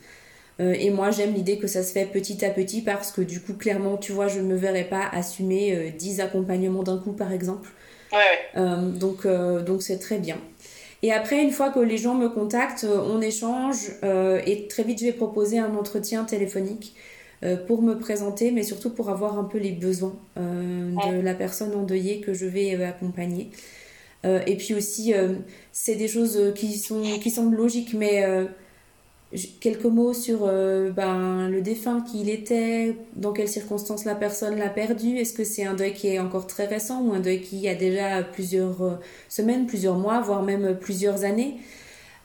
Euh, 0.59 0.75
et 0.77 0.89
moi, 0.89 1.11
j'aime 1.11 1.33
l'idée 1.33 1.57
que 1.57 1.67
ça 1.67 1.83
se 1.83 1.93
fait 1.93 2.05
petit 2.05 2.43
à 2.43 2.49
petit 2.49 2.81
parce 2.81 3.11
que 3.11 3.21
du 3.21 3.39
coup, 3.39 3.53
clairement, 3.53 3.97
tu 3.97 4.11
vois, 4.11 4.27
je 4.27 4.39
ne 4.39 4.45
me 4.45 4.55
verrais 4.55 4.83
pas 4.83 5.07
assumer 5.11 5.93
10 5.97 6.19
euh, 6.19 6.23
accompagnements 6.23 6.83
d'un 6.83 6.97
coup, 6.97 7.13
par 7.13 7.31
exemple. 7.31 7.69
Euh, 8.57 8.89
donc, 8.89 9.27
donc 9.27 9.81
c'est 9.81 9.99
très 9.99 10.17
bien. 10.17 10.37
Et 11.01 11.13
après, 11.13 11.41
une 11.41 11.51
fois 11.51 11.69
que 11.69 11.79
les 11.79 11.97
gens 11.97 12.15
me 12.15 12.27
contactent, 12.27 12.85
on 12.85 13.21
échange 13.21 13.91
et 14.03 14.67
très 14.67 14.83
vite, 14.83 14.99
je 14.99 15.05
vais 15.05 15.13
proposer 15.13 15.57
un 15.57 15.73
entretien 15.75 16.25
téléphonique 16.25 16.93
pour 17.67 17.81
me 17.81 17.97
présenter, 17.97 18.51
mais 18.51 18.63
surtout 18.63 18.89
pour 18.89 19.09
avoir 19.09 19.39
un 19.39 19.45
peu 19.45 19.59
les 19.59 19.71
besoins 19.71 20.13
de 20.35 21.21
la 21.21 21.33
personne 21.35 21.73
endeuillée 21.73 22.19
que 22.19 22.33
je 22.33 22.45
vais 22.45 22.83
accompagner. 22.83 23.49
et 24.25 24.57
puis 24.57 24.73
aussi, 24.73 25.13
c'est 25.71 25.95
des 25.95 26.09
choses 26.09 26.53
qui, 26.53 26.77
sont, 26.77 27.01
qui 27.21 27.31
semblent 27.31 27.55
logiques, 27.55 27.93
mais 27.93 28.25
quelques 29.59 29.85
mots 29.85 30.13
sur 30.13 30.39
euh, 30.43 30.91
ben, 30.91 31.49
le 31.49 31.61
défunt, 31.61 32.01
qui 32.01 32.21
il 32.21 32.29
était, 32.29 32.95
dans 33.15 33.31
quelles 33.31 33.47
circonstances 33.47 34.05
la 34.05 34.15
personne 34.15 34.57
l'a 34.57 34.69
perdu. 34.69 35.17
Est-ce 35.17 35.33
que 35.33 35.43
c'est 35.43 35.65
un 35.65 35.75
deuil 35.75 35.93
qui 35.93 36.07
est 36.07 36.19
encore 36.19 36.47
très 36.47 36.65
récent 36.65 37.01
ou 37.03 37.13
un 37.13 37.19
deuil 37.19 37.41
qui 37.41 37.67
a 37.67 37.75
déjà 37.75 38.23
plusieurs 38.23 38.81
euh, 38.81 38.95
semaines, 39.27 39.67
plusieurs 39.67 39.97
mois, 39.97 40.21
voire 40.21 40.41
même 40.41 40.75
plusieurs 40.79 41.23
années? 41.25 41.57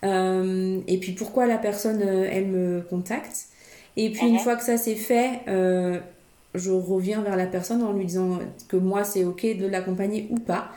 Euh, 0.04 0.80
Et 0.86 0.98
puis 0.98 1.12
pourquoi 1.12 1.46
la 1.46 1.58
personne, 1.58 2.00
elle 2.02 2.46
me 2.46 2.80
contacte? 2.82 3.48
Et 3.96 4.10
puis 4.10 4.26
une 4.26 4.34
mhm. 4.34 4.40
fois 4.40 4.56
que 4.56 4.64
ça 4.64 4.76
c'est 4.76 4.96
fait, 4.96 5.40
je 5.46 6.70
reviens 6.70 7.22
vers 7.22 7.36
la 7.36 7.46
personne 7.46 7.82
en 7.82 7.92
lui 7.92 8.04
disant 8.06 8.38
que 8.68 8.76
moi 8.76 9.04
c'est 9.04 9.24
ok 9.24 9.56
de 9.56 9.66
l'accompagner 9.66 10.26
ou 10.30 10.36
pas. 10.36 10.72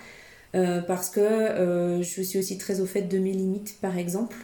parce 0.53 1.09
que 1.09 1.97
je 2.01 2.21
suis 2.21 2.37
aussi 2.37 2.57
très 2.57 2.79
au 2.79 2.85
fait 2.85 3.01
de 3.01 3.17
mes 3.17 3.33
limites, 3.33 3.77
par 3.81 3.97
exemple. 3.97 4.37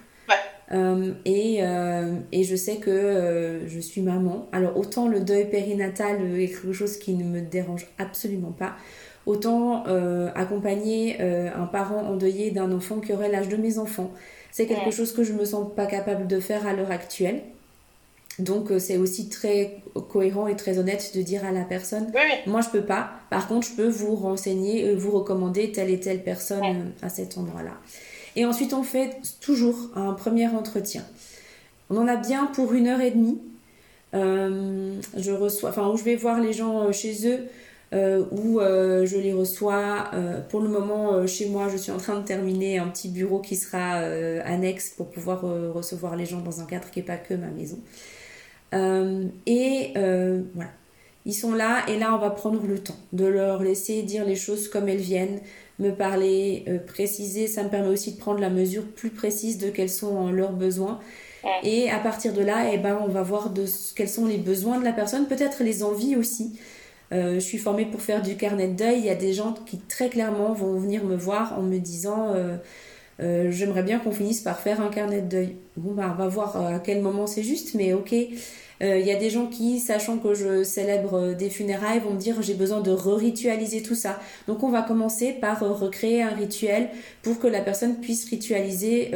Euh, 0.71 1.13
et, 1.25 1.59
euh, 1.61 2.15
et, 2.31 2.43
je 2.43 2.55
sais 2.55 2.77
que 2.77 2.89
euh, 2.89 3.67
je 3.67 3.79
suis 3.79 4.01
maman. 4.01 4.47
Alors 4.51 4.77
autant 4.77 5.07
le 5.07 5.19
deuil 5.19 5.49
périnatal 5.49 6.39
est 6.39 6.47
quelque 6.47 6.73
chose 6.73 6.97
qui 6.97 7.13
ne 7.13 7.23
me 7.23 7.41
dérange 7.41 7.87
absolument 7.97 8.51
pas, 8.51 8.75
autant 9.25 9.83
accompagner 10.35 11.21
un 11.21 11.65
parent 11.65 12.03
endeuillé 12.05 12.51
d'un 12.51 12.71
enfant 12.71 12.99
qui 12.99 13.13
aurait 13.13 13.29
l'âge 13.29 13.49
de 13.49 13.57
mes 13.57 13.77
enfants, 13.77 14.11
c'est 14.51 14.65
quelque 14.65 14.91
chose 14.91 15.13
que 15.13 15.23
je 15.23 15.33
me 15.33 15.45
sens 15.45 15.67
pas 15.75 15.85
capable 15.85 16.27
de 16.27 16.39
faire 16.39 16.67
à 16.67 16.73
l'heure 16.73 16.91
actuelle. 16.91 17.41
Donc 18.39 18.71
c'est 18.79 18.97
aussi 18.97 19.29
très 19.29 19.77
cohérent 20.09 20.47
et 20.47 20.55
très 20.55 20.79
honnête 20.79 21.11
de 21.15 21.21
dire 21.21 21.45
à 21.45 21.51
la 21.51 21.63
personne, 21.63 22.11
moi 22.47 22.61
je 22.61 22.69
peux 22.69 22.83
pas, 22.83 23.11
par 23.29 23.47
contre 23.47 23.67
je 23.67 23.75
peux 23.75 23.87
vous 23.87 24.15
renseigner, 24.15 24.95
vous 24.95 25.11
recommander 25.11 25.71
telle 25.71 25.91
et 25.91 25.99
telle 25.99 26.23
personne 26.23 26.91
à 27.01 27.09
cet 27.09 27.37
endroit-là. 27.37 27.73
Et 28.35 28.45
ensuite, 28.45 28.73
on 28.73 28.83
fait 28.83 29.17
toujours 29.41 29.91
un 29.95 30.13
premier 30.13 30.47
entretien. 30.47 31.03
On 31.89 31.97
en 31.97 32.07
a 32.07 32.15
bien 32.15 32.47
pour 32.47 32.73
une 32.73 32.87
heure 32.87 33.01
et 33.01 33.11
demie. 33.11 33.39
Euh, 34.13 34.95
je 35.17 35.31
reçois, 35.31 35.69
enfin, 35.69 35.89
où 35.89 35.97
je 35.97 36.03
vais 36.03 36.15
voir 36.15 36.39
les 36.39 36.53
gens 36.53 36.83
euh, 36.83 36.91
chez 36.91 37.27
eux, 37.27 37.39
euh, 37.93 38.23
où 38.31 38.59
je 38.59 39.17
les 39.17 39.33
reçois. 39.33 40.09
pour 40.49 40.61
le 40.61 40.69
moment, 40.69 41.25
chez 41.27 41.47
moi, 41.47 41.69
je 41.69 41.77
suis 41.77 41.91
en 41.91 41.97
train 41.97 42.19
de 42.19 42.25
terminer 42.25 42.79
un 42.79 42.87
petit 42.87 43.09
bureau 43.09 43.39
qui 43.39 43.55
sera 43.55 43.97
annexe 44.45 44.89
pour 44.89 45.09
pouvoir 45.09 45.41
recevoir 45.73 46.15
les 46.15 46.25
gens 46.25 46.41
dans 46.41 46.59
un 46.61 46.65
cadre 46.65 46.89
qui 46.89 46.99
n'est 46.99 47.05
pas 47.05 47.17
que 47.17 47.35
ma 47.35 47.47
maison. 47.47 47.77
et 49.45 49.93
voilà. 50.55 50.71
Ils 51.25 51.33
sont 51.33 51.53
là 51.53 51.85
et 51.87 51.97
là 51.97 52.13
on 52.13 52.17
va 52.17 52.31
prendre 52.31 52.65
le 52.67 52.79
temps 52.79 52.97
de 53.13 53.25
leur 53.25 53.63
laisser 53.63 54.01
dire 54.03 54.25
les 54.25 54.35
choses 54.35 54.67
comme 54.67 54.89
elles 54.89 54.97
viennent, 54.97 55.39
me 55.79 55.91
parler, 55.91 56.65
euh, 56.67 56.77
préciser, 56.79 57.47
ça 57.47 57.63
me 57.63 57.69
permet 57.69 57.89
aussi 57.89 58.13
de 58.13 58.17
prendre 58.17 58.39
la 58.39 58.49
mesure 58.49 58.85
plus 58.85 59.09
précise 59.09 59.57
de 59.57 59.69
quels 59.69 59.89
sont 59.89 60.31
leurs 60.31 60.53
besoins. 60.53 60.99
Et 61.63 61.91
à 61.91 61.99
partir 61.99 62.31
de 62.31 62.41
là, 62.41 62.71
eh 62.71 62.77
ben, 62.77 62.97
on 63.03 63.09
va 63.09 63.21
voir 63.21 63.49
de 63.49 63.65
quels 63.95 64.07
sont 64.07 64.25
les 64.25 64.37
besoins 64.37 64.79
de 64.79 64.85
la 64.85 64.93
personne, 64.93 65.27
peut-être 65.27 65.61
les 65.61 65.83
envies 65.83 66.15
aussi. 66.15 66.57
Euh, 67.11 67.35
je 67.35 67.39
suis 67.41 67.57
formée 67.57 67.85
pour 67.85 68.01
faire 68.01 68.21
du 68.21 68.37
carnet 68.37 68.69
de 68.69 68.75
deuil. 68.75 68.99
Il 68.99 69.05
y 69.05 69.09
a 69.09 69.15
des 69.15 69.33
gens 69.33 69.53
qui 69.65 69.77
très 69.77 70.07
clairement 70.07 70.53
vont 70.53 70.79
venir 70.79 71.03
me 71.03 71.17
voir 71.17 71.59
en 71.59 71.61
me 71.61 71.79
disant 71.79 72.33
euh, 73.19 73.51
j'aimerais 73.51 73.83
bien 73.83 73.99
qu'on 73.99 74.13
finisse 74.13 74.39
par 74.39 74.59
faire 74.61 74.79
un 74.79 74.87
carnet 74.87 75.21
de 75.21 75.27
deuil. 75.27 75.55
Bon, 75.75 75.91
bah, 75.93 76.11
on 76.13 76.17
va 76.17 76.27
voir 76.29 76.55
à 76.55 76.79
quel 76.79 77.01
moment 77.01 77.27
c'est 77.27 77.43
juste, 77.43 77.73
mais 77.75 77.91
ok. 77.91 78.15
Il 78.83 78.89
euh, 78.89 78.99
y 78.99 79.11
a 79.11 79.15
des 79.15 79.29
gens 79.29 79.45
qui, 79.47 79.79
sachant 79.79 80.17
que 80.17 80.33
je 80.33 80.61
célèbre 80.63 81.13
euh, 81.13 81.33
des 81.33 81.49
funérailles, 81.49 82.01
vont 82.01 82.11
me 82.11 82.19
dire 82.19 82.41
j'ai 82.41 82.53
besoin 82.53 82.81
de 82.81 82.91
re-ritualiser 82.91 83.81
tout 83.81 83.95
ça. 83.95 84.19
Donc 84.45 84.61
on 84.61 84.69
va 84.69 84.81
commencer 84.81 85.31
par 85.31 85.63
euh, 85.63 85.71
recréer 85.71 86.21
un 86.21 86.35
rituel 86.35 86.89
pour 87.21 87.39
que 87.39 87.47
la 87.47 87.61
personne 87.61 88.01
puisse 88.01 88.29
ritualiser 88.29 89.11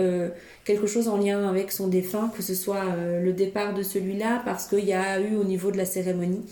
quelque 0.63 0.88
chose 0.88 1.10
en 1.10 1.17
lien 1.17 1.47
avec 1.49 1.71
son 1.71 1.88
défunt, 1.88 2.32
que 2.36 2.41
ce 2.41 2.56
soit 2.56 2.86
le 3.21 3.34
départ 3.34 3.73
de 3.73 3.84
celui-là, 3.84 4.41
parce 4.45 4.67
qu'il 4.67 4.86
y 4.86 4.93
a 4.93 5.19
eu 5.19 5.36
au 5.36 5.43
niveau 5.43 5.71
de 5.71 5.77
la 5.77 5.86
cérémonie 5.86 6.45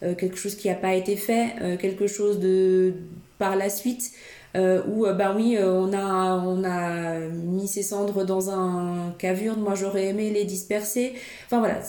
quelque 0.00 0.36
chose 0.36 0.54
qui 0.54 0.68
n'a 0.68 0.74
pas 0.74 0.94
été 0.94 1.16
fait, 1.16 1.78
quelque 1.80 2.06
chose 2.06 2.38
de 2.38 2.94
par 3.38 3.56
la 3.56 3.70
suite 3.70 4.12
euh, 4.56 4.80
où 4.88 5.04
euh, 5.04 5.12
ben 5.12 5.34
oui 5.36 5.56
euh, 5.56 5.70
on 5.70 5.92
a 5.92 6.42
on 6.42 6.64
a 6.64 7.18
mis 7.18 7.68
ces 7.68 7.82
cendres 7.82 8.24
dans 8.24 8.50
un 8.50 9.14
caverne. 9.18 9.60
Moi 9.60 9.74
j'aurais 9.74 10.06
aimé 10.06 10.30
les 10.30 10.44
disperser. 10.44 11.14
Enfin 11.46 11.58
voilà 11.58 11.80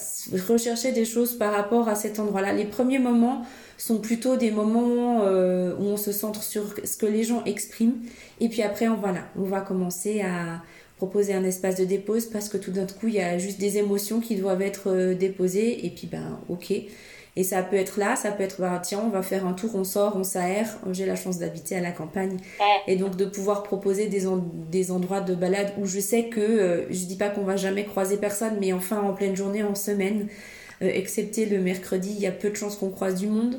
rechercher 0.47 0.91
des 0.91 1.05
choses 1.05 1.37
par 1.37 1.53
rapport 1.53 1.87
à 1.87 1.95
cet 1.95 2.19
endroit 2.19 2.41
là 2.41 2.51
les 2.51 2.65
premiers 2.65 2.99
moments 2.99 3.45
sont 3.77 3.99
plutôt 3.99 4.35
des 4.35 4.51
moments 4.51 5.23
où 5.23 5.83
on 5.83 5.95
se 5.95 6.11
centre 6.11 6.43
sur 6.43 6.63
ce 6.83 6.97
que 6.97 7.05
les 7.05 7.23
gens 7.23 7.43
expriment. 7.45 7.95
Et 8.41 8.49
puis 8.49 8.61
après 8.61 8.89
on 8.89 8.95
voilà 8.95 9.21
on 9.37 9.43
va 9.43 9.61
commencer 9.61 10.21
à 10.21 10.61
proposer 10.97 11.33
un 11.33 11.45
espace 11.45 11.77
de 11.77 11.85
dépose 11.85 12.25
parce 12.25 12.49
que 12.49 12.57
tout 12.57 12.71
d'un 12.71 12.85
coup 12.85 13.07
il 13.07 13.13
y 13.13 13.21
a 13.21 13.37
juste 13.37 13.57
des 13.57 13.77
émotions 13.77 14.19
qui 14.19 14.35
doivent 14.35 14.61
être 14.61 15.13
déposées. 15.13 15.85
Et 15.85 15.91
puis 15.91 16.07
ben 16.07 16.39
ok 16.49 16.73
Et 17.39 17.43
ça 17.43 17.63
peut 17.63 17.77
être 17.77 17.97
là, 17.97 18.17
ça 18.17 18.33
peut 18.33 18.43
être, 18.43 18.59
bah, 18.59 18.81
tiens, 18.83 19.01
on 19.01 19.07
va 19.07 19.21
faire 19.21 19.47
un 19.47 19.53
tour, 19.53 19.71
on 19.73 19.85
sort, 19.85 20.17
on 20.17 20.25
s'aère. 20.25 20.77
J'ai 20.91 21.05
la 21.05 21.15
chance 21.15 21.39
d'habiter 21.39 21.77
à 21.77 21.79
la 21.79 21.91
campagne. 21.91 22.35
Et 22.85 22.97
donc 22.97 23.15
de 23.15 23.23
pouvoir 23.23 23.63
proposer 23.63 24.07
des, 24.07 24.23
des 24.69 24.91
endroits 24.91 25.21
de 25.21 25.35
balade 25.35 25.71
où 25.77 25.85
je 25.85 26.01
sais 26.01 26.25
que, 26.25 26.41
euh, 26.41 26.85
je 26.89 27.05
dis 27.05 27.15
pas 27.15 27.29
qu'on 27.29 27.43
va 27.43 27.55
jamais 27.55 27.85
croiser 27.85 28.17
personne, 28.17 28.57
mais 28.59 28.73
enfin 28.73 28.99
en 29.01 29.13
pleine 29.13 29.37
journée, 29.37 29.63
en 29.63 29.73
semaine, 29.73 30.27
euh, 30.81 30.91
excepté 30.93 31.45
le 31.45 31.59
mercredi, 31.61 32.09
il 32.13 32.19
y 32.19 32.27
a 32.27 32.31
peu 32.33 32.49
de 32.49 32.55
chances 32.55 32.75
qu'on 32.75 32.89
croise 32.89 33.15
du 33.15 33.27
monde. 33.27 33.55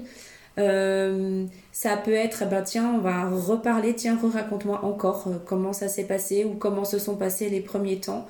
Euh, 0.59 1.47
ça 1.73 1.97
peut 1.97 2.13
être, 2.13 2.47
bah, 2.51 2.61
tiens, 2.61 2.93
on 2.95 2.99
va 2.99 3.31
reparler, 3.31 3.95
tiens, 3.95 4.19
raconte-moi 4.31 4.85
encore 4.85 5.27
comment 5.47 5.73
ça 5.73 5.89
s'est 5.89 6.05
passé 6.05 6.45
ou 6.45 6.51
comment 6.53 6.85
se 6.85 6.99
sont 6.99 7.17
passés 7.17 7.49
les 7.49 7.63
premiers 7.63 7.99
temps. 7.99 8.27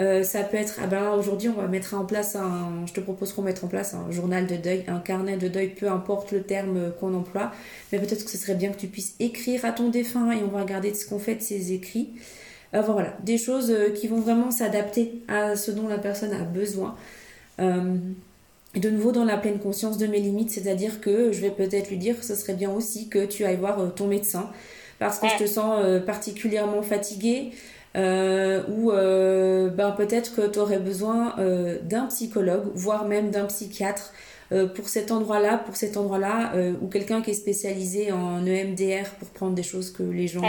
Euh, 0.00 0.22
ça 0.22 0.42
peut 0.42 0.56
être, 0.56 0.78
ah 0.82 0.86
ben 0.86 1.10
aujourd'hui 1.10 1.50
on 1.50 1.60
va 1.60 1.66
mettre 1.66 1.92
en 1.94 2.06
place 2.06 2.34
un, 2.34 2.86
je 2.86 2.92
te 2.92 3.00
propose 3.00 3.34
qu'on 3.34 3.42
mette 3.42 3.62
en 3.62 3.68
place 3.68 3.92
un 3.92 4.10
journal 4.10 4.46
de 4.46 4.56
deuil, 4.56 4.84
un 4.88 4.98
carnet 4.98 5.36
de 5.36 5.46
deuil, 5.46 5.68
peu 5.68 5.90
importe 5.90 6.32
le 6.32 6.42
terme 6.42 6.92
qu'on 6.98 7.12
emploie, 7.12 7.52
mais 7.92 7.98
peut-être 7.98 8.24
que 8.24 8.30
ce 8.30 8.38
serait 8.38 8.54
bien 8.54 8.70
que 8.70 8.78
tu 8.78 8.86
puisses 8.86 9.14
écrire 9.20 9.64
à 9.66 9.72
ton 9.72 9.90
défunt 9.90 10.32
et 10.32 10.42
on 10.42 10.48
va 10.48 10.62
regarder 10.62 10.94
ce 10.94 11.06
qu'on 11.06 11.18
fait 11.18 11.34
de 11.34 11.42
ces 11.42 11.72
écrits. 11.72 12.10
Euh, 12.72 12.80
voilà, 12.80 13.14
des 13.24 13.36
choses 13.36 13.70
euh, 13.70 13.90
qui 13.90 14.06
vont 14.06 14.20
vraiment 14.20 14.50
s'adapter 14.50 15.20
à 15.28 15.54
ce 15.54 15.70
dont 15.70 15.88
la 15.88 15.98
personne 15.98 16.32
a 16.32 16.44
besoin. 16.44 16.96
de 17.58 18.88
nouveau 18.88 19.12
dans 19.12 19.24
la 19.24 19.36
pleine 19.36 19.58
conscience 19.58 19.98
de 19.98 20.06
mes 20.06 20.20
limites, 20.20 20.50
c'est-à-dire 20.50 21.02
que 21.02 21.30
je 21.32 21.42
vais 21.42 21.50
peut-être 21.50 21.90
lui 21.90 21.98
dire 21.98 22.18
que 22.18 22.24
ce 22.24 22.34
serait 22.34 22.54
bien 22.54 22.70
aussi 22.70 23.08
que 23.10 23.26
tu 23.26 23.44
ailles 23.44 23.56
voir 23.56 23.94
ton 23.94 24.06
médecin 24.06 24.48
parce 24.98 25.18
que 25.18 25.26
je 25.28 25.44
te 25.44 25.46
sens 25.46 25.84
particulièrement 26.06 26.82
fatiguée. 26.82 27.52
Euh, 27.96 28.62
ou 28.68 28.92
euh, 28.92 29.68
ben, 29.68 29.90
peut-être 29.92 30.34
que 30.34 30.46
tu 30.46 30.58
aurais 30.58 30.78
besoin 30.78 31.34
euh, 31.38 31.78
d'un 31.82 32.06
psychologue, 32.06 32.64
voire 32.74 33.06
même 33.06 33.30
d'un 33.30 33.46
psychiatre 33.46 34.12
pour 34.74 34.88
cet 34.88 35.12
endroit-là, 35.12 35.58
pour 35.58 35.76
cet 35.76 35.96
endroit-là, 35.96 36.54
ou 36.82 36.88
quelqu'un 36.88 37.22
qui 37.22 37.30
est 37.30 37.34
spécialisé 37.34 38.10
en 38.10 38.44
EMDR 38.44 39.08
pour 39.20 39.28
prendre 39.28 39.54
des 39.54 39.62
choses 39.62 39.92
que 39.92 40.02
les 40.02 40.26
gens 40.26 40.42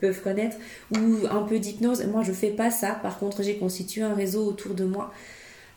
peuvent 0.00 0.20
connaître, 0.20 0.56
ou 0.92 1.28
un 1.30 1.42
peu 1.42 1.60
d'hypnose. 1.60 2.04
Moi, 2.06 2.24
je 2.24 2.32
fais 2.32 2.50
pas 2.50 2.72
ça. 2.72 2.98
Par 3.04 3.20
contre, 3.20 3.44
j'ai 3.44 3.56
constitué 3.56 4.02
un 4.02 4.14
réseau 4.14 4.44
autour 4.44 4.74
de 4.74 4.84
moi 4.84 5.12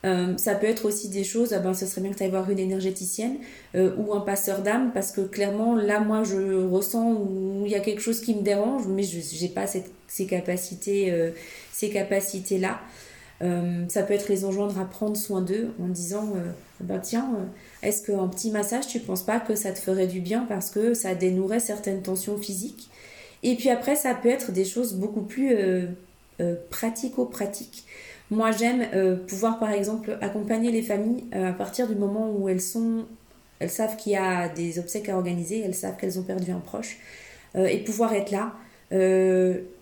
euh, 0.05 0.37
ça 0.37 0.55
peut 0.55 0.67
être 0.67 0.85
aussi 0.85 1.09
des 1.09 1.23
choses, 1.23 1.53
ah 1.53 1.59
ben, 1.59 1.73
ce 1.73 1.85
serait 1.85 2.01
bien 2.01 2.11
que 2.11 2.17
tu 2.17 2.23
ailles 2.23 2.29
voir 2.29 2.49
une 2.49 2.59
énergéticienne 2.59 3.37
euh, 3.75 3.93
ou 3.97 4.13
un 4.13 4.21
passeur 4.21 4.61
d'âme, 4.61 4.91
parce 4.93 5.11
que 5.11 5.21
clairement, 5.21 5.75
là, 5.75 5.99
moi, 5.99 6.23
je 6.23 6.65
ressens 6.67 7.11
où 7.13 7.63
il 7.65 7.71
y 7.71 7.75
a 7.75 7.81
quelque 7.81 8.01
chose 8.01 8.21
qui 8.21 8.33
me 8.33 8.41
dérange, 8.41 8.87
mais 8.87 9.03
je 9.03 9.19
n'ai 9.41 9.49
pas 9.49 9.67
cette, 9.67 9.91
ces 10.09 10.25
capacités, 10.25 11.11
euh, 11.11 11.31
ces 11.71 11.89
capacités-là. 11.89 12.81
ça 13.87 14.03
peut 14.03 14.13
être 14.13 14.27
les 14.27 14.43
enjoindre 14.43 14.77
à 14.79 14.85
prendre 14.85 15.15
soin 15.15 15.41
d'eux 15.41 15.73
en 15.81 15.87
disant, 15.87 16.33
bah, 16.81 16.99
tiens, 16.99 17.29
est-ce 17.81 18.05
qu'un 18.05 18.27
petit 18.27 18.51
massage, 18.51 18.87
tu 18.87 18.99
penses 18.99 19.23
pas 19.23 19.39
que 19.39 19.55
ça 19.55 19.71
te 19.71 19.79
ferait 19.79 20.07
du 20.07 20.19
bien 20.19 20.45
parce 20.49 20.71
que 20.71 20.93
ça 20.93 21.15
dénouerait 21.15 21.61
certaines 21.61 22.01
tensions 22.01 22.37
physiques? 22.37 22.89
Et 23.41 23.55
puis 23.55 23.69
après, 23.69 23.95
ça 23.95 24.13
peut 24.13 24.27
être 24.27 24.51
des 24.51 24.65
choses 24.65 24.95
beaucoup 24.95 25.21
plus 25.21 25.55
pratico-pratiques. 26.69 27.85
Moi, 28.31 28.51
j'aime 28.51 28.85
euh, 28.93 29.15
pouvoir, 29.15 29.57
par 29.57 29.71
exemple, 29.71 30.17
accompagner 30.21 30.71
les 30.71 30.83
familles 30.83 31.25
euh, 31.33 31.49
à 31.49 31.53
partir 31.53 31.87
du 31.87 31.95
moment 31.95 32.31
où 32.31 32.47
elles 32.47 32.61
sont, 32.61 33.05
elles 33.59 33.71
savent 33.71 33.95
qu'il 33.95 34.11
y 34.11 34.17
a 34.17 34.49
des 34.49 34.77
obsèques 34.77 35.09
à 35.09 35.15
organiser, 35.15 35.61
elles 35.61 35.73
savent 35.73 35.97
qu'elles 35.97 36.19
ont 36.19 36.23
perdu 36.23 36.51
un 36.51 36.59
proche, 36.59 36.99
euh, 37.55 37.65
et 37.65 37.79
pouvoir 37.79 38.13
être 38.13 38.31
là 38.31 38.53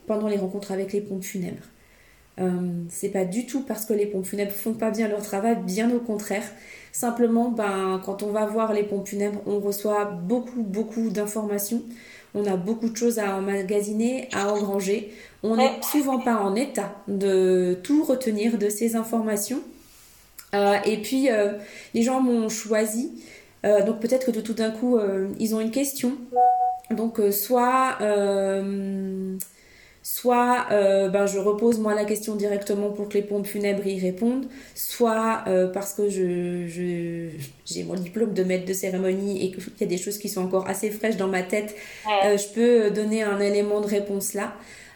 pendant 0.07 0.27
les 0.27 0.37
rencontres 0.37 0.71
avec 0.71 0.93
les 0.93 1.01
pompes 1.01 1.23
funèbres. 1.23 1.63
c'est 2.89 3.09
pas 3.09 3.25
du 3.25 3.45
tout 3.45 3.61
parce 3.61 3.85
que 3.85 3.93
les 3.93 4.05
pompes 4.05 4.25
funèbres 4.25 4.51
font 4.51 4.73
pas 4.73 4.91
bien 4.91 5.07
leur 5.07 5.21
travail, 5.21 5.57
bien 5.63 5.91
au 5.91 5.99
contraire. 5.99 6.43
Simplement, 6.91 7.49
ben, 7.49 8.01
quand 8.03 8.23
on 8.23 8.31
va 8.31 8.45
voir 8.45 8.73
les 8.73 8.83
pompes 8.83 9.07
funèbres, 9.07 9.41
on 9.45 9.59
reçoit 9.59 10.05
beaucoup, 10.05 10.63
beaucoup 10.63 11.09
d'informations 11.09 11.83
on 12.37 12.45
a 12.45 12.55
beaucoup 12.55 12.89
de 12.89 12.95
choses 12.95 13.19
à 13.19 13.35
emmagasiner, 13.35 14.29
à 14.33 14.53
engranger. 14.53 15.11
On 15.43 15.55
n'est 15.55 15.81
souvent 15.81 16.19
pas 16.19 16.35
en 16.35 16.55
état 16.55 16.95
de 17.07 17.77
tout 17.83 18.03
retenir 18.03 18.57
de 18.57 18.69
ces 18.69 18.95
informations. 18.95 19.61
Euh, 20.53 20.75
et 20.85 20.97
puis, 21.01 21.29
euh, 21.29 21.53
les 21.93 22.03
gens 22.03 22.21
m'ont 22.21 22.49
choisi. 22.49 23.23
Euh, 23.65 23.83
donc 23.83 23.99
peut-être 23.99 24.31
que 24.31 24.39
tout 24.39 24.53
d'un 24.53 24.71
coup, 24.71 24.99
ils 25.39 25.55
ont 25.55 25.59
une 25.59 25.71
question. 25.71 26.13
Donc 26.91 27.19
soit 27.31 27.97
soit 30.09 30.67
euh, 30.71 31.09
ben, 31.09 31.25
je 31.25 31.37
repose 31.37 31.79
moi 31.79 31.93
la 31.93 32.05
question 32.05 32.35
directement 32.35 32.91
pour 32.91 33.09
que 33.09 33.15
les 33.15 33.21
pompes 33.21 33.45
funèbres 33.45 33.85
y 33.85 33.99
répondent, 33.99 34.45
soit 34.73 35.43
euh, 35.47 35.67
parce 35.67 35.93
que 35.93 36.07
je, 36.09 37.27
j'ai 37.65 37.83
mon 37.83 37.95
diplôme 37.95 38.33
de 38.33 38.41
maître 38.45 38.65
de 38.65 38.71
cérémonie 38.71 39.43
et 39.43 39.51
qu'il 39.51 39.81
y 39.81 39.83
a 39.83 39.87
des 39.87 39.97
choses 39.97 40.17
qui 40.17 40.29
sont 40.29 40.45
encore 40.45 40.65
assez 40.69 40.91
fraîches 40.91 41.17
dans 41.17 41.27
ma 41.27 41.43
tête, 41.43 41.75
euh, 42.23 42.37
je 42.37 42.47
peux 42.53 42.89
donner 42.89 43.21
un 43.21 43.41
élément 43.41 43.81
de 43.81 43.87
réponse 43.87 44.33
là. 44.33 44.53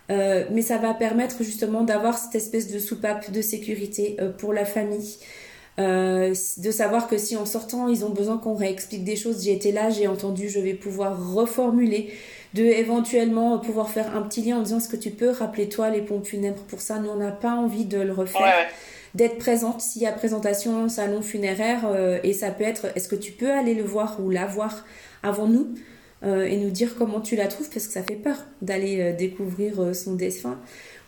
mais 0.07 0.62
ça 0.62 0.78
va 0.78 0.93
permettre 0.93 1.43
justement 1.43 1.84
d'avoir 1.84 2.18
cette 2.18 2.36
espèce 2.36 2.72
de 2.72 2.80
soupape 2.80 3.32
de 3.32 3.41
sécurité 3.41 4.16
pour 4.38 4.53
la 4.53 4.64
famille. 4.64 5.18
de 5.78 6.72
savoir 6.72 7.09
que 7.09 7.18
si 7.18 7.36
en 7.36 7.45
sortant 7.45 7.89
ils 7.89 8.05
ont 8.05 8.12
besoin 8.12 8.38
qu'on 8.38 8.55
réexplique 8.55 9.03
des 9.03 9.18
choses, 9.18 9.43
j'ai 9.43 9.53
été 9.53 9.74
là, 9.74 9.89
j'ai 9.89 10.07
entendu, 10.07 10.47
je 10.47 10.62
vais 10.62 10.74
pouvoir 10.74 11.34
reformuler 11.34 12.14
de 12.54 12.64
éventuellement 12.64 13.58
pouvoir 13.60 13.89
faire 13.89 14.16
un 14.16 14.22
petit 14.22 14.41
lien 14.41 14.58
en 14.58 14.62
disant 14.62 14.78
est-ce 14.78 14.89
que 14.89 14.97
tu 14.97 15.12
peux 15.12 15.30
rappeler 15.30 15.70
toi 15.70 15.89
les 15.89 16.02
pompes 16.02 16.26
funèbres 16.26 16.64
pour 16.64 16.82
ça? 16.82 16.99
Nous 16.99 17.10
on 17.10 17.16
n'a 17.16 17.32
pas 17.32 17.54
envie 17.54 17.86
de 17.86 17.99
le 17.99 18.12
refaire. 18.12 18.68
D'être 19.14 19.38
présente. 19.38 19.82
S'il 19.82 20.02
y 20.02 20.06
a 20.06 20.12
présentation 20.14 20.88
salon 20.88 21.22
funéraire 21.22 21.82
euh, 21.86 22.20
et 22.24 22.32
ça 22.32 22.49
peut 22.49 22.64
être 22.64 22.88
est-ce 22.95 23.10
que 23.10 23.16
tu 23.16 23.34
peux 23.34 23.52
aller 23.52 23.74
le 23.74 23.84
voir 23.84 24.20
ou 24.22 24.30
la 24.30 24.45
voir 24.45 24.86
avant 25.22 25.47
nous 25.47 25.74
euh, 26.24 26.45
et 26.45 26.56
nous 26.56 26.70
dire 26.70 26.95
comment 26.97 27.20
tu 27.20 27.36
la 27.36 27.47
trouves? 27.47 27.70
Parce 27.70 27.88
que 27.88 27.93
ça 27.93 28.04
fait 28.04 28.16
peur 28.16 28.38
d'aller 28.62 29.02
euh, 29.02 29.14
découvrir 29.14 29.95
son 29.95 30.16
défunt 30.16 30.60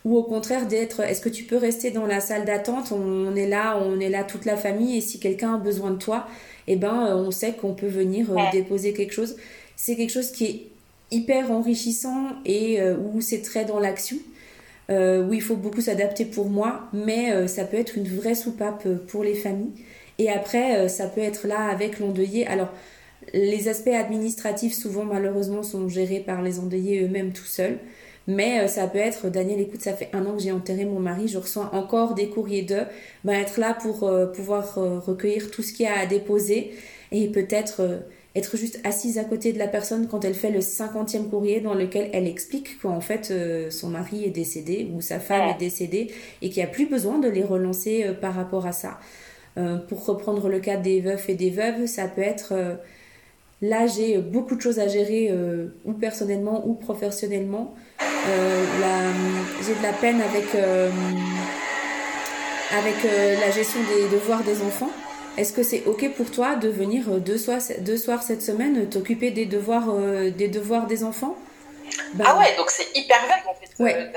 ou 0.03 0.17
au 0.17 0.23
contraire 0.23 0.67
d'être 0.67 0.99
est-ce 0.99 1.21
que 1.21 1.29
tu 1.29 1.45
peux 1.45 1.55
rester 1.55 1.91
dans 1.91 2.05
la 2.05 2.19
salle 2.19 2.43
d'attente? 2.43 2.91
On 2.91 3.35
est 3.35 3.47
là 3.47 3.77
on 3.81 3.99
est 4.01 4.09
là 4.09 4.23
toute 4.23 4.43
la 4.43 4.57
famille 4.57 4.97
et 4.97 5.01
si 5.01 5.19
quelqu'un 5.19 5.55
a 5.55 5.57
besoin 5.57 5.91
de 5.91 5.97
toi 5.97 6.27
eh 6.67 6.75
ben 6.75 7.15
on 7.15 7.31
sait 7.31 7.53
qu'on 7.53 7.73
peut 7.73 7.87
venir 7.87 8.27
déposer 8.51 8.93
quelque 8.93 9.13
chose. 9.13 9.37
C'est 9.77 9.95
quelque 9.95 10.11
chose 10.11 10.31
qui 10.31 10.45
est 10.45 10.72
hyper 11.13 11.51
enrichissant 11.51 12.29
et 12.45 12.81
euh, 12.81 12.95
où 12.97 13.21
c'est 13.21 13.41
très 13.41 13.65
dans 13.65 13.79
l'action, 13.79 14.17
euh, 14.89 15.25
où 15.25 15.33
il 15.33 15.41
faut 15.41 15.55
beaucoup 15.55 15.81
s'adapter 15.81 16.25
pour 16.25 16.49
moi, 16.49 16.89
mais 16.91 17.31
euh, 17.31 17.47
ça 17.47 17.63
peut 17.63 17.77
être 17.77 17.97
une 17.97 18.07
vraie 18.07 18.35
soupape 18.35 18.87
pour 19.07 19.23
les 19.23 19.35
familles. 19.35 19.73
Et 20.19 20.29
après, 20.29 20.87
ça 20.89 21.07
peut 21.07 21.21
être 21.21 21.47
là 21.47 21.69
avec 21.71 21.99
l'endeuillé. 21.99 22.45
Alors, 22.45 22.69
les 23.33 23.67
aspects 23.67 23.87
administratifs, 23.87 24.75
souvent 24.75 25.05
malheureusement, 25.05 25.63
sont 25.63 25.89
gérés 25.89 26.19
par 26.19 26.43
les 26.43 26.59
endeuillés 26.59 27.03
eux-mêmes 27.03 27.33
tout 27.33 27.45
seuls. 27.45 27.79
Mais 28.27 28.67
ça 28.67 28.85
peut 28.85 28.99
être, 28.99 29.29
Daniel, 29.29 29.59
écoute, 29.59 29.81
ça 29.81 29.93
fait 29.93 30.09
un 30.13 30.23
an 30.27 30.35
que 30.35 30.43
j'ai 30.43 30.51
enterré 30.51 30.85
mon 30.85 30.99
mari, 30.99 31.27
je 31.27 31.39
reçois 31.39 31.71
encore 31.73 32.13
des 32.13 32.29
courriers 32.29 32.61
d'eux. 32.61 32.85
Ben, 33.23 33.33
être 33.33 33.59
là 33.59 33.73
pour 33.73 34.07
pouvoir 34.35 34.75
recueillir 34.75 35.49
tout 35.49 35.63
ce 35.63 35.73
qu'il 35.73 35.87
y 35.87 35.89
a 35.89 35.97
à 35.97 36.05
déposer 36.05 36.75
et 37.11 37.27
peut-être 37.29 38.03
être 38.35 38.57
juste 38.57 38.79
assise 38.83 39.19
à 39.19 39.23
côté 39.23 39.53
de 39.53 39.59
la 39.59 39.67
personne 39.67 40.07
quand 40.07 40.25
elle 40.25 40.33
fait 40.33 40.49
le 40.49 40.61
cinquantième 40.61 41.29
courrier 41.29 41.61
dans 41.61 41.75
lequel 41.75 42.09
elle 42.13 42.27
explique 42.27 42.81
qu'en 42.81 42.99
fait 42.99 43.29
euh, 43.29 43.69
son 43.69 43.89
mari 43.89 44.25
est 44.25 44.31
décédé 44.31 44.89
ou 44.93 45.01
sa 45.01 45.19
femme 45.19 45.49
est 45.49 45.59
décédée 45.59 46.11
et 46.41 46.49
qu'il 46.49 46.63
n'y 46.63 46.69
a 46.69 46.71
plus 46.71 46.87
besoin 46.87 47.19
de 47.19 47.27
les 47.27 47.43
relancer 47.43 48.05
euh, 48.05 48.13
par 48.13 48.33
rapport 48.33 48.65
à 48.65 48.71
ça. 48.71 48.99
Euh, 49.57 49.77
pour 49.77 50.03
reprendre 50.05 50.49
le 50.49 50.59
cas 50.59 50.77
des 50.77 50.99
veufs 50.99 51.29
et 51.29 51.35
des 51.35 51.51
veuves, 51.51 51.85
ça 51.85 52.07
peut 52.07 52.23
être 52.23 52.53
là 53.61 53.85
j'ai 53.85 54.17
beaucoup 54.17 54.55
de 54.55 54.61
choses 54.61 54.79
à 54.79 54.87
gérer 54.87 55.31
ou 55.85 55.93
personnellement 55.93 56.67
ou 56.67 56.73
professionnellement. 56.73 57.75
j'ai 58.25 59.75
de 59.75 59.83
la 59.83 59.93
peine 59.93 60.19
avec, 60.21 60.55
avec 62.71 62.95
la 63.39 63.51
gestion 63.51 63.79
des 63.95 64.09
devoirs 64.09 64.43
des 64.43 64.59
enfants. 64.63 64.89
Est-ce 65.37 65.51
que 65.51 65.63
c'est 65.63 65.83
ok 65.87 66.11
pour 66.15 66.29
toi 66.29 66.55
de 66.55 66.69
venir 66.69 67.05
euh, 67.09 67.17
deux 67.17 67.37
soirs, 67.37 67.61
deux 67.79 67.97
soirs 67.97 68.21
cette 68.21 68.43
semaine 68.43 68.81
euh, 68.81 68.85
t'occuper 68.85 69.31
des 69.31 69.45
devoirs, 69.45 69.89
euh, 69.89 70.29
des 70.29 70.47
devoirs 70.47 70.85
des 70.85 71.03
enfants? 71.03 71.35
Ben 72.13 72.25
Ah 72.27 72.37
ouais, 72.37 72.55
donc 72.55 72.69
c'est 72.69 72.95
hyper 72.97 73.17
vague 73.21 73.43
en 73.49 73.55
fait. 73.55 73.83
Ouais. 73.83 74.11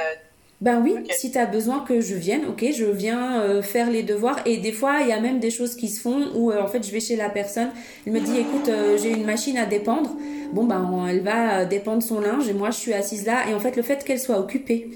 Ben 0.62 0.80
oui, 0.82 0.94
si 1.10 1.30
tu 1.30 1.36
as 1.36 1.44
besoin 1.44 1.80
que 1.80 2.00
je 2.00 2.14
vienne, 2.14 2.46
ok, 2.48 2.64
je 2.74 2.86
viens 2.86 3.60
faire 3.60 3.90
les 3.90 4.02
devoirs. 4.02 4.40
Et 4.46 4.56
des 4.56 4.72
fois, 4.72 5.00
il 5.02 5.08
y 5.08 5.12
a 5.12 5.20
même 5.20 5.38
des 5.38 5.50
choses 5.50 5.76
qui 5.76 5.88
se 5.90 6.00
font 6.00 6.30
où 6.34 6.50
en 6.50 6.66
fait 6.66 6.82
je 6.82 6.90
vais 6.90 7.00
chez 7.00 7.14
la 7.14 7.28
personne, 7.28 7.68
elle 8.06 8.14
me 8.14 8.20
dit 8.20 8.38
écoute, 8.38 8.70
j'ai 8.96 9.10
une 9.10 9.26
machine 9.26 9.58
à 9.58 9.66
dépendre. 9.66 10.16
Bon, 10.52 10.64
ben 10.64 11.08
elle 11.10 11.20
va 11.20 11.66
dépendre 11.66 12.02
son 12.02 12.20
linge 12.20 12.48
et 12.48 12.54
moi 12.54 12.70
je 12.70 12.78
suis 12.78 12.94
assise 12.94 13.26
là. 13.26 13.46
Et 13.50 13.54
en 13.54 13.60
fait, 13.60 13.76
le 13.76 13.82
fait 13.82 14.02
qu'elle 14.02 14.18
soit 14.18 14.38
occupée 14.38 14.88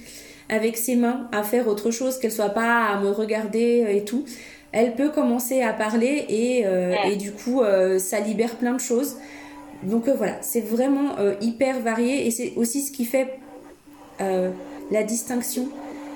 avec 0.48 0.78
ses 0.78 0.96
mains 0.96 1.28
à 1.30 1.42
faire 1.42 1.68
autre 1.68 1.90
chose, 1.90 2.18
qu'elle 2.18 2.32
soit 2.32 2.48
pas 2.48 2.86
à 2.86 2.98
me 2.98 3.10
regarder 3.10 3.84
et 3.90 4.04
tout, 4.04 4.24
elle 4.72 4.94
peut 4.94 5.10
commencer 5.10 5.62
à 5.62 5.72
parler 5.72 6.24
et, 6.28 6.62
euh, 6.64 6.94
et 7.04 7.16
du 7.16 7.32
coup, 7.32 7.62
euh, 7.62 7.98
ça 7.98 8.20
libère 8.20 8.54
plein 8.56 8.74
de 8.74 8.80
choses. 8.80 9.16
Donc 9.82 10.08
euh, 10.08 10.14
voilà, 10.14 10.36
c'est 10.42 10.60
vraiment 10.60 11.16
hyper 11.40 11.80
varié 11.80 12.26
et 12.26 12.30
c'est 12.30 12.52
aussi 12.56 12.82
ce 12.82 12.92
qui 12.92 13.04
fait 13.04 13.38
la 14.18 15.02
distinction 15.02 15.68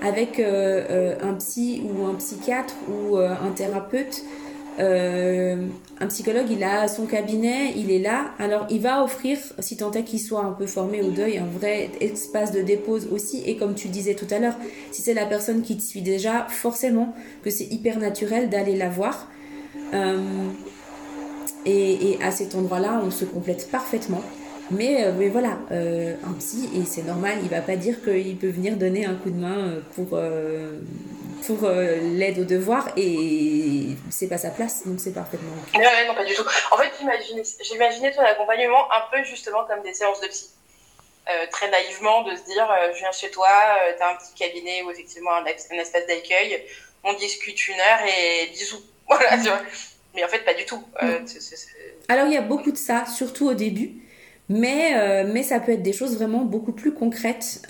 avec 0.03 0.39
un 0.39 1.35
psy 1.39 1.83
ou 1.83 2.05
un 2.05 2.15
psychiatre 2.15 2.75
ou 2.89 3.17
un 3.17 3.51
thérapeute. 3.57 4.23
Euh, 4.81 5.66
un 6.01 6.07
psychologue, 6.09 6.47
il 6.51 6.64
a 6.64 6.89
son 6.89 7.07
cabinet, 7.07 7.72
il 7.77 7.91
est 7.91 8.01
là. 8.01 8.33
Alors, 8.39 8.66
il 8.70 8.81
va 8.81 9.05
offrir, 9.05 9.39
si 9.61 9.77
tant 9.77 9.93
est 9.93 10.03
qu'il 10.03 10.20
soit 10.20 10.43
un 10.43 10.53
peu 10.53 10.66
formé 10.66 11.03
au 11.03 11.11
deuil, 11.11 11.39
un 11.39 11.47
vrai 11.47 11.91
espace 12.01 12.53
de 12.53 12.61
dépose 12.61 13.09
aussi. 13.12 13.43
Et 13.47 13.57
comme 13.57 13.75
tu 13.75 13.89
disais 13.89 14.14
tout 14.14 14.27
à 14.31 14.39
l'heure, 14.39 14.57
si 14.91 15.03
c'est 15.03 15.14
la 15.14 15.27
personne 15.27 15.62
qui 15.62 15.77
te 15.77 15.83
suit 15.83 16.03
déjà, 16.03 16.47
forcément 16.49 17.14
que 17.43 17.51
c'est 17.51 17.66
hyper 17.66 17.99
naturel 17.99 18.51
d'aller 18.51 18.77
la 18.77 18.89
voir. 18.89 19.29
Euh, 19.93 20.18
et, 21.66 22.18
à 22.22 22.31
cet 22.31 22.55
endroit-là, 22.55 23.01
on 23.05 23.11
se 23.11 23.25
complète 23.25 23.70
parfaitement. 23.70 24.22
Mais, 24.70 25.05
euh, 25.05 25.12
mais 25.16 25.29
voilà, 25.29 25.59
un 25.70 26.33
psy, 26.39 26.68
et 26.75 26.85
c'est 26.85 27.07
normal, 27.07 27.39
il 27.43 27.49
va 27.49 27.61
pas 27.61 27.77
dire 27.77 28.03
qu'il 28.03 28.37
peut 28.37 28.49
venir 28.49 28.77
donner 28.77 29.05
un 29.05 29.14
coup 29.14 29.31
de 29.31 29.39
main 29.39 29.75
pour 29.95 30.18
pour 31.47 31.64
euh, 31.64 31.97
l'aide 32.01 32.38
aux 32.38 32.45
devoirs 32.45 32.88
et 32.97 33.88
c'est 34.11 34.28
pas 34.28 34.38
sa 34.38 34.51
place, 34.51 34.86
donc 34.86 35.01
c'est 35.01 35.12
parfaitement 35.12 35.53
ok. 35.53 35.80
Non, 35.80 35.90
non, 36.09 36.14
pas 36.14 36.24
du 36.24 36.34
tout. 36.34 36.45
En 36.70 36.76
fait, 36.76 36.92
j'imaginais 37.62 38.12
ton 38.12 38.22
accompagnement 38.22 38.90
un 38.92 39.03
peu 39.11 39.24
justement 39.24 39.64
comme 39.64 39.82
des 39.82 39.95
séances 39.95 40.20
de 40.20 40.28
psy. 40.28 40.51
Euh, 41.26 41.47
très 41.51 41.70
naïvement, 41.70 42.22
de 42.22 42.36
se 42.36 42.45
dire 42.45 42.70
euh, 42.70 42.92
je 42.92 42.99
viens 42.99 43.12
chez 43.12 43.30
toi, 43.30 43.49
tu 43.97 44.03
as 44.03 44.11
un 44.11 44.16
petit 44.16 44.34
cabinet 44.36 44.82
ou 44.82 44.90
effectivement 44.90 45.34
un, 45.34 45.45
espace 45.47 46.07
d'accueil, 46.07 46.62
on 47.03 47.14
discute 47.14 47.68
une 47.68 47.80
heure 47.80 48.01
et 48.07 48.47
bisous. 48.49 48.82
Voilà, 49.07 49.36
tu 49.36 49.49
vois. 49.49 49.61
Mais 50.14 50.24
en 50.24 50.28
fait, 50.28 50.38
pas 50.40 50.55
du 50.55 50.64
tout. 50.64 50.82
Alors, 52.09 52.26
il 52.26 52.32
y 52.32 52.38
a 52.38 52.40
beaucoup 52.40 52.72
de 52.72 52.78
ça, 52.78 53.05
surtout 53.05 53.49
au 53.49 53.55
début. 53.55 53.97
Mais, 54.49 55.24
mais 55.24 55.42
ça 55.42 55.61
peut 55.61 55.72
être 55.72 55.82
des 55.82 55.92
choses 55.92 56.16
vraiment 56.16 56.40
beaucoup 56.40 56.72
plus 56.72 56.95
concrètes. 56.95 57.61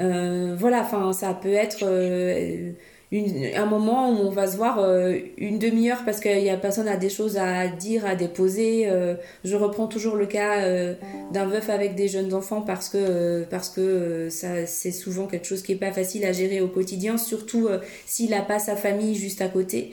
Euh, 0.00 0.54
voilà, 0.58 0.80
enfin, 0.80 1.12
ça 1.12 1.34
peut 1.34 1.52
être 1.52 1.80
euh, 1.82 2.72
un 3.12 3.66
moment 3.66 4.10
où 4.10 4.26
on 4.26 4.30
va 4.30 4.46
se 4.46 4.56
voir 4.56 4.78
euh, 4.78 5.18
une 5.36 5.58
demi-heure 5.58 6.02
parce 6.04 6.20
qu'il 6.20 6.42
y 6.42 6.48
a 6.48 6.56
personne 6.56 6.88
a 6.88 6.96
des 6.96 7.10
choses 7.10 7.36
à 7.36 7.68
dire, 7.68 8.06
à 8.06 8.14
déposer. 8.14 8.88
je 9.44 9.56
reprends 9.56 9.86
toujours 9.86 10.16
le 10.16 10.26
cas 10.26 10.64
d'un 11.32 11.46
veuf 11.46 11.68
avec 11.68 11.94
des 11.94 12.08
jeunes 12.08 12.32
enfants 12.34 12.62
parce 12.62 12.88
que 12.88 13.44
parce 13.50 13.68
que 13.68 14.28
ça 14.30 14.66
c'est 14.66 14.92
souvent 14.92 15.26
quelque 15.26 15.46
chose 15.46 15.62
qui 15.62 15.72
est 15.72 15.76
pas 15.76 15.92
facile 15.92 16.24
à 16.24 16.32
gérer 16.32 16.60
au 16.60 16.68
quotidien, 16.68 17.18
surtout 17.18 17.68
s'il 18.06 18.32
a 18.34 18.42
pas 18.42 18.58
sa 18.58 18.76
famille 18.76 19.14
juste 19.16 19.42
à 19.42 19.48
côté. 19.48 19.92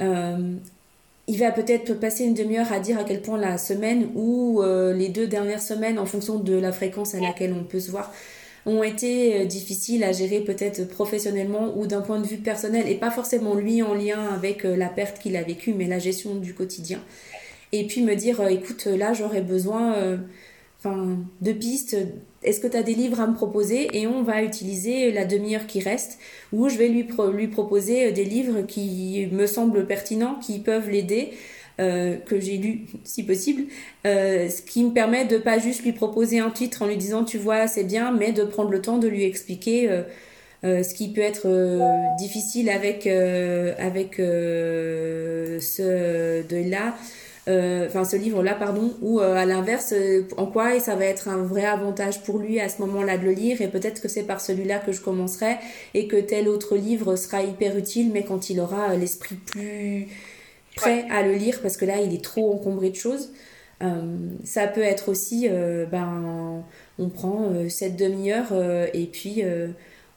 il 0.00 1.38
va 1.38 1.52
peut-être 1.52 1.94
passer 1.94 2.24
une 2.24 2.34
demi-heure 2.34 2.72
à 2.72 2.80
dire 2.80 2.98
à 2.98 3.04
quel 3.04 3.22
point 3.22 3.38
la 3.38 3.58
semaine 3.58 4.08
ou 4.16 4.62
les 4.62 5.08
deux 5.08 5.28
dernières 5.28 5.62
semaines, 5.62 5.98
en 5.98 6.06
fonction 6.06 6.40
de 6.40 6.54
la 6.54 6.72
fréquence 6.72 7.14
à 7.14 7.20
laquelle 7.20 7.54
on 7.58 7.62
peut 7.64 7.80
se 7.80 7.92
voir, 7.92 8.12
ont 8.66 8.82
été 8.82 9.40
euh, 9.40 9.44
difficiles 9.44 10.04
à 10.04 10.12
gérer 10.12 10.40
peut-être 10.40 10.86
professionnellement 10.88 11.76
ou 11.76 11.86
d'un 11.86 12.00
point 12.00 12.20
de 12.20 12.26
vue 12.26 12.38
personnel 12.38 12.88
et 12.88 12.94
pas 12.94 13.10
forcément 13.10 13.54
lui 13.54 13.82
en 13.82 13.94
lien 13.94 14.28
avec 14.34 14.64
euh, 14.64 14.76
la 14.76 14.88
perte 14.88 15.18
qu'il 15.18 15.36
a 15.36 15.42
vécue 15.42 15.74
mais 15.74 15.86
la 15.86 15.98
gestion 15.98 16.34
du 16.34 16.54
quotidien. 16.54 17.00
Et 17.72 17.86
puis 17.86 18.02
me 18.02 18.14
dire 18.14 18.40
euh, 18.40 18.48
écoute 18.48 18.86
là 18.86 19.12
j'aurais 19.12 19.42
besoin 19.42 20.18
de 20.84 21.52
pistes. 21.52 21.96
Est-ce 22.42 22.58
que 22.58 22.66
tu 22.66 22.76
as 22.76 22.82
des 22.82 22.94
livres 22.94 23.20
à 23.20 23.26
me 23.26 23.34
proposer 23.34 23.88
et 23.92 24.06
on 24.06 24.22
va 24.22 24.42
utiliser 24.42 25.12
la 25.12 25.26
demi-heure 25.26 25.66
qui 25.66 25.80
reste 25.80 26.18
où 26.52 26.70
je 26.70 26.78
vais 26.78 26.88
lui 26.88 27.48
proposer 27.48 28.12
des 28.12 28.24
livres 28.24 28.62
qui 28.62 29.28
me 29.30 29.46
semblent 29.46 29.86
pertinents 29.86 30.36
qui 30.36 30.58
peuvent 30.58 30.88
l'aider 30.88 31.32
euh, 31.78 32.16
que 32.16 32.38
j'ai 32.38 32.58
lu 32.58 32.86
si 33.04 33.22
possible, 33.22 33.62
euh, 34.06 34.50
ce 34.50 34.60
qui 34.60 34.84
me 34.84 34.90
permet 34.90 35.24
de 35.24 35.38
pas 35.38 35.58
juste 35.58 35.82
lui 35.82 35.92
proposer 35.92 36.38
un 36.38 36.50
titre 36.50 36.82
en 36.82 36.86
lui 36.86 36.98
disant 36.98 37.24
tu 37.24 37.38
vois 37.38 37.66
c'est 37.68 37.84
bien, 37.84 38.12
mais 38.12 38.32
de 38.32 38.44
prendre 38.44 38.70
le 38.70 38.82
temps 38.82 38.98
de 38.98 39.08
lui 39.08 39.24
expliquer 39.24 39.88
euh, 40.64 40.82
ce 40.82 40.94
qui 40.94 41.10
peut 41.12 41.22
être 41.22 41.48
difficile 42.18 42.68
avec 42.68 43.06
avec 43.06 44.16
ce 44.16 45.62
de 46.46 46.70
là. 46.70 46.94
Enfin, 47.86 48.04
ce 48.04 48.14
livre-là, 48.14 48.54
pardon, 48.54 48.94
ou 49.00 49.18
à 49.18 49.44
l'inverse, 49.44 49.92
en 50.36 50.46
quoi 50.46 50.78
ça 50.78 50.94
va 50.94 51.06
être 51.06 51.28
un 51.28 51.42
vrai 51.42 51.64
avantage 51.64 52.22
pour 52.22 52.38
lui 52.38 52.60
à 52.60 52.68
ce 52.68 52.80
moment-là 52.82 53.18
de 53.18 53.24
le 53.24 53.32
lire, 53.32 53.60
et 53.60 53.66
peut-être 53.66 54.00
que 54.00 54.06
c'est 54.06 54.22
par 54.22 54.40
celui-là 54.40 54.78
que 54.78 54.92
je 54.92 55.00
commencerai, 55.00 55.56
et 55.94 56.06
que 56.06 56.16
tel 56.16 56.46
autre 56.46 56.76
livre 56.76 57.16
sera 57.16 57.42
hyper 57.42 57.76
utile, 57.76 58.10
mais 58.12 58.22
quand 58.22 58.50
il 58.50 58.60
aura 58.60 58.94
l'esprit 58.94 59.34
plus, 59.34 60.06
prêt 60.76 61.04
à 61.10 61.22
le 61.22 61.34
lire 61.34 61.60
parce 61.62 61.76
que 61.76 61.84
là, 61.84 62.00
il 62.00 62.14
est 62.14 62.24
trop 62.24 62.52
encombré 62.54 62.90
de 62.90 62.96
choses. 62.96 63.30
Euh, 63.82 64.16
ça 64.44 64.66
peut 64.66 64.82
être 64.82 65.08
aussi, 65.08 65.46
euh, 65.48 65.86
ben, 65.86 66.62
on 66.98 67.08
prend 67.08 67.50
euh, 67.50 67.68
cette 67.68 67.96
demi-heure 67.96 68.52
et 68.92 69.06
puis 69.06 69.42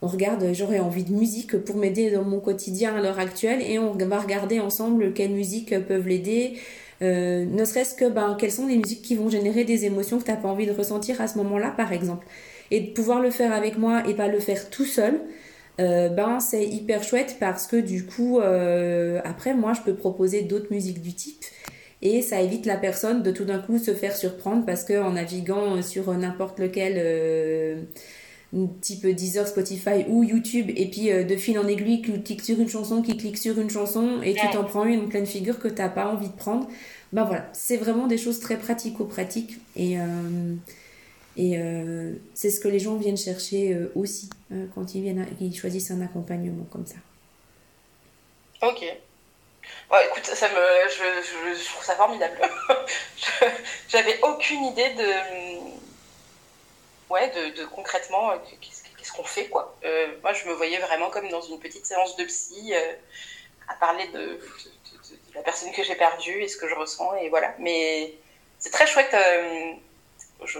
on 0.02 0.08
regarde, 0.08 0.46
j'aurais 0.54 0.80
envie 0.80 1.04
de 1.04 1.14
musique 1.14 1.58
pour 1.58 1.78
m'aider 1.78 2.12
dans 2.12 2.24
mon 2.24 2.40
quotidien 2.40 2.96
à 2.96 3.02
l'heure 3.02 3.20
actuelle 3.20 3.62
et 3.62 3.80
on 3.80 3.94
va 3.94 4.20
regarder 4.20 4.60
ensemble 4.60 5.14
quelles 5.14 5.32
musiques 5.32 5.78
peuvent 5.88 6.08
l'aider. 6.08 6.58
ne 7.02 7.66
serait-ce 7.66 7.96
que 7.96 8.10
ben, 8.10 8.36
quelles 8.38 8.52
sont 8.52 8.68
les 8.68 8.78
musiques 8.78 9.02
qui 9.02 9.16
vont 9.16 9.30
générer 9.30 9.64
des 9.64 9.86
émotions 9.86 10.20
que 10.20 10.26
tu 10.26 10.32
n'as 10.32 10.38
pas 10.38 10.50
envie 10.50 10.66
de 10.66 10.74
ressentir 10.74 11.22
à 11.22 11.28
ce 11.28 11.38
moment-là, 11.38 11.74
par 11.76 11.94
exemple. 11.94 12.28
Et 12.72 12.82
de 12.82 12.92
pouvoir 12.92 13.22
le 13.22 13.30
faire 13.30 13.54
avec 13.54 13.78
moi 13.78 14.04
et 14.10 14.14
pas 14.14 14.28
le 14.28 14.40
faire 14.40 14.70
tout 14.70 14.86
seul, 14.86 15.22
euh, 15.80 16.10
ben 16.10 16.40
c'est 16.40 16.66
hyper 16.66 17.04
chouette 17.04 17.38
parce 17.40 17.66
que 17.66 17.78
du 17.78 18.06
coup 18.06 18.40
euh, 18.40 19.20
après 19.24 19.56
moi 19.56 19.74
je 19.74 19.82
peux 19.82 19.96
proposer 19.96 20.44
d'autres 20.44 20.68
musiques 20.70 21.02
du 21.02 21.14
type 21.14 21.44
et 22.04 22.22
ça 22.22 22.42
évite 22.42 22.68
la 22.68 22.78
personne 22.78 23.24
de 23.24 23.32
tout 23.32 23.46
d'un 23.46 23.58
coup 23.58 23.80
se 23.80 23.94
faire 23.96 24.16
surprendre 24.16 24.66
parce 24.66 24.84
que 24.84 25.02
en 25.02 25.14
naviguant 25.14 25.82
sur 25.82 26.14
n'importe 26.14 26.60
lequel 26.60 26.94
euh, 26.98 27.82
type 28.82 29.08
Deezer, 29.08 29.48
Spotify 29.48 30.06
ou 30.10 30.24
YouTube 30.24 30.70
et 30.76 30.92
puis 30.92 31.10
de 31.10 31.36
fil 31.38 31.58
en 31.58 31.68
aiguille 31.68 32.04
qui 32.04 32.22
clique 32.22 32.44
sur 32.44 32.60
une 32.60 32.70
chanson, 32.70 33.02
qui 33.02 33.18
clique 33.18 33.40
sur 33.40 33.60
une 33.60 33.72
chanson 33.72 34.22
et 34.22 34.36
tu 34.36 34.48
t'en 34.52 34.64
prends 34.66 34.86
une 34.86 35.06
en 35.06 35.08
pleine 35.08 35.26
figure 35.26 35.58
que 35.58 35.68
t'as 35.68 35.90
pas 35.90 36.06
envie 36.08 36.28
de 36.28 36.36
prendre. 36.36 36.68
Ben 37.14 37.24
voilà, 37.24 37.50
c'est 37.54 37.78
vraiment 37.78 38.06
des 38.06 38.20
choses 38.20 38.40
très 38.40 38.58
pratico-pratiques 38.58 39.58
et 39.76 39.98
et 41.36 41.58
euh, 41.58 42.14
c'est 42.36 42.52
ce 42.52 42.60
que 42.60 42.68
les 42.68 42.80
gens 42.80 42.96
viennent 42.96 43.18
chercher 43.18 43.74
euh, 43.74 43.92
aussi 43.96 44.30
euh, 44.52 44.68
quand 44.76 44.94
ils, 44.94 45.02
viennent 45.02 45.28
ils 45.42 45.56
choisissent 45.56 45.90
un 45.92 46.02
accompagnement 46.02 46.66
comme 46.72 46.86
ça. 46.86 46.98
Ok. 48.62 48.86
Bon, 49.90 49.96
écoute, 50.10 50.26
ça 50.26 50.48
me, 50.50 50.90
je, 50.90 51.58
je, 51.58 51.66
trouve 51.66 51.84
ça 51.84 51.96
formidable. 51.96 52.38
J'avais 53.90 54.20
aucune 54.22 54.66
idée 54.66 54.94
de, 54.94 55.10
ouais, 57.10 57.30
de, 57.32 57.58
de 57.58 57.66
concrètement 57.66 58.34
qu'est-ce 58.62 59.12
qu'on 59.12 59.24
fait 59.24 59.48
quoi. 59.48 59.76
moi, 60.22 60.34
je 60.34 60.48
me 60.48 60.54
voyais 60.54 60.80
vraiment 60.80 61.10
comme 61.10 61.30
dans 61.30 61.42
une 61.42 61.60
petite 61.60 61.86
séance 61.86 62.16
de 62.16 62.26
psy 62.26 62.74
à 63.68 63.74
parler 63.76 64.08
de, 64.10 64.20
de, 64.20 64.40
la 65.36 65.42
personne 65.42 65.72
que 65.72 65.84
j'ai 65.84 65.96
perdue 65.96 66.42
et 66.42 66.48
ce 66.48 66.58
que 66.58 66.68
je 66.68 66.76
ressens 66.76 67.16
et 67.16 67.30
voilà. 67.30 67.56
Mais 67.60 68.14
c'est 68.60 68.72
très 68.72 68.86
chouette. 68.86 69.16
je, 70.46 70.60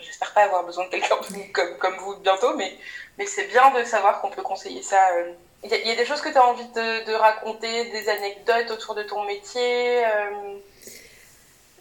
J'espère 0.00 0.32
pas 0.34 0.44
avoir 0.44 0.64
besoin 0.64 0.84
de 0.86 0.90
quelqu'un 0.90 1.16
comme, 1.52 1.76
comme 1.78 1.96
vous 1.98 2.16
bientôt, 2.16 2.54
mais, 2.56 2.72
mais 3.18 3.26
c'est 3.26 3.48
bien 3.48 3.72
de 3.78 3.84
savoir 3.84 4.20
qu'on 4.20 4.30
peut 4.30 4.42
conseiller 4.42 4.82
ça. 4.82 5.00
Euh. 5.16 5.32
Il 5.64 5.70
y, 5.70 5.90
a 5.90 5.96
des 5.96 6.04
choses 6.04 6.20
que 6.20 6.28
tu 6.28 6.36
as 6.36 6.46
envie 6.46 6.68
de, 6.68 7.06
de, 7.06 7.12
raconter, 7.12 7.90
des 7.90 8.08
anecdotes 8.08 8.70
autour 8.70 8.94
de 8.94 9.02
ton 9.02 9.24
métier 9.24 10.04
euh? 10.04 10.58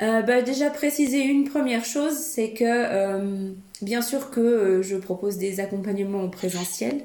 Euh, 0.01 0.22
bah, 0.24 0.41
déjà 0.41 0.72
préciser 0.72 1.20
une 1.20 1.47
première 1.47 1.86
chose, 1.86 2.18
c'est 2.18 2.51
que 2.51 3.53
bien 3.84 4.01
sûr 4.01 4.32
que 4.32 4.82
je 4.82 4.95
propose 4.95 5.38
des 5.38 5.59
accompagnements 5.59 6.24
en 6.24 6.30
présentiel, 6.30 7.03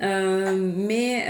mais 0.00 1.26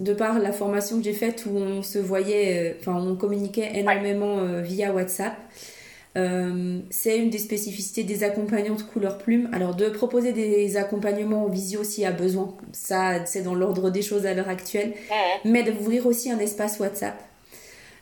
de 0.00 0.14
par 0.14 0.38
la 0.38 0.52
formation 0.52 0.98
que 0.98 1.04
j'ai 1.04 1.14
faite 1.14 1.46
où 1.46 1.56
on 1.56 1.82
se 1.82 1.98
voyait, 1.98 2.76
enfin 2.80 2.94
on 2.94 3.16
communiquait 3.16 3.70
énormément 3.74 4.60
via 4.60 4.92
WhatsApp, 4.92 5.36
euh, 6.16 6.80
c'est 6.90 7.18
une 7.18 7.30
des 7.30 7.38
spécificités 7.38 8.02
des 8.02 8.24
accompagnantes 8.24 8.86
couleur 8.86 9.18
plume. 9.18 9.48
Alors 9.52 9.74
de 9.74 9.88
proposer 9.88 10.32
des 10.32 10.76
accompagnements 10.76 11.44
en 11.44 11.48
visio 11.48 11.84
s'il 11.84 12.02
y 12.02 12.06
a 12.06 12.12
besoin, 12.12 12.56
ça 12.72 13.24
c'est 13.26 13.42
dans 13.42 13.54
l'ordre 13.54 13.90
des 13.90 14.02
choses 14.02 14.26
à 14.26 14.34
l'heure 14.34 14.48
actuelle, 14.48 14.92
mais 15.44 15.62
d'ouvrir 15.62 16.06
aussi 16.06 16.30
un 16.30 16.38
espace 16.38 16.80
WhatsApp. 16.80 17.22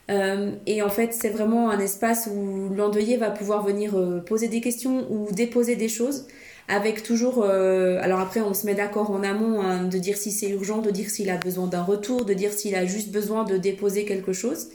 Euh, 0.09 0.53
et 0.65 0.81
en 0.81 0.89
fait, 0.89 1.13
c'est 1.13 1.29
vraiment 1.29 1.69
un 1.69 1.79
espace 1.79 2.27
où 2.33 2.73
l'endeuillé 2.73 3.17
va 3.17 3.29
pouvoir 3.29 3.63
venir 3.63 3.95
euh, 3.95 4.21
poser 4.21 4.47
des 4.47 4.59
questions 4.59 5.05
ou 5.11 5.31
déposer 5.31 5.75
des 5.75 5.89
choses 5.89 6.25
avec 6.71 7.01
toujours 7.01 7.43
alors 7.45 8.19
après 8.19 8.41
on 8.41 8.53
se 8.53 8.67
met 8.67 8.75
d'accord 8.75 9.09
en 9.09 9.23
amont 9.23 9.59
hein, 9.59 9.85
de 9.85 9.97
dire 9.97 10.17
si 10.17 10.31
c'est 10.31 10.49
urgent 10.49 10.83
de 10.83 10.91
dire 10.91 11.09
s'il 11.09 11.31
a 11.31 11.37
besoin 11.37 11.65
d'un 11.65 11.81
retour 11.81 12.25
de 12.25 12.33
dire 12.35 12.53
s'il 12.53 12.75
a 12.75 12.85
juste 12.85 13.09
besoin 13.09 13.43
de 13.43 13.57
déposer 13.57 14.05
quelque 14.05 14.33
chose 14.33 14.67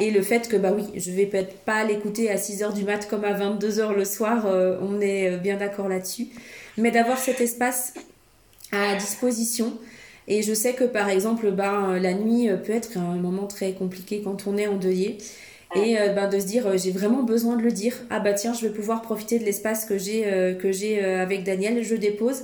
et 0.00 0.10
le 0.10 0.22
fait 0.22 0.48
que, 0.48 0.56
bah 0.56 0.72
oui, 0.74 0.84
je 0.98 1.10
vais 1.12 1.26
peut-être 1.26 1.58
pas 1.60 1.84
l'écouter 1.84 2.30
à 2.30 2.36
6h 2.36 2.74
du 2.74 2.84
mat 2.84 3.06
comme 3.08 3.24
à 3.24 3.32
22h 3.32 3.94
le 3.94 4.04
soir, 4.04 4.46
euh, 4.46 4.78
on 4.82 5.00
est 5.00 5.32
euh, 5.32 5.36
bien 5.36 5.56
d'accord 5.56 5.88
là-dessus. 5.88 6.28
Mais 6.76 6.90
d'avoir 6.90 7.18
cet 7.18 7.40
espace 7.40 7.94
à 8.72 8.96
disposition. 8.96 9.78
Et 10.28 10.42
je 10.42 10.52
sais 10.54 10.72
que 10.72 10.84
par 10.84 11.08
exemple, 11.08 11.52
ben, 11.52 11.98
la 12.00 12.14
nuit 12.14 12.48
peut 12.64 12.72
être 12.72 12.98
un 12.98 13.14
moment 13.14 13.46
très 13.46 13.72
compliqué 13.72 14.22
quand 14.22 14.46
on 14.46 14.56
est 14.56 14.66
endeuillé. 14.66 15.18
Et 15.76 15.98
euh, 15.98 16.08
ben, 16.08 16.28
de 16.28 16.38
se 16.40 16.46
dire, 16.46 16.76
j'ai 16.76 16.90
vraiment 16.90 17.22
besoin 17.22 17.56
de 17.56 17.62
le 17.62 17.70
dire. 17.70 17.94
Ah 18.10 18.18
bah 18.18 18.32
tiens, 18.32 18.52
je 18.52 18.66
vais 18.66 18.72
pouvoir 18.72 19.02
profiter 19.02 19.38
de 19.38 19.44
l'espace 19.44 19.84
que 19.84 19.98
j'ai 19.98 20.56
que 20.60 20.72
j'ai 20.72 21.02
avec 21.02 21.44
Daniel, 21.44 21.82
je 21.84 21.94
dépose. 21.94 22.42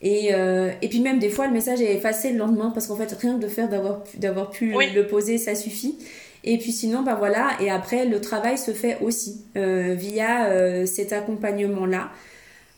Et, 0.00 0.30
et 0.30 0.88
puis 0.88 1.00
même 1.00 1.18
des 1.18 1.30
fois, 1.30 1.46
le 1.46 1.52
message 1.52 1.80
est 1.80 1.94
effacé 1.94 2.32
le 2.32 2.38
lendemain 2.38 2.70
parce 2.70 2.86
qu'en 2.86 2.96
fait, 2.96 3.12
rien 3.20 3.36
que 3.36 3.42
de 3.42 3.48
faire 3.48 3.68
d'avoir 3.68 4.02
d'avoir 4.16 4.50
pu 4.50 4.72
le 4.72 5.06
poser, 5.06 5.36
ça 5.36 5.54
suffit. 5.54 5.98
Et 6.44 6.58
puis 6.58 6.72
sinon, 6.72 7.02
bah 7.02 7.14
voilà, 7.14 7.56
et 7.60 7.70
après, 7.70 8.04
le 8.04 8.20
travail 8.20 8.58
se 8.58 8.70
fait 8.70 8.98
aussi 9.00 9.44
via 9.54 10.86
cet 10.86 11.12
accompagnement-là. 11.12 12.10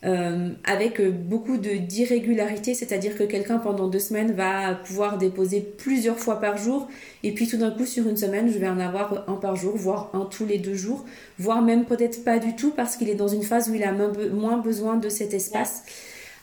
Euh, 0.05 0.51
avec 0.65 1.01
beaucoup 1.01 1.57
d'irrégularité, 1.57 2.75
c'est-à-dire 2.75 3.17
que 3.17 3.25
quelqu'un 3.25 3.59
pendant 3.59 3.89
deux 3.89 3.99
semaines 3.99 4.33
va 4.33 4.75
pouvoir 4.75 5.19
déposer 5.19 5.61
plusieurs 5.61 6.19
fois 6.19 6.39
par 6.39 6.59
jour, 6.59 6.87
et 7.25 7.33
puis 7.33 7.49
tout 7.49 7.57
d'un 7.57 7.71
coup 7.71 7.87
sur 7.87 8.07
une 8.07 8.17
semaine, 8.17 8.53
je 8.53 8.59
vais 8.59 8.69
en 8.69 8.79
avoir 8.79 9.25
un 9.27 9.35
par 9.35 9.57
jour, 9.57 9.75
voire 9.75 10.11
un 10.13 10.27
tous 10.27 10.45
les 10.45 10.59
deux 10.59 10.75
jours, 10.75 11.05
voire 11.39 11.63
même 11.63 11.87
peut-être 11.87 12.23
pas 12.25 12.39
du 12.39 12.55
tout 12.55 12.71
parce 12.71 12.97
qu'il 12.97 13.09
est 13.09 13.15
dans 13.15 13.27
une 13.27 13.43
phase 13.43 13.71
où 13.71 13.75
il 13.75 13.83
a 13.83 13.93
moins 13.93 14.59
besoin 14.59 14.97
de 14.97 15.09
cet 15.09 15.33
espace. 15.35 15.83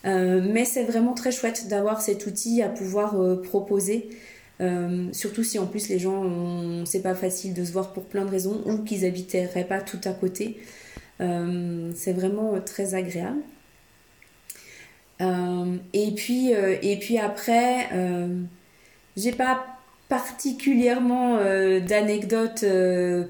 Euh, 0.06 0.42
mais 0.52 0.66
c'est 0.66 0.84
vraiment 0.84 1.14
très 1.14 1.32
chouette 1.32 1.68
d'avoir 1.70 2.02
cet 2.02 2.26
outil 2.26 2.62
à 2.62 2.68
pouvoir 2.68 3.22
euh, 3.22 3.42
proposer. 3.42 4.10
Surtout 5.12 5.44
si 5.44 5.60
en 5.60 5.66
plus 5.66 5.90
les 5.90 6.00
gens, 6.00 6.86
c'est 6.86 7.02
pas 7.02 7.16
facile 7.16 7.54
de 7.54 7.66
se 7.66 7.72
voir 7.72 7.92
pour 7.92 8.06
plein 8.06 8.24
de 8.24 8.32
raisons 8.32 8.62
ou 8.66 8.84
qu'ils 8.84 9.06
habiteraient 9.06 9.68
pas 9.68 9.82
tout 9.82 10.00
à 10.06 10.12
côté. 10.12 10.58
Euh, 11.22 11.92
c'est 11.96 12.14
vraiment 12.14 12.60
très 12.62 12.96
agréable. 12.96 13.42
Euh, 15.22 15.78
et, 15.94 16.12
puis, 16.12 16.54
euh, 16.54 16.76
et 16.82 16.98
puis 16.98 17.18
après, 17.18 17.90
j'ai 19.16 19.32
pas 19.32 19.66
particulièrement 20.10 21.38
d'anecdotes 21.80 22.66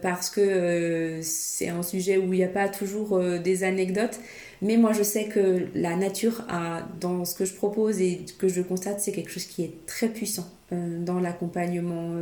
parce 0.01 0.29
que 0.29 1.19
c'est 1.21 1.69
un 1.69 1.83
sujet 1.83 2.17
où 2.17 2.33
il 2.33 2.37
n'y 2.37 2.43
a 2.43 2.49
pas 2.49 2.67
toujours 2.67 3.19
des 3.39 3.63
anecdotes. 3.63 4.19
Mais 4.61 4.77
moi, 4.77 4.91
je 4.93 5.03
sais 5.03 5.25
que 5.25 5.67
la 5.75 5.95
nature, 5.95 6.45
a, 6.49 6.81
dans 6.99 7.25
ce 7.25 7.35
que 7.35 7.45
je 7.45 7.53
propose 7.53 8.01
et 8.01 8.25
que 8.37 8.47
je 8.47 8.61
constate, 8.61 8.99
c'est 8.99 9.11
quelque 9.11 9.31
chose 9.31 9.45
qui 9.45 9.63
est 9.63 9.85
très 9.85 10.09
puissant 10.09 10.47
dans 10.71 11.19
l'accompagnement, 11.19 12.15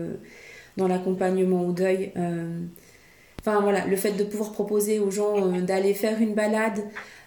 dans 0.78 0.88
l'accompagnement 0.88 1.66
au 1.66 1.72
deuil. 1.72 2.12
Enfin 3.41 3.60
voilà, 3.62 3.86
le 3.88 3.95
fait 3.95 4.12
de 4.12 4.24
pouvoir 4.24 4.52
proposer 4.52 4.99
aux 4.99 5.10
gens 5.10 5.36
euh, 5.38 5.62
d'aller 5.62 5.95
faire 5.95 6.22
une 6.22 6.36
balade 6.36 6.80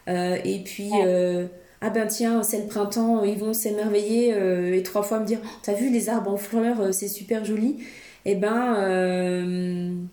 euh, 0.09 0.37
et 0.45 0.61
puis 0.61 0.91
euh, 1.05 1.47
ah 1.81 1.91
ben 1.91 2.07
tiens 2.07 2.43
c'est 2.43 2.61
le 2.61 2.67
printemps 2.67 3.25
ils 3.25 3.39
vont 3.39 3.53
s'émerveiller 3.53 4.35
et 4.77 4.83
trois 4.83 5.03
fois 5.03 5.21
me 5.21 5.27
dire 5.27 5.39
oh, 5.45 5.49
t'as 5.63 5.75
vu 5.75 5.91
les 5.91 6.09
arbres 6.09 6.31
en 6.31 6.37
fleurs 6.37 6.95
c'est 6.95 7.09
super 7.09 7.45
joli. 7.45 7.79
Et 8.27 8.33
eh 8.33 8.35
ben 8.37 10.09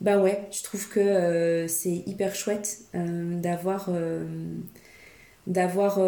ben 0.00 0.22
ouais 0.22 0.48
je 0.50 0.62
trouve 0.62 0.88
que 0.88 1.66
c'est 1.68 2.02
hyper 2.06 2.34
chouette 2.34 2.78
d'avoir 2.94 3.90
d'avoir 5.46 6.00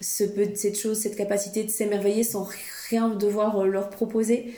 ce 0.00 0.24
peu 0.24 0.46
cette 0.54 0.78
chose 0.78 0.98
cette 0.98 1.16
capacité 1.16 1.64
de 1.64 1.70
s'émerveiller 1.70 2.22
sans 2.22 2.48
rien 2.90 3.08
devoir 3.08 3.64
leur 3.64 3.90
proposer. 3.90 4.54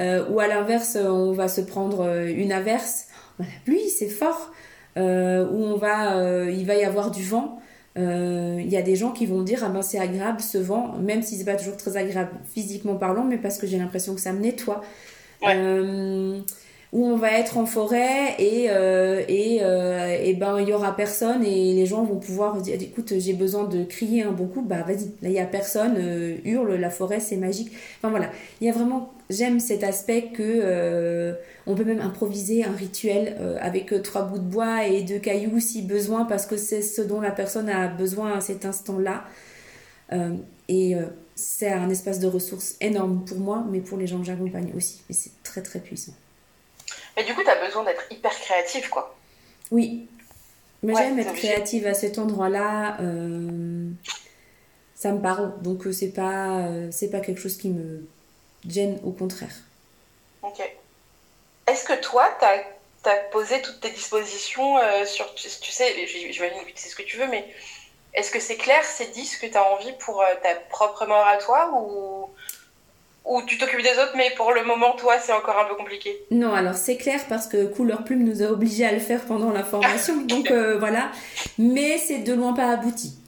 Ou 0.00 0.40
à 0.40 0.48
l'inverse 0.48 0.96
on 1.00 1.32
va 1.32 1.48
se 1.48 1.60
prendre 1.60 2.24
une 2.26 2.50
averse. 2.52 3.08
La 3.38 3.46
pluie, 3.64 3.88
c'est 3.88 4.08
fort, 4.08 4.50
euh, 4.96 5.46
où 5.48 5.62
on 5.62 5.76
va, 5.76 6.16
euh, 6.16 6.50
il 6.50 6.66
va 6.66 6.74
y 6.74 6.84
avoir 6.84 7.10
du 7.10 7.22
vent. 7.22 7.60
Euh, 7.98 8.58
il 8.60 8.68
y 8.68 8.76
a 8.76 8.82
des 8.82 8.96
gens 8.96 9.10
qui 9.10 9.26
vont 9.26 9.42
dire 9.42 9.62
ah 9.64 9.68
ben 9.68 9.82
c'est 9.82 9.98
agréable 9.98 10.40
ce 10.40 10.58
vent, 10.58 10.94
même 10.98 11.22
si 11.22 11.36
c'est 11.36 11.44
pas 11.44 11.56
toujours 11.56 11.76
très 11.76 11.96
agréable 11.96 12.30
physiquement 12.52 12.94
parlant, 12.94 13.24
mais 13.24 13.38
parce 13.38 13.58
que 13.58 13.66
j'ai 13.66 13.78
l'impression 13.78 14.14
que 14.14 14.20
ça 14.20 14.32
me 14.32 14.40
nettoie. 14.40 14.82
Où 16.90 17.04
on 17.04 17.16
va 17.16 17.32
être 17.32 17.58
en 17.58 17.66
forêt 17.66 18.34
et 18.38 18.68
euh, 18.70 19.22
et, 19.28 19.58
euh, 19.60 20.16
et 20.22 20.32
ben 20.32 20.58
il 20.58 20.68
y 20.68 20.72
aura 20.72 20.96
personne 20.96 21.44
et 21.44 21.74
les 21.74 21.84
gens 21.84 22.02
vont 22.02 22.16
pouvoir 22.16 22.62
dire 22.62 22.76
écoute 22.80 23.12
j'ai 23.18 23.34
besoin 23.34 23.64
de 23.64 23.84
crier 23.84 24.22
un 24.22 24.32
bon 24.32 24.46
coup 24.46 24.62
bah 24.62 24.84
vas-y. 24.86 25.04
Là 25.20 25.28
il 25.28 25.32
y 25.32 25.38
a 25.38 25.44
personne 25.44 25.96
euh, 25.98 26.36
hurle 26.46 26.76
la 26.76 26.88
forêt 26.88 27.20
c'est 27.20 27.36
magique. 27.36 27.72
Enfin 27.98 28.08
voilà. 28.08 28.30
Il 28.62 28.66
y 28.66 28.70
a 28.70 28.72
vraiment 28.72 29.12
j'aime 29.30 29.60
cet 29.60 29.84
aspect 29.84 30.30
que 30.34 31.36
on 31.66 31.74
peut 31.74 31.84
même 31.84 32.00
improviser 32.00 32.64
un 32.64 32.72
rituel 32.72 33.36
avec 33.60 34.02
trois 34.02 34.22
bouts 34.22 34.38
de 34.38 34.42
bois 34.42 34.86
et 34.86 35.02
deux 35.02 35.18
cailloux 35.18 35.60
si 35.60 35.82
besoin 35.82 36.24
parce 36.24 36.46
que 36.46 36.56
c'est 36.56 36.82
ce 36.82 37.02
dont 37.02 37.20
la 37.20 37.30
personne 37.30 37.68
a 37.68 37.88
besoin 37.88 38.32
à 38.32 38.40
cet 38.40 38.64
instant 38.64 38.98
là 38.98 39.24
et 40.68 40.94
c'est 41.34 41.72
un 41.72 41.90
espace 41.90 42.20
de 42.20 42.26
ressources 42.26 42.76
énorme 42.80 43.24
pour 43.26 43.38
moi 43.38 43.64
mais 43.70 43.80
pour 43.80 43.98
les 43.98 44.06
gens 44.06 44.18
que 44.18 44.26
j'accompagne 44.26 44.72
aussi 44.74 45.02
et 45.10 45.12
c'est 45.12 45.42
très 45.42 45.62
très 45.62 45.80
puissant 45.80 46.14
mais 47.18 47.24
du 47.24 47.34
coup, 47.34 47.42
tu 47.42 47.50
as 47.50 47.64
besoin 47.64 47.82
d'être 47.84 48.04
hyper 48.12 48.30
créative, 48.30 48.88
quoi. 48.88 49.16
Oui. 49.72 50.06
Mais 50.84 50.94
j'aime 50.94 51.18
être 51.18 51.34
créative 51.34 51.86
à 51.88 51.94
cet 51.94 52.16
endroit-là. 52.18 53.00
Euh, 53.00 53.90
ça 54.94 55.10
me 55.10 55.20
parle. 55.20 55.60
Donc, 55.62 55.86
euh, 55.86 55.92
c'est 55.92 56.12
pas, 56.12 56.60
euh, 56.60 56.88
c'est 56.92 57.10
pas 57.10 57.18
quelque 57.18 57.40
chose 57.40 57.56
qui 57.56 57.70
me 57.70 58.06
gêne, 58.66 58.98
au 59.04 59.10
contraire. 59.10 59.54
Ok. 60.42 60.60
Est-ce 61.66 61.84
que 61.84 62.00
toi, 62.00 62.28
tu 62.40 63.08
as, 63.08 63.14
posé 63.32 63.60
toutes 63.62 63.80
tes 63.80 63.90
dispositions 63.90 64.76
sur. 65.06 65.34
Tu, 65.34 65.48
sais, 65.48 66.06
j'imagine 66.06 66.64
que 66.64 66.70
tu 66.70 66.76
sais 66.76 66.88
ce 66.88 66.96
que 66.96 67.02
tu 67.02 67.16
veux, 67.16 67.26
mais 67.26 67.46
est-ce 68.14 68.30
que 68.30 68.40
c'est 68.40 68.56
clair, 68.56 68.82
c'est 68.84 69.12
dit 69.12 69.24
ce 69.24 69.38
que 69.38 69.46
tu 69.46 69.56
as 69.56 69.64
envie 69.72 69.92
pour 70.00 70.24
ta 70.42 70.54
propre 70.70 71.06
mort 71.06 71.26
à 71.26 71.36
toi 71.36 71.70
ou 71.74 72.30
ou 73.28 73.42
tu 73.42 73.58
t'occupes 73.58 73.82
des 73.82 73.92
autres, 73.92 74.14
mais 74.16 74.30
pour 74.36 74.52
le 74.52 74.64
moment, 74.64 74.96
toi, 74.96 75.18
c'est 75.20 75.32
encore 75.32 75.58
un 75.58 75.66
peu 75.66 75.74
compliqué? 75.74 76.18
Non, 76.30 76.54
alors 76.54 76.74
c'est 76.74 76.96
clair 76.96 77.20
parce 77.28 77.46
que 77.46 77.66
Couleur 77.66 78.02
Plume 78.02 78.24
nous 78.24 78.42
a 78.42 78.46
obligés 78.46 78.86
à 78.86 78.92
le 78.92 79.00
faire 79.00 79.20
pendant 79.20 79.52
la 79.52 79.62
formation, 79.62 80.16
donc 80.24 80.50
euh, 80.50 80.78
voilà. 80.78 81.10
Mais 81.58 81.98
c'est 81.98 82.20
de 82.20 82.32
loin 82.32 82.54
pas 82.54 82.70
abouti. 82.70 83.18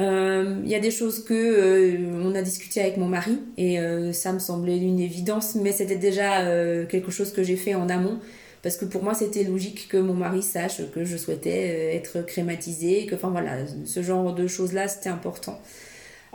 Il 0.00 0.06
euh, 0.06 0.62
y 0.64 0.74
a 0.74 0.80
des 0.80 0.90
choses 0.90 1.22
que 1.22 1.34
euh, 1.34 2.22
on 2.24 2.34
a 2.34 2.40
discuté 2.40 2.80
avec 2.80 2.96
mon 2.96 3.06
mari 3.06 3.38
et 3.58 3.78
ça 4.14 4.32
me 4.32 4.38
semblait 4.38 4.78
une 4.78 4.98
évidence, 4.98 5.54
mais 5.54 5.72
c'était 5.72 5.96
déjà 5.96 6.42
quelque 6.86 7.10
chose 7.10 7.32
que 7.32 7.42
j'ai 7.42 7.56
fait 7.56 7.74
en 7.74 7.88
amont 7.88 8.18
parce 8.62 8.76
que 8.76 8.86
pour 8.86 9.02
moi 9.02 9.14
c'était 9.14 9.44
logique 9.44 9.88
que 9.88 9.98
mon 9.98 10.14
mari 10.14 10.42
sache 10.42 10.82
que 10.94 11.04
je 11.04 11.16
souhaitais 11.16 11.94
être 11.94 12.22
crématisée, 12.22 13.06
que 13.06 13.14
enfin 13.14 13.28
voilà, 13.28 13.58
ce 13.84 14.02
genre 14.02 14.34
de 14.34 14.46
choses 14.46 14.72
là 14.72 14.88
c'était 14.88 15.10
important. 15.10 15.60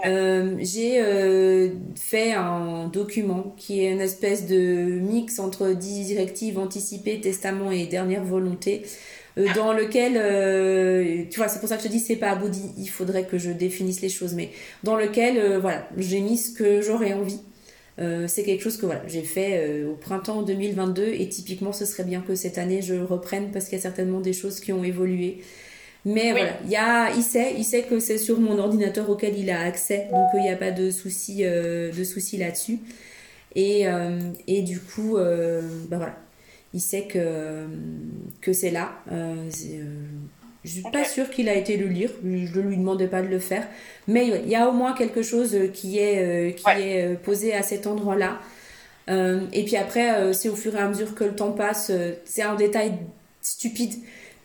Euh, 0.06 0.58
j'ai 0.60 1.02
euh, 1.02 1.70
fait 1.96 2.34
un 2.34 2.90
document 2.90 3.54
qui 3.58 3.86
est 3.86 3.92
une 3.92 4.02
espèce 4.02 4.46
de 4.46 5.00
mix 5.00 5.40
entre 5.40 5.70
directives 5.70 6.60
anticipées, 6.60 7.22
testament 7.22 7.72
et 7.72 7.86
dernière 7.86 8.24
volonté, 8.24 8.82
euh, 8.84 8.88
dans 9.56 9.74
lequel, 9.74 10.14
tu 11.30 11.38
vois, 11.38 11.48
c'est 11.48 11.60
pour 11.60 11.68
ça 11.68 11.76
que 11.76 11.84
je 11.84 11.88
te 11.88 11.92
dis, 11.92 12.00
c'est 12.00 12.16
pas 12.16 12.32
abouti, 12.32 12.62
il 12.78 12.88
faudrait 12.88 13.26
que 13.26 13.38
je 13.38 13.52
définisse 13.52 14.02
les 14.02 14.10
choses, 14.10 14.34
mais 14.34 14.50
dans 14.84 14.96
lequel, 14.96 15.58
voilà, 15.58 15.88
j'ai 15.98 16.22
mis 16.22 16.38
ce 16.38 16.52
que 16.52 16.82
j'aurais 16.82 17.14
envie. 17.14 17.40
c'est 17.98 18.44
quelque 18.44 18.62
chose 18.62 18.78
que 18.78 18.86
voilà, 18.86 19.02
j'ai 19.08 19.24
fait 19.24 19.84
au 19.84 19.96
printemps 19.96 20.42
2022 20.42 21.04
et 21.04 21.28
typiquement 21.28 21.74
ce 21.74 21.86
serait 21.86 22.06
bien 22.06 22.22
que 22.22 22.36
cette 22.36 22.58
année 22.58 22.82
je 22.82 22.96
reprenne 22.96 23.52
parce 23.52 23.66
qu'il 23.66 23.78
y 23.78 23.80
a 23.80 23.82
certainement 23.82 24.22
des 24.22 24.34
choses 24.34 24.60
qui 24.60 24.72
ont 24.72 24.84
évolué. 24.84 25.42
Mais 26.06 26.32
voilà, 26.32 26.52
il, 26.64 26.70
y 26.70 26.76
a, 26.76 27.12
il, 27.16 27.24
sait, 27.24 27.56
il 27.58 27.64
sait 27.64 27.82
que 27.82 28.00
c'est 28.00 28.20
sur 28.20 28.40
mon 28.40 28.60
ordinateur 28.60 29.10
auquel 29.10 29.38
il 29.38 29.50
a 29.50 29.62
accès, 29.62 30.08
donc 30.12 30.28
il 30.36 30.42
n'y 30.42 30.52
a 30.52 30.56
pas 30.56 30.70
de 30.70 30.92
souci, 30.92 31.40
euh, 31.42 31.92
de 31.92 32.04
souci 32.04 32.38
là-dessus. 32.38 32.78
Et, 33.56 33.88
euh, 33.88 34.20
et, 34.46 34.62
du 34.62 34.80
coup, 34.80 35.18
euh, 35.18 35.62
bah 35.90 35.98
voilà, 35.98 36.16
il 36.76 36.82
sait 36.82 37.04
que, 37.04 37.66
que 38.42 38.54
c'est 38.54 38.70
là. 38.70 38.92
je 40.64 40.70
suis 40.70 40.82
pas 40.84 41.06
sûre 41.06 41.30
qu'il 41.32 41.50
a 41.50 41.56
été 41.56 41.78
le 41.78 41.88
lire, 41.88 42.12
je 42.24 42.60
ne 42.60 42.68
lui 42.68 42.78
demandais 42.78 43.08
pas 43.08 43.22
de 43.24 43.28
le 43.28 43.40
faire, 43.40 43.68
mais 44.08 44.28
il 44.28 44.50
y 44.50 44.56
a 44.56 44.70
au 44.70 44.74
moins 44.74 44.94
quelque 44.94 45.24
chose 45.24 45.58
qui 45.74 45.98
est, 45.98 46.56
qui 46.56 46.70
est 46.70 47.16
posé 47.24 47.54
à 47.54 47.64
cet 47.64 47.88
endroit-là. 47.88 48.40
et 49.08 49.64
puis 49.66 49.78
après, 49.78 50.34
c'est 50.34 50.50
au 50.50 50.56
fur 50.56 50.76
et 50.76 50.80
à 50.80 50.88
mesure 50.88 51.16
que 51.16 51.24
le 51.24 51.36
temps 51.36 51.54
passe, 51.54 51.92
c'est 52.26 52.44
un 52.44 52.56
détail 52.56 52.92
stupide 53.42 53.94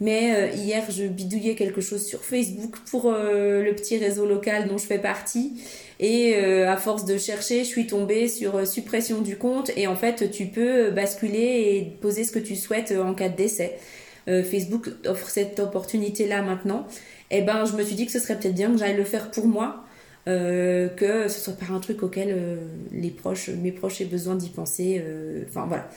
mais 0.00 0.34
euh, 0.34 0.54
hier, 0.56 0.90
je 0.90 1.04
bidouillais 1.04 1.54
quelque 1.54 1.82
chose 1.82 2.04
sur 2.04 2.24
Facebook 2.24 2.76
pour 2.90 3.06
euh, 3.06 3.62
le 3.62 3.74
petit 3.74 3.98
réseau 3.98 4.26
local 4.26 4.66
dont 4.66 4.78
je 4.78 4.86
fais 4.86 4.98
partie. 4.98 5.60
Et 6.00 6.36
euh, 6.36 6.70
à 6.70 6.78
force 6.78 7.04
de 7.04 7.18
chercher, 7.18 7.64
je 7.64 7.68
suis 7.68 7.86
tombée 7.86 8.26
sur 8.26 8.66
suppression 8.66 9.20
du 9.20 9.36
compte. 9.36 9.70
Et 9.76 9.86
en 9.86 9.96
fait, 9.96 10.30
tu 10.30 10.46
peux 10.46 10.90
basculer 10.90 11.38
et 11.38 11.98
poser 12.00 12.24
ce 12.24 12.32
que 12.32 12.38
tu 12.38 12.56
souhaites 12.56 12.92
en 12.92 13.14
cas 13.14 13.28
de 13.28 13.36
décès. 13.36 13.78
Facebook 14.26 14.90
offre 15.06 15.28
cette 15.28 15.58
opportunité-là 15.58 16.42
maintenant. 16.42 16.86
Et 17.32 17.38
eh 17.38 17.42
ben, 17.42 17.64
je 17.64 17.72
me 17.72 17.82
suis 17.82 17.96
dit 17.96 18.06
que 18.06 18.12
ce 18.12 18.20
serait 18.20 18.38
peut-être 18.38 18.54
bien 18.54 18.70
que 18.70 18.78
j'aille 18.78 18.96
le 18.96 19.04
faire 19.04 19.32
pour 19.32 19.46
moi. 19.46 19.84
que 20.26 21.26
ce 21.28 21.40
soit 21.40 21.54
pas 21.54 21.72
un 21.72 21.80
truc 21.80 22.04
auquel 22.04 22.58
les 22.92 23.10
proches, 23.10 23.48
mes 23.48 23.72
proches 23.72 24.00
aient 24.00 24.04
besoin 24.04 24.36
d'y 24.36 24.50
penser. 24.50 25.02
Enfin 25.48 25.66
voilà. 25.66 25.88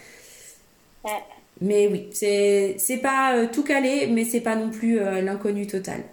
Mais 1.62 1.88
oui, 1.88 2.10
c'est, 2.14 2.98
pas 3.02 3.36
euh, 3.36 3.48
tout 3.48 3.64
calé, 3.64 4.08
mais 4.08 4.26
c'est 4.26 4.42
pas 4.42 4.56
non 4.56 4.70
plus 4.70 5.00
euh, 5.00 5.22
l'inconnu 5.22 5.68
total. 5.68 6.04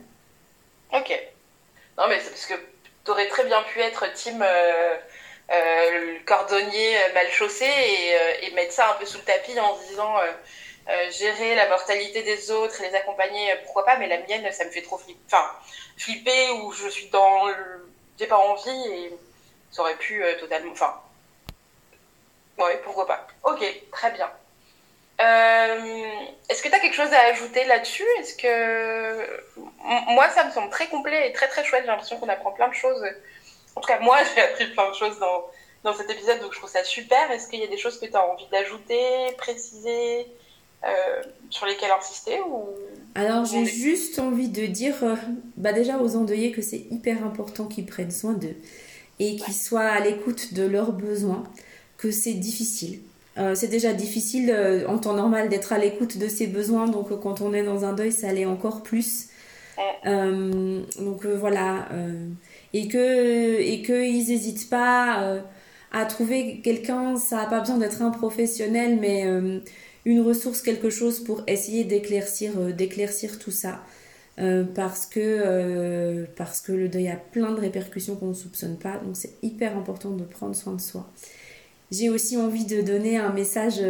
Ok. 0.93 1.11
Non, 1.99 2.05
mais 2.09 2.21
c'est 2.21 2.31
parce 2.31 2.47
que 2.47 2.55
t'aurais 3.05 3.29
très 3.29 3.45
bien 3.45 3.63
pu 3.63 3.81
être 3.81 4.13
team 4.13 4.45
euh, 4.47 4.97
cordonnier 6.27 6.95
mal 7.15 7.29
chaussé 7.31 7.67
et, 7.67 8.47
et, 8.47 8.51
mettre 8.53 8.73
ça 8.73 8.93
un 8.93 8.95
peu 8.95 9.07
sous 9.07 9.19
le 9.19 9.25
tapis 9.25 9.59
en 9.59 9.77
se 9.77 9.89
disant 9.89 10.15
gérer 11.11 11.55
la 11.55 11.69
mortalité 11.69 12.23
des 12.23 12.51
autres 12.51 12.81
et 12.81 12.89
les 12.89 12.97
accompagner, 12.97 13.55
pourquoi 13.65 13.85
pas, 13.85 13.97
mais 13.97 14.09
la 14.09 14.19
mienne, 14.19 14.51
ça 14.51 14.65
me 14.65 14.71
fait 14.71 14.83
trop 14.83 14.99
flipper. 14.99 15.21
Enfin, 15.27 15.51
flipper 15.97 16.51
où 16.63 16.73
je 16.73 16.89
suis 16.89 17.09
dans 17.09 17.49
j'ai 18.19 18.27
pas 18.27 18.39
envie 18.39 18.71
et 18.71 19.13
ça 19.71 19.83
aurait 19.83 19.97
pu 19.97 20.23
totalement. 20.39 20.73
Enfin, 20.73 21.01
ouais, 22.59 22.81
pourquoi 22.85 23.07
pas. 23.07 23.27
Ok, 23.45 23.65
très 23.93 24.11
bien. 24.13 24.31
Est-ce 25.21 26.63
que 26.63 26.69
tu 26.69 26.75
as 26.75 26.81
quelque 26.81 26.95
chose 26.95 27.13
à 27.13 27.33
ajouter 27.33 27.65
là-dessus? 27.65 28.07
Est-ce 28.21 28.35
que 28.37 29.41
moi, 30.09 30.29
ça 30.31 30.45
me 30.45 30.51
semble 30.51 30.71
très 30.71 30.89
complet 30.89 31.29
et 31.29 31.33
très 31.33 31.49
très 31.49 31.65
chouette. 31.65 31.83
J'ai 31.83 31.91
l'impression 31.91 32.19
qu'on 32.19 32.29
apprend 32.29 32.53
plein 32.53 32.69
de 32.69 32.75
choses. 32.75 33.03
En 33.77 33.81
tout 33.81 33.89
cas, 33.89 34.01
moi, 34.01 34.19
j'ai 34.35 34.43
appris 34.43 34.67
plein 34.69 34.91
de 34.91 34.95
choses 34.95 35.19
dans, 35.19 35.47
dans 35.85 35.95
cet 35.95 36.11
épisode, 36.11 36.41
donc 36.41 36.53
je 36.53 36.59
trouve 36.59 36.71
ça 36.71 36.85
super. 36.85 37.31
Est-ce 37.31 37.49
qu'il 37.49 37.61
y 37.61 37.65
a 37.65 37.69
des 37.69 37.79
choses 37.79 37.99
que 37.99 38.07
tu 38.07 38.15
as 38.15 38.27
envie 38.27 38.47
d'ajouter, 38.51 39.35
préciser, 39.39 40.27
euh, 40.85 41.23
sur 41.51 41.67
lesquelles 41.67 41.91
insister 41.91 42.41
ou... 42.41 42.69
Alors, 43.15 43.45
j'ai 43.45 43.65
juste 43.65 44.19
envie 44.19 44.49
de 44.49 44.67
dire 44.67 44.95
euh, 45.03 45.17
bah 45.57 45.73
déjà 45.73 45.99
aux 45.99 46.17
endeuillés 46.17 46.53
que 46.53 46.63
c'est 46.63 46.87
hyper 46.91 47.25
important 47.25 47.67
qu'ils 47.67 47.87
prennent 47.87 48.13
soin 48.13 48.33
d'eux 48.33 48.57
et 49.19 49.37
qu'ils 49.37 49.55
soient 49.55 49.89
à 49.89 50.01
l'écoute 50.01 50.55
de 50.55 50.63
leurs 50.63 50.93
besoins, 50.93 51.45
que 51.99 52.11
c'est 52.11 52.35
difficile. 52.35 53.01
Euh, 53.41 53.55
c'est 53.55 53.69
déjà 53.69 53.93
difficile 53.93 54.55
en 54.87 54.99
temps 54.99 55.15
normal 55.15 55.49
d'être 55.49 55.73
à 55.73 55.79
l'écoute 55.79 56.19
de 56.19 56.29
ses 56.29 56.47
besoins, 56.47 56.87
donc 56.87 57.19
quand 57.21 57.41
on 57.41 57.53
est 57.53 57.65
dans 57.65 57.85
un 57.85 57.95
deuil, 57.95 58.13
ça 58.13 58.33
l'est 58.33 58.47
encore 58.47 58.83
plus. 58.83 59.29
donc 60.05 61.27
voilà, 61.27 61.89
et 62.73 62.87
que 62.89 63.61
et 63.61 63.83
qu'ils 63.83 64.29
n'hésitent 64.29 64.69
pas 64.69 65.43
à 65.93 66.05
trouver 66.05 66.61
quelqu'un, 66.63 67.17
ça 67.17 67.37
n'a 67.37 67.47
pas 67.47 67.61
besoin 67.61 67.79
d'être 67.79 68.03
un 68.03 68.11
professionnel, 68.11 68.99
mais 69.01 69.27
euh, 69.27 69.59
une 70.05 70.21
ressource, 70.21 70.63
quelque 70.63 70.91
chose 70.91 71.21
pour 71.21 71.43
essayer 71.47 71.85
d'éclaircir, 71.85 72.53
euh, 72.59 72.73
d'éclaircir 72.73 73.39
tout 73.39 73.51
ça. 73.51 73.83
Euh, 74.39 74.65
parce, 74.65 75.05
que, 75.05 76.25
parce 76.37 76.63
que 76.63 76.73
le 76.73 76.89
deuil 76.89 77.09
a 77.09 77.17
plein 77.17 77.53
de 77.53 77.61
répercussions 77.61 78.17
qu'on 78.17 78.29
ne 78.29 78.35
soupçonne 78.35 78.79
pas, 78.79 78.97
donc 79.05 79.15
c'est 79.15 79.35
hyper 79.43 79.77
important 79.77 80.11
de 80.11 80.25
prendre 80.25 80.55
soin 80.55 80.73
de 80.73 80.81
soi. 80.81 81.11
J'ai 81.91 82.09
aussi 82.09 82.37
envie 82.37 82.65
de 82.65 82.83
donner 82.83 83.17
un 83.17 83.33
message 83.33 83.81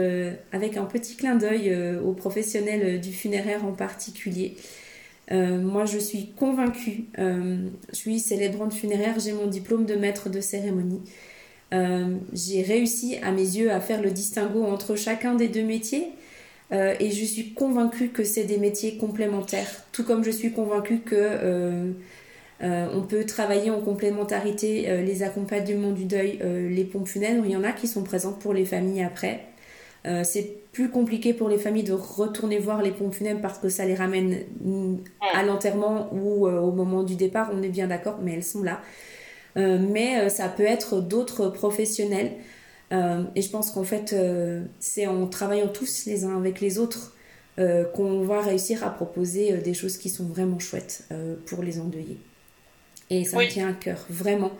avec 0.52 0.76
un 0.76 0.84
petit 0.84 1.16
clin 1.16 1.36
d'œil 1.36 1.76
aux 2.02 2.12
professionnels 2.12 3.00
du 3.00 3.12
funéraire 3.12 3.64
en 3.66 3.72
particulier. 3.72 4.56
moi, 5.30 5.84
je 5.84 5.98
suis 5.98 6.32
convaincue, 6.32 7.04
je 7.18 7.68
suis 7.92 8.18
célébrante 8.20 8.72
funéraire, 8.72 9.20
j'ai 9.20 9.32
mon 9.32 9.46
diplôme 9.48 9.84
de 9.84 9.96
maître 9.96 10.30
de 10.30 10.40
cérémonie. 10.40 11.02
Euh, 11.72 12.16
j'ai 12.32 12.62
réussi 12.62 13.16
à 13.22 13.30
mes 13.30 13.42
yeux 13.42 13.70
à 13.70 13.80
faire 13.80 14.02
le 14.02 14.10
distinguo 14.10 14.64
entre 14.64 14.96
chacun 14.96 15.34
des 15.34 15.46
deux 15.46 15.62
métiers 15.62 16.08
euh, 16.72 16.94
et 16.98 17.12
je 17.12 17.24
suis 17.24 17.54
convaincue 17.54 18.08
que 18.08 18.24
c'est 18.24 18.44
des 18.44 18.58
métiers 18.58 18.96
complémentaires, 18.96 19.84
tout 19.92 20.04
comme 20.04 20.24
je 20.24 20.30
suis 20.30 20.52
convaincue 20.52 21.00
que 21.00 21.14
euh, 22.62 22.88
on 22.94 23.02
peut 23.02 23.24
travailler 23.24 23.70
en 23.70 23.80
complémentarité 23.80 25.02
les 25.02 25.22
accompagnements 25.22 25.92
du 25.92 26.04
deuil, 26.04 26.38
les 26.42 26.84
pompes 26.84 27.08
funèbres, 27.08 27.44
il 27.46 27.52
y 27.52 27.56
en 27.56 27.64
a 27.64 27.72
qui 27.72 27.88
sont 27.88 28.02
présentes 28.02 28.38
pour 28.38 28.52
les 28.52 28.64
familles 28.64 29.02
après. 29.02 29.46
c'est 30.24 30.56
plus 30.72 30.90
compliqué 30.90 31.34
pour 31.34 31.48
les 31.48 31.58
familles 31.58 31.84
de 31.84 31.92
retourner 31.92 32.58
voir 32.58 32.82
les 32.82 32.90
pompes 32.90 33.14
funèbres 33.14 33.40
parce 33.40 33.58
que 33.58 33.68
ça 33.68 33.86
les 33.86 33.94
ramène 33.94 34.38
à 35.34 35.42
l'enterrement 35.42 36.12
ou 36.12 36.46
au 36.46 36.72
moment 36.72 37.02
du 37.02 37.16
départ, 37.16 37.50
on 37.52 37.62
est 37.62 37.68
bien 37.68 37.86
d'accord, 37.86 38.18
mais 38.22 38.34
elles 38.34 38.44
sont 38.44 38.62
là. 38.62 38.80
Euh, 39.56 39.78
mais 39.78 40.20
euh, 40.20 40.28
ça 40.28 40.48
peut 40.48 40.64
être 40.64 41.00
d'autres 41.00 41.48
professionnels. 41.48 42.32
Euh, 42.92 43.24
et 43.36 43.42
je 43.42 43.50
pense 43.50 43.70
qu'en 43.70 43.84
fait, 43.84 44.14
c'est 44.78 45.06
en 45.06 45.26
travaillant 45.26 45.68
tous 45.68 46.06
les 46.06 46.24
uns 46.24 46.36
avec 46.36 46.60
les 46.60 46.78
autres 46.78 47.14
qu'on 47.94 48.22
va 48.22 48.40
réussir 48.40 48.82
à 48.84 48.88
proposer 48.88 49.58
des 49.58 49.74
choses 49.74 49.98
qui 49.98 50.08
sont 50.08 50.24
vraiment 50.24 50.58
chouettes 50.58 51.06
pour 51.44 51.62
les 51.62 51.78
endeuillés. 51.78 52.16
Et 53.10 53.24
ça 53.24 53.36
me 53.36 53.46
tient 53.48 53.68
à 53.68 53.72
cœur, 53.72 54.06
vraiment, 54.08 54.52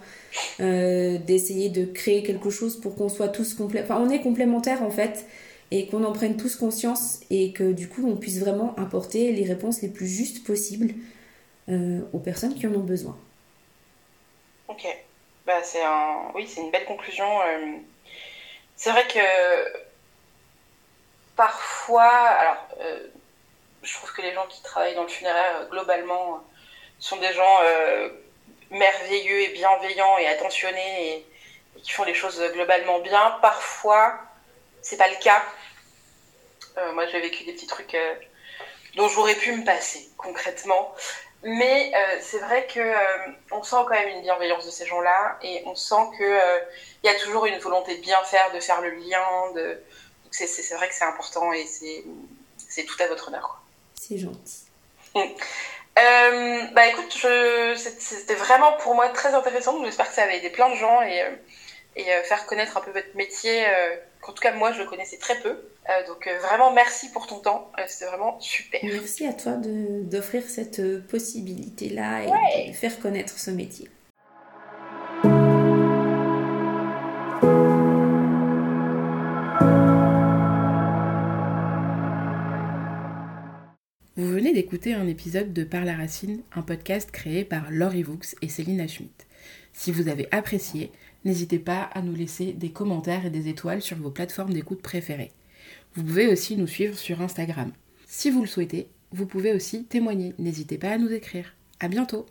d'essayer 0.59 1.69
de 1.69 1.85
créer 1.85 2.23
quelque 2.23 2.51
chose 2.51 2.81
pour 2.81 2.97
qu'on 2.97 3.09
soit 3.09 3.29
tous 3.29 3.55
complémentaires. 3.55 3.97
Enfin, 3.97 4.05
on 4.07 4.11
est 4.11 4.21
complémentaires 4.21 4.83
en 4.83 4.91
fait, 4.91 5.25
et 5.71 5.87
qu'on 5.87 6.03
en 6.05 6.13
prenne 6.13 6.37
tous 6.37 6.57
conscience, 6.57 7.21
et 7.31 7.53
que 7.53 7.73
du 7.73 7.89
coup, 7.89 8.05
on 8.09 8.17
puisse 8.17 8.41
vraiment 8.41 8.75
apporter 8.77 9.33
les 9.33 9.45
réponses 9.45 9.83
les 9.83 9.89
plus 9.89 10.09
justes 10.09 10.45
possibles 10.45 10.95
aux 11.69 12.19
personnes 12.19 12.55
qui 12.55 12.67
en 12.67 12.75
ont 12.75 12.81
besoin. 12.81 13.17
Ok. 14.67 14.87
Bah, 15.47 15.63
c'est 15.63 15.83
un... 15.83 16.31
Oui, 16.35 16.47
c'est 16.49 16.61
une 16.61 16.71
belle 16.71 16.85
conclusion. 16.85 17.41
Euh. 17.43 17.77
C'est 18.77 18.91
vrai 18.91 19.05
que 19.09 19.79
parfois, 21.37 22.09
alors, 22.09 22.69
euh, 22.81 23.07
je 23.83 23.95
trouve 23.95 24.13
que 24.13 24.23
les 24.23 24.33
gens 24.33 24.47
qui 24.49 24.63
travaillent 24.63 24.95
dans 24.95 25.03
le 25.03 25.09
funéraire, 25.09 25.69
globalement, 25.71 26.41
sont 26.99 27.17
des 27.19 27.33
gens 27.33 27.59
euh, 27.65 28.11
merveilleux 28.71 29.43
et 29.43 29.49
bienveillants 29.49 30.19
et 30.19 30.27
attentionnés 30.27 31.17
et, 31.17 31.27
qui 31.83 31.91
font 31.93 32.05
les 32.05 32.15
choses 32.15 32.43
globalement 32.53 33.01
bien. 33.01 33.39
Parfois, 33.43 34.19
c'est 34.83 34.97
pas 34.97 35.09
le 35.09 35.17
cas. 35.17 35.43
moi, 36.95 37.07
j'ai 37.07 37.21
vécu 37.21 37.45
des 37.45 37.53
petits 37.53 37.67
trucs 37.67 37.97
dont 38.97 39.09
j'aurais 39.09 39.35
pu 39.35 39.53
me 39.53 39.65
passer 39.65 40.11
concrètement. 40.17 40.95
Mais 41.43 41.91
euh, 41.95 42.19
c'est 42.21 42.39
vrai 42.39 42.67
que 42.67 42.81
euh, 42.81 43.33
on 43.51 43.63
sent 43.63 43.77
quand 43.89 43.95
même 43.95 44.09
une 44.09 44.23
bienveillance 44.23 44.67
de 44.67 44.71
ces 44.71 44.85
gens-là 44.85 45.39
et 45.43 45.63
on 45.65 45.75
sent 45.75 46.11
que 46.19 46.25
euh, 46.25 46.59
il 47.03 47.07
y 47.07 47.15
a 47.15 47.19
toujours 47.19 47.47
une 47.47 47.59
volonté 47.59 47.97
de 47.97 48.03
bien 48.03 48.23
faire, 48.25 48.53
de 48.53 48.61
faire 48.61 48.83
le 48.83 48.91
lien. 48.91 49.53
De... 49.55 49.81
C'est 50.31 50.75
vrai 50.75 50.89
que 50.89 50.95
c'est 50.95 51.05
important 51.05 51.53
et 51.53 51.65
c'est 51.67 52.85
tout 52.85 53.03
à 53.03 53.07
votre 53.07 53.29
honneur. 53.29 53.63
C'est 53.99 54.19
gentil. 54.19 54.65
Bah 55.97 56.87
écoute, 56.89 57.15
c'était 57.77 58.35
vraiment 58.35 58.73
pour 58.79 58.95
moi 58.95 59.09
très 59.09 59.35
intéressant. 59.35 59.85
J'espère 59.85 60.09
que 60.09 60.15
ça 60.15 60.23
avait 60.23 60.39
aidé 60.39 60.51
plein 60.51 60.71
de 60.71 60.77
gens 60.77 61.03
et, 61.03 61.25
et 61.97 62.05
faire 62.25 62.47
connaître 62.47 62.77
un 62.77 62.81
peu 62.81 62.91
votre 62.93 63.15
métier. 63.17 63.65
qu'en 64.21 64.33
tout 64.33 64.43
cas 64.43 64.53
moi 64.53 64.73
je 64.73 64.81
le 64.81 64.87
connaissais 64.87 65.19
très 65.19 65.39
peu. 65.41 65.57
Euh, 65.89 66.07
donc 66.07 66.27
euh, 66.27 66.39
vraiment 66.39 66.73
merci 66.73 67.11
pour 67.11 67.27
ton 67.27 67.39
temps, 67.41 67.73
euh, 67.79 67.83
c'était 67.87 68.07
vraiment 68.07 68.39
super. 68.39 68.81
Merci 68.83 69.27
à 69.27 69.33
toi 69.33 69.53
d'offrir 69.55 70.43
cette 70.47 71.07
possibilité-là 71.09 72.23
et 72.57 72.71
de 72.71 72.77
faire 72.77 73.01
connaître 73.01 73.39
ce 73.39 73.51
métier. 73.51 73.89
D'écouter 84.53 84.95
un 84.95 85.07
épisode 85.07 85.53
de 85.53 85.63
Par 85.63 85.85
la 85.85 85.95
Racine, 85.97 86.43
un 86.55 86.63
podcast 86.63 87.11
créé 87.11 87.45
par 87.45 87.71
Laurie 87.71 88.03
Vaux 88.03 88.19
et 88.43 88.49
Céline 88.49 88.89
Schmidt. 88.89 89.27
Si 89.73 89.93
vous 89.93 90.09
avez 90.09 90.27
apprécié, 90.33 90.91
n'hésitez 91.25 91.59
pas 91.61 91.83
à 91.83 92.03
nous 92.03 92.15
laisser 92.15 92.53
des 92.53 92.71
commentaires 92.71 93.27
et 93.27 93.31
des 93.31 93.49
étoiles 93.49 93.83
sur 93.83 93.97
vos 93.97 94.11
plateformes 94.11 94.53
d'écoute 94.53 94.83
préférées. 94.83 95.31
Vous 95.95 96.03
pouvez 96.03 96.27
aussi 96.27 96.57
nous 96.57 96.67
suivre 96.67 96.99
sur 96.99 97.21
Instagram. 97.21 97.71
Si 98.07 98.31
vous 98.31 98.41
le 98.41 98.49
souhaitez, 98.49 98.89
vous 99.13 99.27
pouvez 99.27 99.53
aussi 99.53 99.85
témoigner. 99.85 100.35
N'hésitez 100.39 100.79
pas 100.79 100.91
à 100.91 100.99
nous 100.99 101.13
écrire. 101.13 101.55
À 101.79 101.89
bientôt! 101.89 102.27